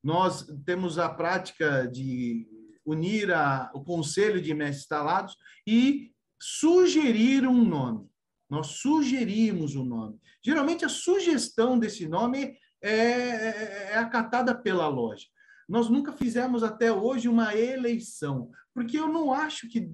nós 0.03 0.45
temos 0.65 0.97
a 0.97 1.07
prática 1.07 1.87
de 1.87 2.47
unir 2.85 3.31
a, 3.31 3.71
o 3.73 3.83
conselho 3.83 4.41
de 4.41 4.53
mestres 4.53 4.83
instalados 4.83 5.37
e 5.65 6.12
sugerir 6.43 7.47
um 7.47 7.63
nome. 7.63 8.09
Nós 8.49 8.67
sugerimos 8.67 9.77
um 9.77 9.85
nome. 9.85 10.19
Geralmente 10.43 10.83
a 10.83 10.89
sugestão 10.89 11.79
desse 11.79 12.05
nome 12.05 12.57
é, 12.81 12.91
é, 12.91 13.89
é 13.91 13.97
acatada 13.97 14.53
pela 14.53 14.87
loja. 14.89 15.25
Nós 15.69 15.89
nunca 15.89 16.11
fizemos 16.11 16.61
até 16.61 16.91
hoje 16.91 17.29
uma 17.29 17.55
eleição, 17.55 18.51
porque 18.73 18.99
eu 18.99 19.07
não 19.07 19.31
acho 19.31 19.69
que 19.69 19.89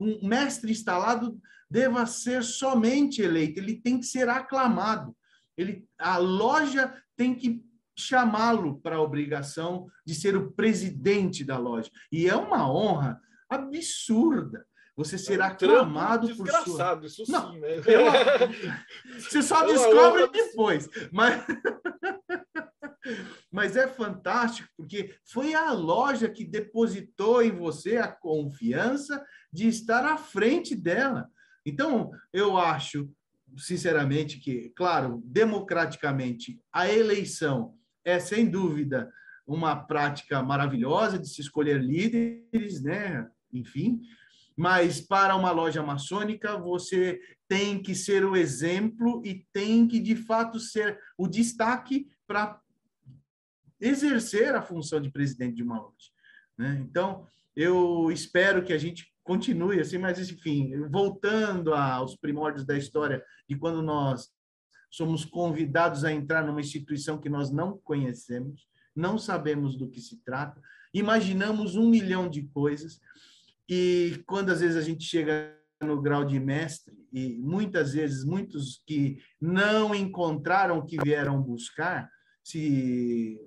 um 0.00 0.26
mestre 0.26 0.72
instalado 0.72 1.38
deva 1.70 2.06
ser 2.06 2.42
somente 2.42 3.20
eleito, 3.20 3.60
ele 3.60 3.78
tem 3.78 4.00
que 4.00 4.06
ser 4.06 4.26
aclamado. 4.30 5.14
Ele, 5.54 5.86
a 5.98 6.16
loja 6.16 6.94
tem 7.14 7.34
que 7.34 7.62
chamá-lo 7.96 8.80
para 8.80 8.96
a 8.96 9.02
obrigação 9.02 9.86
de 10.04 10.14
ser 10.14 10.34
o 10.34 10.50
presidente 10.52 11.44
da 11.44 11.58
loja. 11.58 11.90
E 12.10 12.26
é 12.26 12.34
uma 12.34 12.72
honra 12.72 13.20
absurda 13.50 14.66
você 14.96 15.18
será 15.18 15.46
é 15.46 15.48
um 15.48 15.52
aclamado 15.52 16.36
por 16.36 16.48
sua... 16.48 17.00
Isso 17.02 17.30
Não, 17.30 17.52
sim, 17.52 17.60
né? 17.60 17.76
Você 19.18 19.42
só 19.42 19.66
descobre 19.66 20.28
depois. 20.28 20.88
Mas... 21.12 21.44
Mas 23.52 23.76
é 23.76 23.86
fantástico, 23.86 24.68
porque 24.76 25.14
foi 25.24 25.54
a 25.54 25.72
loja 25.72 26.28
que 26.28 26.42
depositou 26.42 27.42
em 27.42 27.50
você 27.50 27.98
a 27.98 28.08
confiança 28.08 29.22
de 29.52 29.68
estar 29.68 30.06
à 30.06 30.16
frente 30.16 30.74
dela. 30.74 31.28
Então, 31.66 32.10
eu 32.32 32.56
acho, 32.56 33.10
sinceramente, 33.58 34.40
que, 34.40 34.70
claro, 34.70 35.22
democraticamente, 35.24 36.58
a 36.72 36.90
eleição 36.90 37.74
é, 38.04 38.18
sem 38.18 38.48
dúvida, 38.48 39.12
uma 39.46 39.76
prática 39.76 40.42
maravilhosa 40.42 41.18
de 41.18 41.28
se 41.28 41.40
escolher 41.40 41.82
líderes, 41.82 42.82
né? 42.82 43.28
Enfim, 43.52 44.00
mas 44.56 45.00
para 45.00 45.34
uma 45.34 45.50
loja 45.50 45.82
maçônica, 45.82 46.56
você 46.56 47.20
tem 47.48 47.82
que 47.82 47.94
ser 47.94 48.24
o 48.24 48.36
exemplo 48.36 49.20
e 49.24 49.46
tem 49.52 49.86
que, 49.86 49.98
de 49.98 50.14
fato, 50.14 50.58
ser 50.60 50.98
o 51.18 51.26
destaque 51.26 52.08
para 52.26 52.60
exercer 53.80 54.54
a 54.54 54.62
função 54.62 55.00
de 55.00 55.10
presidente 55.10 55.56
de 55.56 55.62
uma 55.62 55.80
loja. 55.80 56.10
Né? 56.56 56.84
Então, 56.88 57.26
eu 57.54 58.10
espero 58.10 58.64
que 58.64 58.72
a 58.72 58.78
gente 58.78 59.12
continue 59.22 59.80
assim, 59.80 59.98
mas, 59.98 60.18
enfim, 60.30 60.86
voltando 60.88 61.74
aos 61.74 62.16
primórdios 62.16 62.64
da 62.64 62.76
história, 62.76 63.24
de 63.48 63.56
quando 63.56 63.82
nós 63.82 64.30
somos 64.90 65.24
convidados 65.24 66.04
a 66.04 66.12
entrar 66.12 66.46
numa 66.46 66.60
instituição 66.60 67.18
que 67.18 67.28
nós 67.28 67.50
não 67.50 67.78
conhecemos, 67.78 68.68
não 68.94 69.18
sabemos 69.18 69.76
do 69.76 69.88
que 69.88 70.00
se 70.00 70.22
trata, 70.22 70.60
imaginamos 70.92 71.74
um 71.74 71.88
milhão 71.88 72.28
de 72.28 72.42
coisas, 72.42 73.00
e 73.68 74.22
quando 74.26 74.50
às 74.50 74.60
vezes 74.60 74.76
a 74.76 74.82
gente 74.82 75.04
chega 75.04 75.56
no 75.82 76.00
grau 76.00 76.24
de 76.24 76.38
mestre, 76.38 76.94
e 77.12 77.36
muitas 77.38 77.92
vezes 77.92 78.24
muitos 78.24 78.82
que 78.86 79.18
não 79.40 79.94
encontraram 79.94 80.78
o 80.78 80.84
que 80.84 80.98
vieram 81.02 81.40
buscar, 81.40 82.10
se 82.42 83.40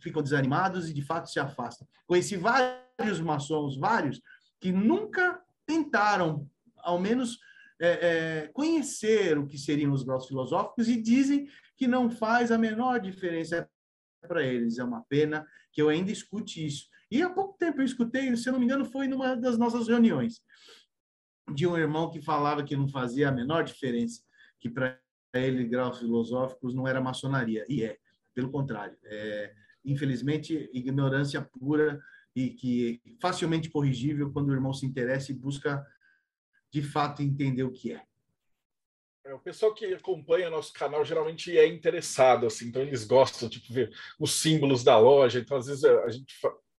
ficam 0.00 0.22
desanimados 0.22 0.90
e 0.90 0.94
de 0.94 1.02
fato 1.02 1.30
se 1.30 1.38
afastam. 1.38 1.86
Conheci 2.06 2.36
vários 2.36 3.20
maçons, 3.20 3.76
vários, 3.76 4.20
que 4.60 4.72
nunca 4.72 5.40
tentaram, 5.66 6.48
ao 6.78 6.98
menos, 6.98 7.38
é, 7.80 7.88
é, 7.88 8.48
conhecer 8.48 9.38
o 9.38 9.46
que 9.46 9.58
seriam 9.58 9.92
os 9.92 10.02
graus 10.02 10.26
filosóficos 10.26 10.88
e 10.88 11.00
dizem 11.00 11.48
que 11.76 11.86
não 11.86 12.10
faz 12.10 12.52
a 12.52 12.58
menor 12.58 13.00
diferença 13.00 13.68
para 14.26 14.42
eles. 14.42 14.78
É 14.78 14.84
uma 14.84 15.02
pena 15.02 15.46
que 15.72 15.80
eu 15.80 15.88
ainda 15.88 16.10
escute 16.10 16.64
isso. 16.64 16.88
E 17.10 17.22
há 17.22 17.28
pouco 17.28 17.56
tempo 17.58 17.80
eu 17.80 17.84
escutei, 17.84 18.34
se 18.36 18.48
eu 18.48 18.52
não 18.52 18.60
me 18.60 18.64
engano, 18.64 18.84
foi 18.84 19.06
numa 19.06 19.36
das 19.36 19.58
nossas 19.58 19.88
reuniões, 19.88 20.42
de 21.52 21.66
um 21.66 21.76
irmão 21.76 22.10
que 22.10 22.22
falava 22.22 22.64
que 22.64 22.76
não 22.76 22.88
fazia 22.88 23.28
a 23.28 23.32
menor 23.32 23.64
diferença, 23.64 24.22
que 24.58 24.70
para 24.70 24.98
ele 25.34 25.64
graus 25.64 25.98
filosóficos 25.98 26.74
não 26.74 26.88
era 26.88 27.00
maçonaria. 27.00 27.64
E 27.68 27.84
é, 27.84 27.98
pelo 28.34 28.50
contrário. 28.50 28.96
É, 29.04 29.52
infelizmente, 29.84 30.70
ignorância 30.72 31.42
pura 31.42 32.00
e 32.34 32.50
que 32.50 33.00
facilmente 33.20 33.68
corrigível 33.68 34.32
quando 34.32 34.48
o 34.48 34.54
irmão 34.54 34.72
se 34.72 34.86
interessa 34.86 35.32
e 35.32 35.34
busca 35.34 35.84
de 36.70 36.82
fato 36.82 37.22
entender 37.22 37.64
o 37.64 37.72
que 37.72 37.92
é. 37.92 38.02
É, 39.24 39.34
o 39.34 39.38
pessoal 39.38 39.72
que 39.72 39.86
acompanha 39.94 40.50
nosso 40.50 40.72
canal 40.72 41.04
geralmente 41.04 41.56
é 41.56 41.66
interessado, 41.66 42.46
assim, 42.46 42.66
então 42.66 42.82
eles 42.82 43.04
gostam 43.04 43.48
de 43.48 43.60
tipo, 43.60 43.72
ver 43.72 43.90
os 44.18 44.32
símbolos 44.32 44.82
da 44.82 44.98
loja. 44.98 45.38
Então, 45.38 45.56
às 45.56 45.66
vezes, 45.66 45.84
a 45.84 46.10
gente 46.10 46.34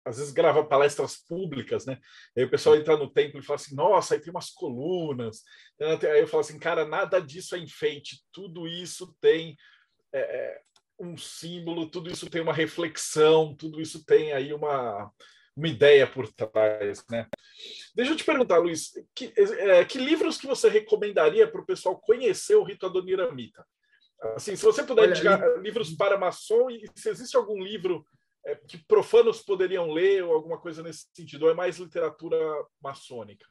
às 0.05 0.17
vezes 0.17 0.33
grava 0.33 0.65
palestras 0.65 1.15
públicas, 1.15 1.85
né? 1.85 1.97
Aí 2.37 2.43
o 2.43 2.49
pessoal 2.49 2.75
entra 2.75 2.97
no 2.97 3.09
templo 3.09 3.39
e 3.39 3.43
fala 3.43 3.55
assim: 3.55 3.75
nossa, 3.75 4.13
aí 4.13 4.19
tem 4.19 4.31
umas 4.31 4.49
colunas. 4.49 5.43
Aí 5.79 6.19
eu 6.19 6.27
falo 6.27 6.41
assim: 6.41 6.59
cara, 6.59 6.85
nada 6.85 7.19
disso 7.19 7.55
é 7.55 7.59
enfeite, 7.59 8.21
tudo 8.31 8.67
isso 8.67 9.15
tem 9.21 9.55
é, 10.13 10.19
é, 10.19 10.61
um 10.99 11.17
símbolo, 11.17 11.89
tudo 11.89 12.09
isso 12.09 12.29
tem 12.29 12.41
uma 12.41 12.53
reflexão, 12.53 13.55
tudo 13.55 13.79
isso 13.79 14.05
tem 14.05 14.33
aí 14.33 14.53
uma, 14.53 15.11
uma 15.55 15.67
ideia 15.67 16.07
por 16.07 16.31
trás, 16.31 17.05
né? 17.09 17.27
Deixa 17.95 18.11
eu 18.11 18.17
te 18.17 18.23
perguntar, 18.23 18.57
Luiz, 18.57 18.91
que, 19.13 19.31
é, 19.37 19.85
que 19.85 19.99
livros 19.99 20.37
que 20.37 20.47
você 20.47 20.67
recomendaria 20.67 21.47
para 21.47 21.61
o 21.61 21.65
pessoal 21.65 21.99
conhecer 21.99 22.55
o 22.55 22.63
rito 22.63 22.85
adoniramita? 22.85 23.65
Assim, 24.35 24.55
se 24.55 24.63
você 24.63 24.83
puder 24.83 25.09
Olha, 25.09 25.57
livros 25.57 25.93
para 25.93 26.17
maçom 26.17 26.69
e 26.69 26.89
se 26.95 27.09
existe 27.09 27.35
algum 27.35 27.61
livro 27.61 28.05
é, 28.45 28.55
que 28.55 28.77
profanos 28.77 29.41
poderiam 29.41 29.91
ler 29.91 30.23
ou 30.23 30.33
alguma 30.33 30.59
coisa 30.59 30.81
nesse 30.81 31.07
sentido? 31.13 31.43
Ou 31.43 31.51
é 31.51 31.53
mais 31.53 31.77
literatura 31.77 32.37
maçônica? 32.81 33.45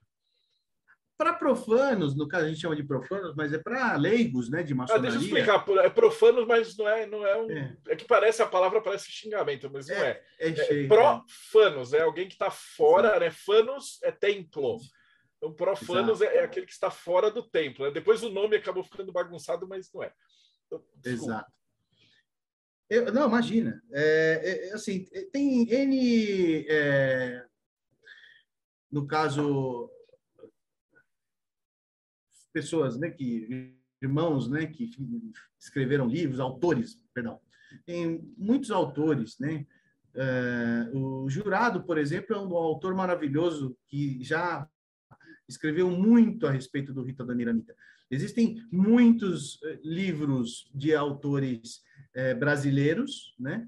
Para 1.16 1.34
profanos, 1.34 2.16
no 2.16 2.26
caso 2.26 2.46
a 2.46 2.48
gente 2.48 2.60
chama 2.60 2.74
de 2.74 2.82
profanos, 2.82 3.34
mas 3.36 3.52
é 3.52 3.58
para 3.58 3.96
leigos, 3.96 4.50
né, 4.50 4.62
de 4.62 4.74
maçonaria. 4.74 5.08
Ah, 5.08 5.12
deixa 5.12 5.24
eu 5.24 5.38
explicar, 5.38 5.64
é 5.84 5.90
profanos, 5.90 6.46
mas 6.46 6.76
não 6.76 6.88
é, 6.88 7.06
não 7.06 7.26
é 7.26 7.40
um... 7.40 7.50
É. 7.50 7.76
é 7.88 7.96
que 7.96 8.04
parece, 8.04 8.42
a 8.42 8.46
palavra 8.46 8.80
parece 8.80 9.10
xingamento, 9.10 9.70
mas 9.72 9.88
não 9.88 9.96
é. 9.96 10.22
É, 10.38 10.48
é, 10.50 10.56
cheio, 10.56 10.84
é 10.84 10.88
profanos, 10.88 11.92
é 11.92 12.00
alguém 12.02 12.26
que 12.26 12.34
está 12.34 12.50
fora, 12.50 13.20
né? 13.20 13.30
Fanos 13.30 14.00
é 14.02 14.10
templo. 14.10 14.78
Então, 15.36 15.52
profanos 15.52 16.22
é, 16.22 16.36
é, 16.36 16.44
aquele 16.44 16.66
que 16.66 16.72
está 16.72 16.90
fora 16.90 17.30
do 17.30 17.42
templo. 17.42 17.84
Né? 17.84 17.90
Depois 17.90 18.22
o 18.22 18.30
nome 18.30 18.56
acabou 18.56 18.84
ficando 18.84 19.12
bagunçado, 19.12 19.66
mas 19.66 19.90
não 19.92 20.02
é. 20.02 20.12
Então, 20.66 20.84
Exato. 21.04 21.50
Eu, 22.88 23.12
não, 23.12 23.26
imagina. 23.26 23.82
É, 23.90 24.68
é, 24.68 24.72
assim, 24.74 25.04
tem 25.32 25.68
N. 25.68 26.66
É, 26.68 27.44
no 28.90 29.06
caso, 29.06 29.90
pessoas, 32.52 32.98
né, 32.98 33.10
que 33.10 33.74
irmãos, 34.00 34.48
né, 34.48 34.66
que 34.66 34.90
escreveram 35.58 36.08
livros, 36.08 36.40
autores, 36.40 37.00
perdão. 37.14 37.40
Tem 37.86 38.20
muitos 38.36 38.70
autores, 38.70 39.38
né? 39.38 39.64
É, 40.14 40.90
o 40.92 41.28
Jurado, 41.30 41.84
por 41.84 41.96
exemplo, 41.96 42.36
é 42.36 42.38
um 42.38 42.54
autor 42.54 42.94
maravilhoso 42.94 43.76
que 43.86 44.22
já 44.22 44.68
escreveu 45.48 45.90
muito 45.90 46.46
a 46.46 46.50
respeito 46.50 46.92
do 46.92 47.02
rito 47.02 47.24
da 47.24 47.34
Niramita. 47.34 47.74
Existem 48.10 48.62
muitos 48.70 49.58
eh, 49.62 49.80
livros 49.82 50.70
de 50.74 50.94
autores 50.94 51.82
é, 52.14 52.34
brasileiros, 52.34 53.34
né, 53.38 53.66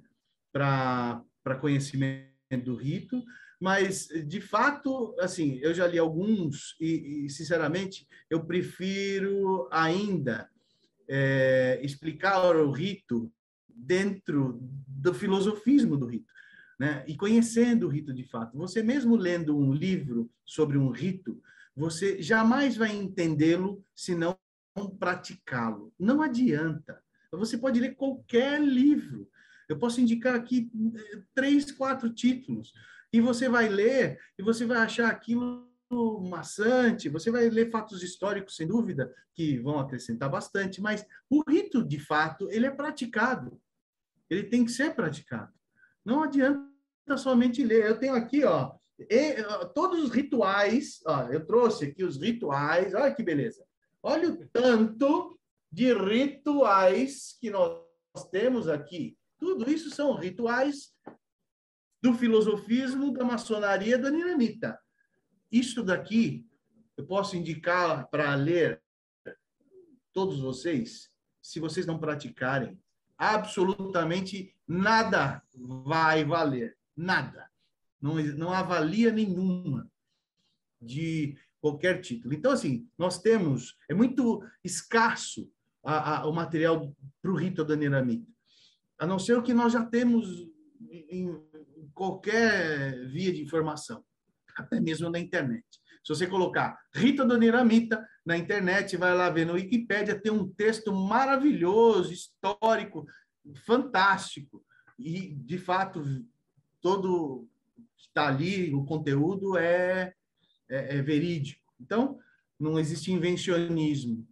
para 0.53 1.25
conhecimento 1.61 2.31
do 2.63 2.75
rito, 2.75 3.25
mas 3.61 4.09
de 4.27 4.41
fato, 4.41 5.15
assim, 5.19 5.59
eu 5.63 5.73
já 5.73 5.87
li 5.87 5.99
alguns 5.99 6.77
e, 6.81 7.25
e 7.25 7.31
sinceramente, 7.31 8.07
eu 8.29 8.45
prefiro 8.45 9.69
ainda 9.71 10.49
é, 11.09 11.81
explicar 11.83 12.57
o 12.57 12.71
rito 12.71 13.33
dentro 13.69 14.59
do 14.87 15.13
filosofismo 15.13 15.97
do 15.97 16.07
rito, 16.07 16.33
né? 16.79 17.05
E 17.07 17.17
conhecendo 17.17 17.87
o 17.87 17.91
rito 17.91 18.13
de 18.13 18.25
fato. 18.25 18.57
Você 18.57 18.83
mesmo 18.83 19.17
lendo 19.17 19.57
um 19.57 19.73
livro 19.73 20.31
sobre 20.45 20.79
um 20.79 20.91
rito, 20.91 21.41
você 21.77 22.23
jamais 22.23 22.77
vai 22.77 22.95
entendê-lo 22.95 23.85
se 23.95 24.15
não 24.15 24.39
praticá-lo. 24.99 25.93
Não 25.99 26.23
adianta. 26.23 27.03
Você 27.33 27.59
pode 27.59 27.81
ler 27.81 27.97
qualquer 27.97 28.61
livro. 28.61 29.29
Eu 29.69 29.79
posso 29.79 30.01
indicar 30.01 30.35
aqui 30.35 30.71
eh, 30.95 31.23
três, 31.35 31.73
quatro 31.73 32.13
títulos. 32.13 32.73
E 33.15 33.21
você 33.21 33.49
vai 33.49 33.69
ler 33.69 34.19
e 34.37 34.43
você 34.43 34.67
vai 34.67 34.79
achar 34.79 35.09
aquilo 35.09 35.71
maçante, 36.29 37.09
você 37.09 37.31
vai 37.31 37.49
ler 37.49 37.71
fatos 37.71 38.03
históricos, 38.03 38.57
sem 38.57 38.67
dúvida, 38.67 39.15
que 39.33 39.57
vão 39.61 39.79
acrescentar 39.79 40.29
bastante, 40.29 40.81
mas 40.81 41.07
o 41.31 41.49
rito, 41.49 41.85
de 41.85 42.01
fato, 42.01 42.51
ele 42.51 42.67
é 42.67 42.73
praticado. 42.73 43.61
Ele 44.29 44.43
tem 44.43 44.65
que 44.65 44.73
ser 44.73 44.97
praticado. 44.97 45.53
Não 46.05 46.25
adianta 46.25 46.67
somente 47.17 47.63
ler. 47.63 47.87
Eu 47.87 48.01
tenho 48.01 48.17
aqui, 48.17 48.43
ó, 48.43 48.75
e, 48.99 49.37
todos 49.77 50.03
os 50.03 50.11
rituais, 50.11 51.01
ó, 51.07 51.29
eu 51.29 51.47
trouxe 51.47 51.85
aqui 51.85 52.03
os 52.03 52.17
rituais, 52.17 52.95
olha 52.95 53.15
que 53.15 53.23
beleza. 53.23 53.65
Olha 54.03 54.29
o 54.29 54.49
tanto 54.49 55.39
de 55.71 55.95
rituais 55.95 57.37
que 57.41 57.49
nós 57.49 57.79
temos 58.33 58.69
aqui. 58.69 59.17
Tudo 59.39 59.71
isso 59.71 59.89
são 59.91 60.17
rituais 60.17 60.93
do 62.05 62.13
filosofismo, 62.13 63.15
da 63.15 63.25
maçonaria, 63.25 63.97
da 63.97 64.11
dinamita. 64.11 64.79
Isto 65.51 65.83
daqui, 65.83 66.47
eu 66.99 67.07
posso 67.07 67.35
indicar 67.35 68.09
para 68.11 68.35
ler 68.35 68.83
todos 70.13 70.39
vocês, 70.39 71.11
se 71.41 71.59
vocês 71.59 71.87
não 71.87 71.99
praticarem, 71.99 72.79
absolutamente 73.17 74.55
nada 74.69 75.43
vai 75.55 76.25
valer. 76.27 76.77
Nada 76.95 77.51
não, 78.05 78.17
não 78.37 78.53
há 78.53 78.63
valia 78.63 79.11
nenhuma 79.11 79.91
de 80.79 81.39
qualquer 81.59 82.03
título. 82.03 82.35
Então, 82.35 82.53
assim, 82.53 82.87
nós 82.99 83.19
temos, 83.19 83.79
é 83.89 83.95
muito 83.95 84.45
escasso 84.63 85.51
a, 85.83 86.19
a, 86.19 86.27
o 86.27 86.33
material 86.35 86.95
para 87.23 87.33
o 87.33 87.35
rito 87.35 87.65
da 87.65 87.75
Niramita, 87.75 88.31
a 88.99 89.07
não 89.07 89.19
ser 89.19 89.39
o 89.39 89.43
que 89.43 89.55
nós 89.55 89.73
já 89.73 89.87
temos 89.87 90.47
em 90.91 91.35
qualquer 91.95 93.07
via 93.09 93.33
de 93.33 93.43
informação, 93.43 94.05
até 94.57 94.81
mesmo 94.81 95.09
na 95.09 95.19
internet. 95.19 95.65
Se 96.05 96.15
você 96.15 96.27
colocar 96.27 96.79
Rita 96.95 97.25
da 97.25 97.39
Niramita 97.39 98.07
na 98.27 98.37
internet, 98.37 98.97
vai 98.97 99.15
lá 99.15 99.31
ver 99.31 99.47
no 99.47 99.55
Wikipédia, 99.55 100.21
tem 100.21 100.31
um 100.31 100.47
texto 100.47 100.93
maravilhoso, 100.93 102.13
histórico, 102.13 103.07
fantástico. 103.65 104.63
E, 104.99 105.35
de 105.35 105.59
fato, 105.59 106.05
todo 106.81 107.49
está 107.97 108.29
ali, 108.29 108.75
o 108.75 108.85
conteúdo 108.85 109.57
é, 109.57 110.15
é, 110.69 110.99
é, 110.99 111.03
verídico. 111.03 111.65
Então, 111.81 112.19
não 112.61 112.79
existe 112.79 113.11
invencionismo. 113.11 114.27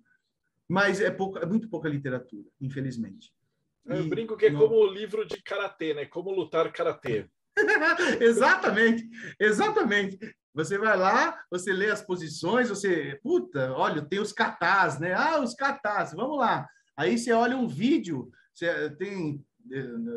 Mas 0.69 1.01
é, 1.01 1.11
pouca, 1.11 1.41
é 1.41 1.47
muito 1.47 1.69
pouca 1.69 1.89
literatura, 1.89 2.49
infelizmente. 2.61 3.33
Eu 3.85 4.05
e, 4.05 4.09
brinco 4.09 4.37
que 4.37 4.47
é 4.47 4.51
não... 4.51 4.61
como 4.61 4.77
o 4.77 4.87
livro 4.87 5.27
de 5.27 5.43
karatê, 5.43 5.95
né? 5.95 6.07
Como 6.07 6.31
lutar 6.31 6.71
karatê. 6.71 7.29
exatamente, 8.21 9.09
exatamente. 9.39 10.19
Você 10.55 10.77
vai 10.77 10.97
lá, 10.97 11.43
você 11.51 11.73
lê 11.73 11.91
as 11.91 12.03
posições, 12.03 12.69
você, 12.69 13.19
puta, 13.23 13.73
olha, 13.73 14.03
tem 14.03 14.21
os 14.21 14.33
katas, 14.33 14.99
né? 14.99 15.15
Ah, 15.15 15.41
os 15.41 15.55
katas, 15.55 16.13
vamos 16.13 16.39
lá. 16.39 16.69
Aí 16.97 17.17
você 17.17 17.33
olha 17.33 17.57
um 17.57 17.67
vídeo, 17.67 18.31
você 18.55 18.91
tem 18.91 19.43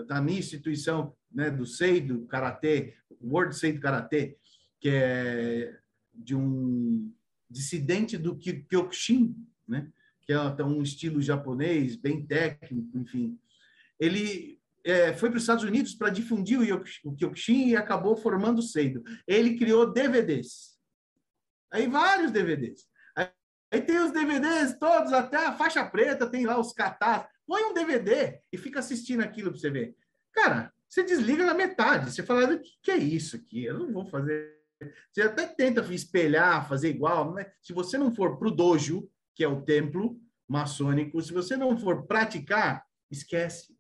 da 0.08 0.22
minha 0.22 0.40
instituição, 0.40 1.16
né, 1.32 1.50
do 1.50 1.66
SEI, 1.66 2.02
do 2.02 2.26
Karatê, 2.26 2.96
World 3.22 3.56
SEI 3.56 3.74
do 3.74 3.82
Karatê, 3.82 4.38
que 4.80 4.90
é 4.90 5.78
de 6.14 6.36
um 6.36 7.14
dissidente 7.50 8.18
do 8.18 8.38
Kyokushin, 8.38 9.36
né, 9.68 9.92
que 10.22 10.34
é 10.34 10.64
um 10.64 10.82
estilo 10.82 11.22
japonês, 11.22 11.96
bem 11.96 12.26
técnico, 12.26 12.98
enfim. 12.98 13.38
Ele 14.00 14.60
é, 14.86 15.14
foi 15.14 15.30
para 15.30 15.38
os 15.38 15.44
Estados 15.44 15.64
Unidos 15.64 15.96
para 15.96 16.12
difundir 16.12 16.60
o 17.04 17.16
Kyokushin 17.16 17.70
e 17.70 17.76
acabou 17.76 18.16
formando 18.16 18.60
o 18.60 18.62
Seido. 18.62 19.04
Ele 19.28 19.58
criou 19.58 19.92
DVDs. 19.92 20.78
Aí 21.74 21.88
vários 21.88 22.32
DVDs. 22.32 22.86
Aí, 23.16 23.28
aí 23.72 23.82
tem 23.82 23.98
os 23.98 24.12
DVDs 24.12 24.78
todos, 24.78 25.12
até 25.12 25.38
a 25.38 25.54
faixa 25.54 25.84
preta, 25.84 26.30
tem 26.30 26.46
lá 26.46 26.60
os 26.60 26.72
katas. 26.72 27.26
Põe 27.48 27.64
um 27.64 27.74
DVD 27.74 28.40
e 28.52 28.58
fica 28.58 28.80
assistindo 28.80 29.22
aquilo 29.22 29.50
para 29.50 29.60
você 29.60 29.72
ver. 29.72 29.96
Cara, 30.32 30.72
você 30.88 31.04
desliga 31.04 31.46
na 31.46 31.54
metade. 31.56 32.12
Você 32.12 32.22
fala, 32.22 32.54
o 32.54 32.62
que 32.82 32.92
é 32.92 32.98
isso 32.98 33.36
aqui? 33.36 33.66
Eu 33.66 33.80
não 33.80 33.92
vou 33.92 34.06
fazer. 34.06 34.54
Você 35.12 35.24
até 35.24 35.48
tenta 35.48 35.82
espelhar, 35.94 36.68
fazer 36.70 36.90
igual, 36.90 37.34
mas 37.34 37.48
se 37.62 37.74
você 37.74 37.98
não 37.98 38.14
for 38.14 38.38
para 38.38 38.50
o 38.50 38.52
dojo, 38.52 39.10
que 39.34 39.44
é 39.44 39.48
o 39.48 39.64
templo 39.64 40.20
maçônico, 40.48 41.22
se 41.22 41.34
você 41.34 41.58
não 41.58 41.78
for 41.78 42.06
praticar, 42.06 42.86
esquece. 43.10 43.75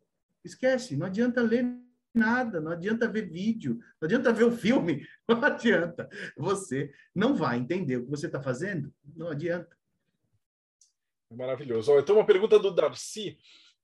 Esquece. 0.45 0.95
Não 0.95 1.07
adianta 1.07 1.41
ler 1.41 1.65
nada, 2.13 2.61
não 2.61 2.71
adianta 2.71 3.07
ver 3.07 3.29
vídeo, 3.29 3.77
não 3.99 4.05
adianta 4.05 4.31
ver 4.31 4.45
o 4.45 4.51
filme, 4.51 5.05
não 5.27 5.43
adianta. 5.43 6.07
Você 6.37 6.93
não 7.13 7.35
vai 7.35 7.57
entender 7.57 7.97
o 7.97 8.05
que 8.05 8.11
você 8.11 8.27
está 8.27 8.41
fazendo, 8.41 8.93
não 9.03 9.27
adianta. 9.27 9.75
Maravilhoso. 11.29 11.91
Então, 11.99 12.15
uma 12.15 12.25
pergunta 12.25 12.57
do 12.57 12.71
Darcy. 12.71 13.37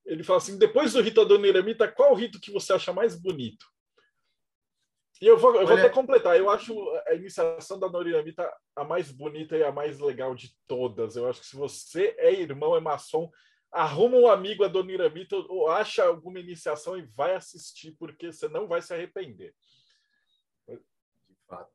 Ele 0.05 0.23
fala 0.23 0.37
assim: 0.37 0.57
depois 0.57 0.93
do 0.93 1.01
rito 1.01 1.19
Adoniramita, 1.19 1.91
qual 1.91 2.13
o 2.13 2.15
rito 2.15 2.39
que 2.39 2.51
você 2.51 2.73
acha 2.73 2.93
mais 2.93 3.15
bonito? 3.15 3.65
E 5.21 5.27
eu 5.27 5.37
vou, 5.37 5.55
eu 5.55 5.67
vou 5.67 5.77
até 5.77 5.89
completar. 5.89 6.37
Eu 6.37 6.49
acho 6.49 6.73
a 7.07 7.13
iniciação 7.13 7.79
da 7.79 7.87
Adoniramita 7.87 8.51
a 8.75 8.83
mais 8.83 9.11
bonita 9.11 9.55
e 9.55 9.63
a 9.63 9.71
mais 9.71 9.99
legal 9.99 10.33
de 10.33 10.55
todas. 10.67 11.15
Eu 11.15 11.29
acho 11.29 11.41
que 11.41 11.45
se 11.47 11.55
você 11.55 12.15
é 12.17 12.33
irmão, 12.33 12.75
é 12.75 12.79
maçom, 12.79 13.29
arruma 13.71 14.17
um 14.17 14.27
amigo 14.27 14.63
Adoniramita 14.63 15.35
ou 15.35 15.69
acha 15.69 16.03
alguma 16.03 16.39
iniciação 16.39 16.97
e 16.97 17.01
vai 17.01 17.35
assistir, 17.35 17.95
porque 17.97 18.31
você 18.31 18.47
não 18.47 18.67
vai 18.67 18.81
se 18.81 18.93
arrepender. 18.93 19.53
De 20.67 21.37
fato. 21.47 21.71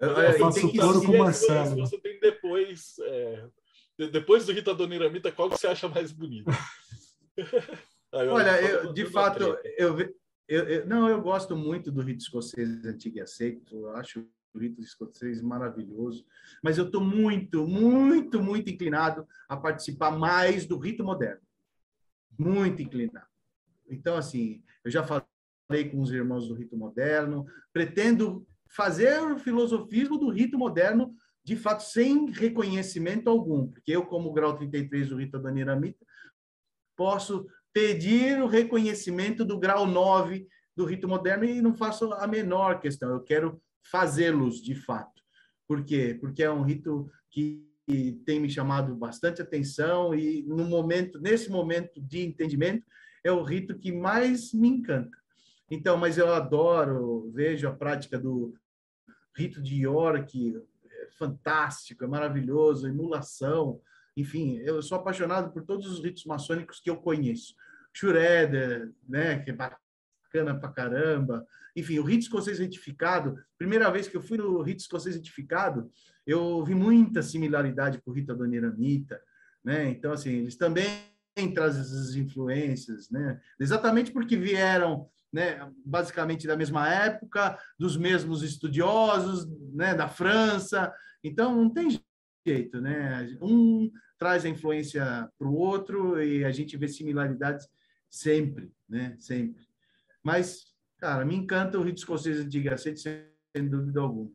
Eu, 0.00 0.10
eu, 0.10 0.22
eu 0.22 0.38
faço 0.38 0.72
coro 0.76 1.04
com 1.04 1.12
o 1.12 1.18
Marcelo. 1.18 1.76
Você 1.76 1.98
tem 1.98 2.18
depois. 2.20 2.96
É, 3.00 3.48
depois 4.10 4.44
do 4.46 4.52
Rita 4.52 4.72
Adoniramita, 4.72 5.30
qual 5.30 5.48
que 5.48 5.58
você 5.58 5.66
acha 5.66 5.88
mais 5.88 6.12
bonito? 6.12 6.50
Olha, 8.12 8.60
eu, 8.62 8.92
de 8.92 9.06
fato, 9.06 9.42
eu, 9.76 9.98
eu, 10.48 10.66
eu, 10.68 10.86
não, 10.86 11.08
eu 11.08 11.20
gosto 11.20 11.56
muito 11.56 11.90
do 11.90 12.00
rito 12.00 12.22
escocês 12.22 12.84
antigo 12.84 13.18
e 13.18 13.20
aceito. 13.20 13.76
Eu 13.76 13.90
acho 13.96 14.28
rito 14.58 14.80
escocês 14.80 15.40
maravilhoso. 15.40 16.26
Mas 16.62 16.78
eu 16.78 16.86
estou 16.86 17.00
muito, 17.00 17.66
muito, 17.66 18.42
muito 18.42 18.70
inclinado 18.70 19.26
a 19.48 19.56
participar 19.56 20.10
mais 20.10 20.66
do 20.66 20.78
rito 20.78 21.04
moderno. 21.04 21.40
Muito 22.38 22.82
inclinado. 22.82 23.26
Então, 23.88 24.16
assim, 24.16 24.62
eu 24.84 24.90
já 24.90 25.04
falei 25.04 25.90
com 25.90 26.00
os 26.00 26.10
irmãos 26.10 26.48
do 26.48 26.54
rito 26.54 26.76
moderno, 26.76 27.46
pretendo 27.72 28.46
fazer 28.68 29.20
o 29.20 29.38
filosofismo 29.38 30.18
do 30.18 30.30
rito 30.30 30.58
moderno 30.58 31.14
de 31.44 31.56
fato, 31.56 31.82
sem 31.82 32.30
reconhecimento 32.30 33.28
algum, 33.28 33.66
porque 33.66 33.92
eu, 33.92 34.06
como 34.06 34.32
grau 34.32 34.56
33 34.56 35.10
do 35.10 35.16
Rito 35.16 35.36
Adoniramita, 35.36 36.04
posso 36.96 37.46
pedir 37.70 38.40
o 38.40 38.46
reconhecimento 38.46 39.44
do 39.44 39.58
grau 39.58 39.86
9 39.86 40.48
do 40.74 40.86
rito 40.86 41.06
moderno 41.06 41.44
e 41.44 41.60
não 41.60 41.74
faço 41.74 42.12
a 42.14 42.26
menor 42.26 42.80
questão, 42.80 43.10
eu 43.10 43.20
quero 43.20 43.60
fazê-los 43.90 44.62
de 44.62 44.74
fato. 44.74 45.22
Por 45.66 45.84
quê? 45.84 46.16
Porque 46.20 46.42
é 46.42 46.50
um 46.50 46.62
rito 46.62 47.10
que 47.30 47.66
tem 48.24 48.40
me 48.40 48.48
chamado 48.48 48.94
bastante 48.94 49.42
atenção 49.42 50.14
e 50.14 50.42
no 50.42 50.64
momento, 50.64 51.20
nesse 51.20 51.50
momento 51.50 52.00
de 52.00 52.24
entendimento, 52.24 52.84
é 53.22 53.30
o 53.30 53.42
rito 53.42 53.78
que 53.78 53.92
mais 53.92 54.52
me 54.52 54.68
encanta. 54.68 55.16
Então, 55.70 55.96
mas 55.96 56.18
eu 56.18 56.32
adoro, 56.32 57.30
vejo 57.32 57.68
a 57.68 57.74
prática 57.74 58.18
do 58.18 58.54
rito 59.36 59.62
de 59.62 59.82
York, 59.82 60.56
é 60.86 61.08
fantástico, 61.18 62.04
é 62.04 62.06
maravilhoso, 62.06 62.86
emulação, 62.86 63.80
enfim, 64.16 64.58
eu 64.58 64.80
sou 64.80 64.98
apaixonado 64.98 65.52
por 65.52 65.64
todos 65.64 65.86
os 65.86 66.02
ritos 66.02 66.24
maçônicos 66.24 66.80
que 66.80 66.88
eu 66.88 66.96
conheço. 66.96 67.54
Schroeder, 67.92 68.92
né, 69.08 69.40
que 69.40 69.50
é 69.50 69.54
bacana 70.34 70.58
pra 70.58 70.68
caramba. 70.70 71.46
Enfim, 71.76 71.98
o 71.98 72.04
rito 72.04 72.22
escocês 72.22 72.58
retificado, 72.58 73.38
primeira 73.56 73.90
vez 73.90 74.08
que 74.08 74.16
eu 74.16 74.22
fui 74.22 74.36
no 74.36 74.62
rito 74.62 74.80
escocês 74.80 75.14
retificado, 75.14 75.90
eu 76.26 76.64
vi 76.64 76.74
muita 76.74 77.22
similaridade 77.22 78.00
com 78.00 78.10
o 78.10 78.14
rito 78.14 78.32
adoniramita, 78.32 79.20
né? 79.64 79.88
Então, 79.90 80.12
assim, 80.12 80.30
eles 80.30 80.56
também 80.56 80.86
trazem 81.54 81.80
essas 81.80 82.14
influências, 82.14 83.10
né? 83.10 83.40
Exatamente 83.58 84.12
porque 84.12 84.36
vieram, 84.36 85.08
né, 85.32 85.68
basicamente 85.84 86.46
da 86.46 86.56
mesma 86.56 86.88
época, 86.88 87.58
dos 87.78 87.96
mesmos 87.96 88.42
estudiosos, 88.42 89.48
né, 89.72 89.94
da 89.94 90.08
França. 90.08 90.92
Então, 91.22 91.54
não 91.56 91.70
tem 91.70 92.00
jeito, 92.46 92.80
né? 92.80 93.36
Um 93.42 93.90
traz 94.16 94.44
a 94.44 94.48
influência 94.48 95.28
para 95.36 95.48
o 95.48 95.54
outro 95.54 96.22
e 96.22 96.44
a 96.44 96.52
gente 96.52 96.76
vê 96.76 96.86
similaridades 96.86 97.66
sempre, 98.08 98.72
né? 98.88 99.16
Sempre. 99.18 99.66
Mas, 100.24 100.64
cara, 100.98 101.24
me 101.24 101.36
encanta 101.36 101.78
o 101.78 101.82
rito 101.82 101.98
escocês 101.98 102.48
de 102.48 102.60
Gacete, 102.62 103.00
sem 103.00 103.68
dúvida 103.68 104.00
alguma. 104.00 104.32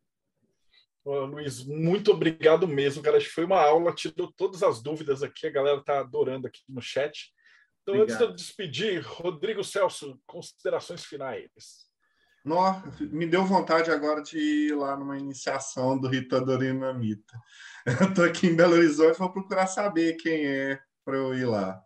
Ô, 1.03 1.25
Luiz, 1.25 1.65
muito 1.65 2.11
obrigado 2.11 2.67
mesmo, 2.67 3.01
cara. 3.01 3.17
Acho 3.17 3.27
que 3.27 3.33
foi 3.33 3.45
uma 3.45 3.59
aula, 3.59 3.93
tirou 3.93 4.31
todas 4.31 4.61
as 4.61 4.81
dúvidas 4.81 5.23
aqui, 5.23 5.47
a 5.47 5.51
galera 5.51 5.83
tá 5.83 5.99
adorando 5.99 6.45
aqui 6.45 6.61
no 6.69 6.81
chat. 6.81 7.33
Então, 7.81 7.95
obrigado. 7.95 8.03
antes 8.03 8.17
de 8.17 8.23
eu 8.23 8.35
despedir, 8.35 9.01
Rodrigo 9.01 9.63
Celso, 9.63 10.21
considerações 10.27 11.03
finais. 11.03 11.89
Nó, 12.45 12.81
me 12.99 13.25
deu 13.25 13.43
vontade 13.43 13.91
agora 13.91 14.21
de 14.21 14.37
ir 14.37 14.75
lá 14.75 14.95
numa 14.95 15.17
iniciação 15.17 15.99
do 15.99 16.07
Rito 16.07 16.35
Adorinamita. 16.35 17.37
Eu 18.01 18.09
estou 18.09 18.23
aqui 18.23 18.47
em 18.47 18.55
Belo 18.55 18.75
Horizonte, 18.75 19.17
vou 19.17 19.31
procurar 19.31 19.67
saber 19.67 20.15
quem 20.15 20.45
é 20.45 20.79
para 21.03 21.17
eu 21.17 21.33
ir 21.33 21.45
lá. 21.45 21.81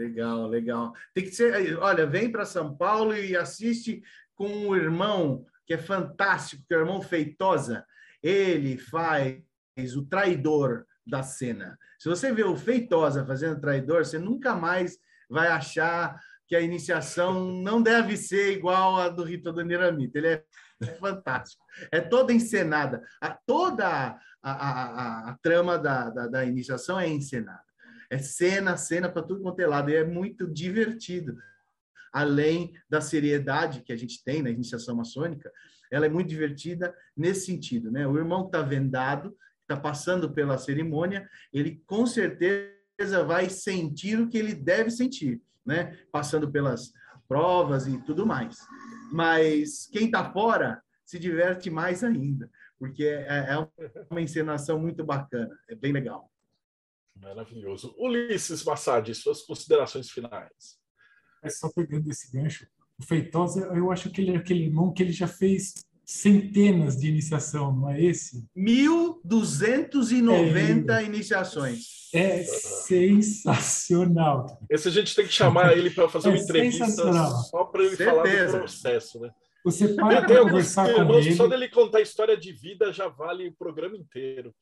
Legal, 0.00 0.46
legal. 0.46 0.94
Tem 1.12 1.24
que 1.24 1.32
ser, 1.32 1.78
olha, 1.78 2.06
vem 2.06 2.32
para 2.32 2.46
São 2.46 2.74
Paulo 2.74 3.14
e 3.14 3.36
assiste 3.36 4.02
com 4.34 4.48
um 4.48 4.74
irmão 4.74 5.44
que 5.66 5.74
é 5.74 5.78
fantástico, 5.78 6.64
que 6.66 6.72
é 6.72 6.78
o 6.78 6.80
irmão 6.80 7.02
Feitosa. 7.02 7.84
Ele 8.22 8.78
faz 8.78 9.42
o 9.94 10.06
traidor 10.06 10.86
da 11.06 11.22
cena. 11.22 11.78
Se 11.98 12.08
você 12.08 12.32
vê 12.32 12.42
o 12.44 12.56
Feitosa 12.56 13.26
fazendo 13.26 13.60
traidor, 13.60 14.06
você 14.06 14.18
nunca 14.18 14.54
mais 14.54 14.98
vai 15.28 15.48
achar 15.48 16.18
que 16.48 16.56
a 16.56 16.62
iniciação 16.62 17.44
não 17.44 17.82
deve 17.82 18.16
ser 18.16 18.52
igual 18.52 18.96
a 18.96 19.10
do 19.10 19.22
Rito 19.22 19.52
do 19.52 19.62
Niramita. 19.62 20.16
Ele 20.16 20.28
é 20.28 20.44
fantástico. 20.98 21.62
É 21.92 22.00
toda 22.00 22.32
encenada. 22.32 23.02
A, 23.20 23.30
toda 23.46 23.86
a, 23.86 24.18
a, 24.42 24.52
a, 24.52 25.30
a 25.30 25.38
trama 25.42 25.78
da, 25.78 26.08
da, 26.08 26.26
da 26.26 26.44
iniciação 26.44 26.98
é 26.98 27.06
encenada. 27.06 27.69
É 28.10 28.18
cena, 28.18 28.76
cena 28.76 29.08
para 29.08 29.22
tudo 29.22 29.42
quanto 29.42 29.60
é 29.60 29.66
lado. 29.66 29.90
E 29.90 29.94
é 29.94 30.04
muito 30.04 30.46
divertido. 30.46 31.38
Além 32.12 32.74
da 32.88 33.00
seriedade 33.00 33.82
que 33.82 33.92
a 33.92 33.96
gente 33.96 34.22
tem 34.24 34.42
na 34.42 34.50
iniciação 34.50 34.96
maçônica, 34.96 35.50
ela 35.90 36.06
é 36.06 36.08
muito 36.08 36.28
divertida 36.28 36.94
nesse 37.16 37.46
sentido. 37.46 37.90
Né? 37.90 38.06
O 38.06 38.18
irmão 38.18 38.42
que 38.42 38.48
está 38.48 38.62
vendado, 38.62 39.36
está 39.62 39.76
passando 39.76 40.32
pela 40.32 40.58
cerimônia, 40.58 41.28
ele 41.52 41.82
com 41.86 42.04
certeza 42.04 43.24
vai 43.24 43.48
sentir 43.48 44.18
o 44.18 44.28
que 44.28 44.38
ele 44.38 44.54
deve 44.54 44.90
sentir, 44.90 45.40
né? 45.64 45.96
passando 46.10 46.50
pelas 46.50 46.92
provas 47.28 47.86
e 47.86 47.96
tudo 47.98 48.26
mais. 48.26 48.58
Mas 49.12 49.88
quem 49.92 50.06
está 50.06 50.32
fora 50.32 50.82
se 51.04 51.18
diverte 51.18 51.70
mais 51.70 52.04
ainda, 52.04 52.48
porque 52.78 53.04
é, 53.04 53.54
é 53.54 53.68
uma 54.08 54.20
encenação 54.20 54.78
muito 54.78 55.04
bacana, 55.04 55.56
é 55.68 55.74
bem 55.74 55.92
legal. 55.92 56.29
Maravilhoso. 57.16 57.94
Ulisses 57.98 58.64
Massad, 58.64 59.14
suas 59.14 59.42
considerações 59.42 60.10
finais. 60.10 60.78
É 61.42 61.48
só 61.48 61.70
pegando 61.70 62.10
esse 62.10 62.30
gancho. 62.32 62.66
O 62.98 63.04
Feitosa, 63.04 63.60
eu 63.74 63.90
acho 63.90 64.10
que 64.10 64.20
ele 64.20 64.32
é 64.32 64.36
aquele 64.36 64.64
irmão 64.64 64.92
que 64.92 65.02
ele 65.02 65.12
já 65.12 65.26
fez 65.26 65.74
centenas 66.10 66.96
de 66.96 67.08
iniciação, 67.08 67.72
não 67.72 67.88
é 67.88 68.02
esse? 68.02 68.44
1.290 68.56 70.90
é, 70.90 71.04
iniciações. 71.04 72.08
É 72.12 72.42
sensacional. 72.42 74.58
Esse 74.68 74.88
a 74.88 74.90
gente 74.90 75.14
tem 75.14 75.24
que 75.24 75.32
chamar 75.32 75.78
ele 75.78 75.90
para 75.90 76.08
fazer 76.08 76.26
é 76.28 76.32
uma 76.32 76.38
entrevista 76.38 76.88
só 76.88 77.62
para 77.64 77.84
ele 77.84 77.96
Certeza. 77.96 78.22
falar 78.22 78.46
do 78.46 78.58
processo, 78.58 79.20
né? 79.20 79.30
Você 79.64 79.86
para 79.88 80.22
para 80.22 80.42
conversar 80.42 80.92
com 80.92 81.14
ele. 81.14 81.36
Só 81.36 81.46
dele 81.46 81.68
contar 81.68 81.98
a 81.98 82.02
história 82.02 82.36
de 82.36 82.52
vida 82.52 82.92
já 82.92 83.06
vale 83.06 83.46
o 83.48 83.52
programa 83.52 83.96
inteiro. 83.96 84.52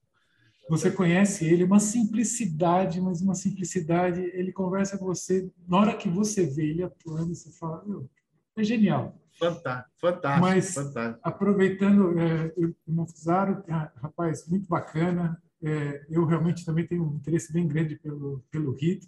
Você 0.69 0.91
conhece 0.91 1.47
ele, 1.47 1.65
uma 1.65 1.81
simplicidade, 1.81 3.01
mas 3.01 3.23
uma 3.23 3.35
simplicidade. 3.35 4.21
Ele 4.21 4.53
conversa 4.53 4.99
com 4.99 5.07
você, 5.07 5.51
na 5.67 5.79
hora 5.79 5.97
que 5.97 6.09
você 6.09 6.47
vê 6.47 6.67
ele 6.71 6.83
atuando, 6.83 7.35
você 7.35 7.51
fala, 7.51 7.83
meu, 7.87 8.09
é 8.57 8.63
genial. 8.63 9.17
Fantástico, 9.39 9.91
fantástico. 10.01 10.47
Mas, 10.47 10.75
fantástico. 10.75 11.21
aproveitando, 11.23 12.19
é, 12.19 12.53
o 12.87 12.93
Mofuzaro, 12.93 13.63
rapaz, 13.97 14.47
muito 14.47 14.69
bacana. 14.69 15.41
É, 15.63 16.05
eu 16.11 16.25
realmente 16.25 16.65
também 16.65 16.87
tenho 16.87 17.05
um 17.05 17.17
interesse 17.17 17.53
bem 17.53 17.67
grande 17.67 17.97
pelo, 17.97 18.45
pelo 18.51 18.73
rito. 18.73 19.07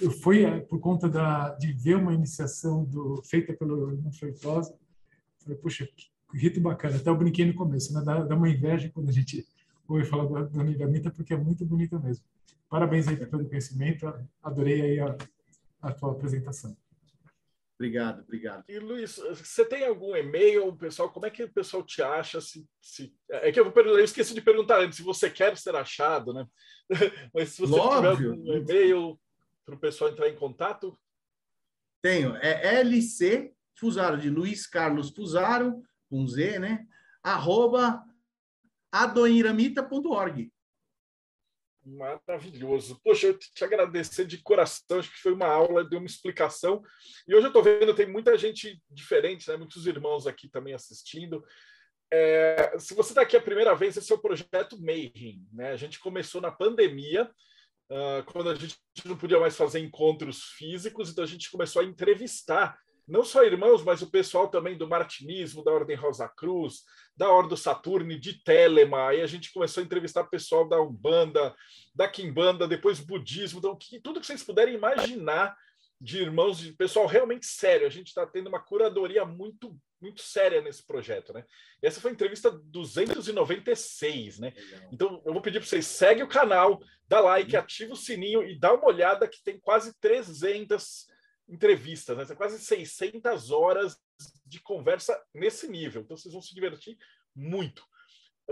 Eu 0.00 0.10
fui 0.10 0.44
é, 0.44 0.60
por 0.60 0.80
conta 0.80 1.08
da, 1.08 1.50
de 1.56 1.72
ver 1.72 1.96
uma 1.96 2.12
iniciação 2.12 2.84
do, 2.84 3.22
feita 3.22 3.52
pelo 3.52 3.92
irmão 3.92 4.12
Feitosa. 4.12 4.74
Falei, 5.42 5.58
puxa, 5.58 5.86
que 5.86 6.10
rito 6.36 6.60
bacana. 6.60 6.96
Até 6.96 7.08
eu 7.08 7.16
brinquei 7.16 7.44
no 7.44 7.54
começo, 7.54 7.92
né? 7.94 8.02
dá, 8.04 8.24
dá 8.24 8.34
uma 8.34 8.48
inveja 8.48 8.90
quando 8.92 9.08
a 9.08 9.12
gente 9.12 9.46
ouve 9.88 10.04
falar 10.04 10.26
da, 10.26 10.42
da 10.42 10.64
Nigamita, 10.64 11.10
porque 11.10 11.34
é 11.34 11.36
muito 11.36 11.64
bonita 11.64 11.98
mesmo. 11.98 12.24
Parabéns 12.68 13.06
aí 13.08 13.16
pelo 13.16 13.48
conhecimento, 13.48 14.12
adorei 14.42 14.82
aí 14.82 15.00
a, 15.00 15.16
a 15.82 15.92
tua 15.92 16.12
apresentação. 16.12 16.76
Obrigado, 17.78 18.22
obrigado. 18.22 18.64
E 18.68 18.78
Luiz, 18.78 19.16
você 19.16 19.64
tem 19.64 19.84
algum 19.84 20.16
e-mail, 20.16 20.74
pessoal? 20.76 21.10
Como 21.10 21.26
é 21.26 21.30
que 21.30 21.44
o 21.44 21.52
pessoal 21.52 21.82
te 21.82 22.02
acha? 22.02 22.40
Se, 22.40 22.66
se... 22.80 23.14
É 23.28 23.52
que 23.52 23.60
eu, 23.60 23.70
eu 23.70 24.04
esqueci 24.04 24.32
de 24.32 24.40
perguntar 24.40 24.80
antes 24.80 24.96
se 24.96 25.02
você 25.02 25.28
quer 25.28 25.56
ser 25.58 25.76
achado, 25.76 26.32
né? 26.32 26.46
Mas 27.34 27.50
se 27.50 27.60
você 27.60 27.78
Óbvio. 27.78 28.16
tiver 28.16 28.30
algum 28.30 28.52
e-mail 28.54 29.20
para 29.64 29.74
o 29.74 29.78
pessoal 29.78 30.10
entrar 30.10 30.28
em 30.28 30.36
contato. 30.36 30.98
Tenho. 32.00 32.34
É 32.36 32.80
LC 32.80 33.52
Fusaro, 33.74 34.16
de 34.16 34.30
Luiz 34.30 34.66
Carlos 34.66 35.10
Fusaro, 35.10 35.82
com 36.08 36.26
Z, 36.26 36.58
né? 36.58 36.86
Arroba 37.22 38.02
adoiramita.org. 39.02 40.50
Maravilhoso. 41.86 43.00
Poxa, 43.02 43.28
eu 43.28 43.38
te 43.38 43.62
agradecer 43.62 44.26
de 44.26 44.38
coração, 44.38 44.98
acho 44.98 45.12
que 45.12 45.20
foi 45.20 45.32
uma 45.32 45.46
aula, 45.46 45.84
deu 45.84 46.00
uma 46.00 46.06
explicação. 46.06 46.82
E 47.28 47.34
hoje 47.34 47.46
eu 47.46 47.48
estou 47.48 47.62
vendo, 47.62 47.94
tem 47.94 48.06
muita 48.10 48.36
gente 48.36 48.82
diferente, 48.90 49.48
né? 49.48 49.56
muitos 49.56 49.86
irmãos 49.86 50.26
aqui 50.26 50.48
também 50.48 50.74
assistindo. 50.74 51.44
É, 52.12 52.76
se 52.78 52.92
você 52.92 53.10
está 53.10 53.22
aqui 53.22 53.36
a 53.36 53.40
primeira 53.40 53.74
vez, 53.74 53.96
esse 53.96 54.10
é 54.10 54.14
o 54.16 54.20
projeto 54.20 54.80
Mayhem. 54.80 55.46
Né? 55.52 55.70
A 55.70 55.76
gente 55.76 56.00
começou 56.00 56.40
na 56.40 56.50
pandemia, 56.50 57.30
uh, 57.90 58.24
quando 58.32 58.50
a 58.50 58.54
gente 58.56 58.76
não 59.04 59.16
podia 59.16 59.38
mais 59.38 59.56
fazer 59.56 59.78
encontros 59.78 60.42
físicos, 60.56 61.10
então 61.10 61.22
a 61.22 61.26
gente 61.26 61.50
começou 61.50 61.82
a 61.82 61.84
entrevistar 61.84 62.76
não 63.06 63.22
só 63.22 63.44
irmãos, 63.44 63.84
mas 63.84 64.02
o 64.02 64.10
pessoal 64.10 64.48
também 64.48 64.76
do 64.76 64.88
martinismo, 64.88 65.62
da 65.62 65.70
Ordem 65.70 65.96
Rosa 65.96 66.28
Cruz, 66.28 66.82
da 67.16 67.30
Ordem 67.30 67.50
do 67.50 67.56
Saturno, 67.56 68.18
de 68.18 68.42
Telema. 68.42 69.08
Aí 69.08 69.20
a 69.20 69.26
gente 69.26 69.52
começou 69.52 69.82
a 69.82 69.84
entrevistar 69.86 70.22
o 70.22 70.30
pessoal 70.30 70.68
da 70.68 70.80
Umbanda, 70.80 71.54
da 71.94 72.08
Kimbanda, 72.08 72.66
depois 72.66 72.98
budismo. 72.98 73.60
Então, 73.60 73.76
que, 73.76 74.00
tudo 74.00 74.20
que 74.20 74.26
vocês 74.26 74.42
puderem 74.42 74.74
imaginar 74.74 75.56
de 76.00 76.18
irmãos, 76.18 76.58
de 76.58 76.72
pessoal 76.72 77.06
realmente 77.06 77.46
sério. 77.46 77.86
A 77.86 77.90
gente 77.90 78.08
está 78.08 78.26
tendo 78.26 78.48
uma 78.48 78.60
curadoria 78.60 79.24
muito 79.24 79.76
muito 79.98 80.20
séria 80.20 80.60
nesse 80.60 80.86
projeto, 80.86 81.32
né? 81.32 81.42
Essa 81.82 82.02
foi 82.02 82.10
a 82.10 82.14
entrevista 82.14 82.50
296, 82.50 84.38
né? 84.38 84.52
Então 84.92 85.22
eu 85.24 85.32
vou 85.32 85.40
pedir 85.40 85.58
para 85.58 85.66
vocês 85.66 85.86
segue 85.86 86.22
o 86.22 86.28
canal, 86.28 86.80
dá 87.08 87.20
like, 87.20 87.56
ativa 87.56 87.94
o 87.94 87.96
sininho 87.96 88.44
e 88.44 88.58
dá 88.58 88.74
uma 88.74 88.86
olhada 88.86 89.26
que 89.26 89.42
tem 89.42 89.58
quase 89.58 89.98
300 89.98 91.06
entrevistas, 91.48 92.16
né? 92.16 92.34
quase 92.34 92.58
600 92.58 93.50
horas 93.50 93.98
de 94.44 94.60
conversa 94.60 95.20
nesse 95.34 95.68
nível. 95.68 96.02
Então 96.02 96.16
vocês 96.16 96.32
vão 96.32 96.42
se 96.42 96.54
divertir 96.54 96.96
muito. 97.34 97.84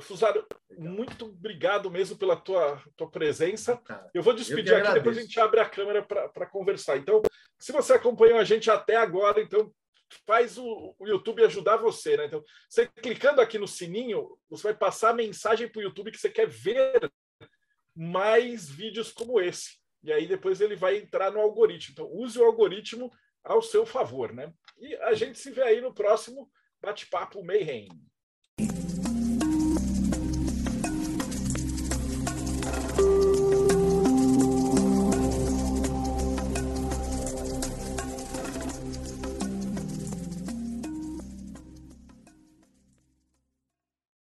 Fusaro, 0.00 0.44
muito 0.76 1.26
obrigado 1.26 1.90
mesmo 1.90 2.16
pela 2.16 2.36
tua, 2.36 2.82
tua 2.96 3.08
presença. 3.08 3.80
Eu 4.12 4.22
vou 4.22 4.34
despedir 4.34 4.72
Eu 4.72 4.78
aqui, 4.78 4.94
depois 4.94 5.16
a 5.16 5.20
gente 5.20 5.38
abre 5.38 5.60
a 5.60 5.68
câmera 5.68 6.02
para 6.02 6.46
conversar. 6.46 6.96
Então, 6.96 7.22
se 7.60 7.70
você 7.70 7.92
acompanhou 7.92 8.38
a 8.38 8.44
gente 8.44 8.70
até 8.70 8.96
agora, 8.96 9.40
então 9.40 9.72
faz 10.26 10.58
o, 10.58 10.94
o, 10.98 11.06
YouTube 11.06 11.44
ajudar 11.44 11.76
você, 11.76 12.16
né? 12.16 12.26
Então, 12.26 12.42
você 12.68 12.86
clicando 12.86 13.40
aqui 13.40 13.56
no 13.56 13.68
sininho, 13.68 14.36
você 14.48 14.64
vai 14.64 14.74
passar 14.74 15.10
a 15.10 15.14
mensagem 15.14 15.68
para 15.68 15.78
o 15.78 15.82
YouTube 15.82 16.10
que 16.10 16.18
você 16.18 16.28
quer 16.28 16.48
ver 16.48 17.10
mais 17.94 18.68
vídeos 18.68 19.12
como 19.12 19.40
esse. 19.40 19.78
E 20.04 20.12
aí 20.12 20.26
depois 20.26 20.60
ele 20.60 20.76
vai 20.76 20.98
entrar 20.98 21.32
no 21.32 21.40
algoritmo. 21.40 21.92
Então, 21.92 22.08
use 22.12 22.38
o 22.38 22.44
algoritmo 22.44 23.10
ao 23.42 23.62
seu 23.62 23.86
favor, 23.86 24.32
né? 24.34 24.52
E 24.78 24.94
a 24.96 25.14
gente 25.14 25.38
se 25.38 25.50
vê 25.50 25.62
aí 25.62 25.80
no 25.80 25.94
próximo 25.94 26.50
bate-papo 26.80 27.42
Mayhem. 27.42 27.88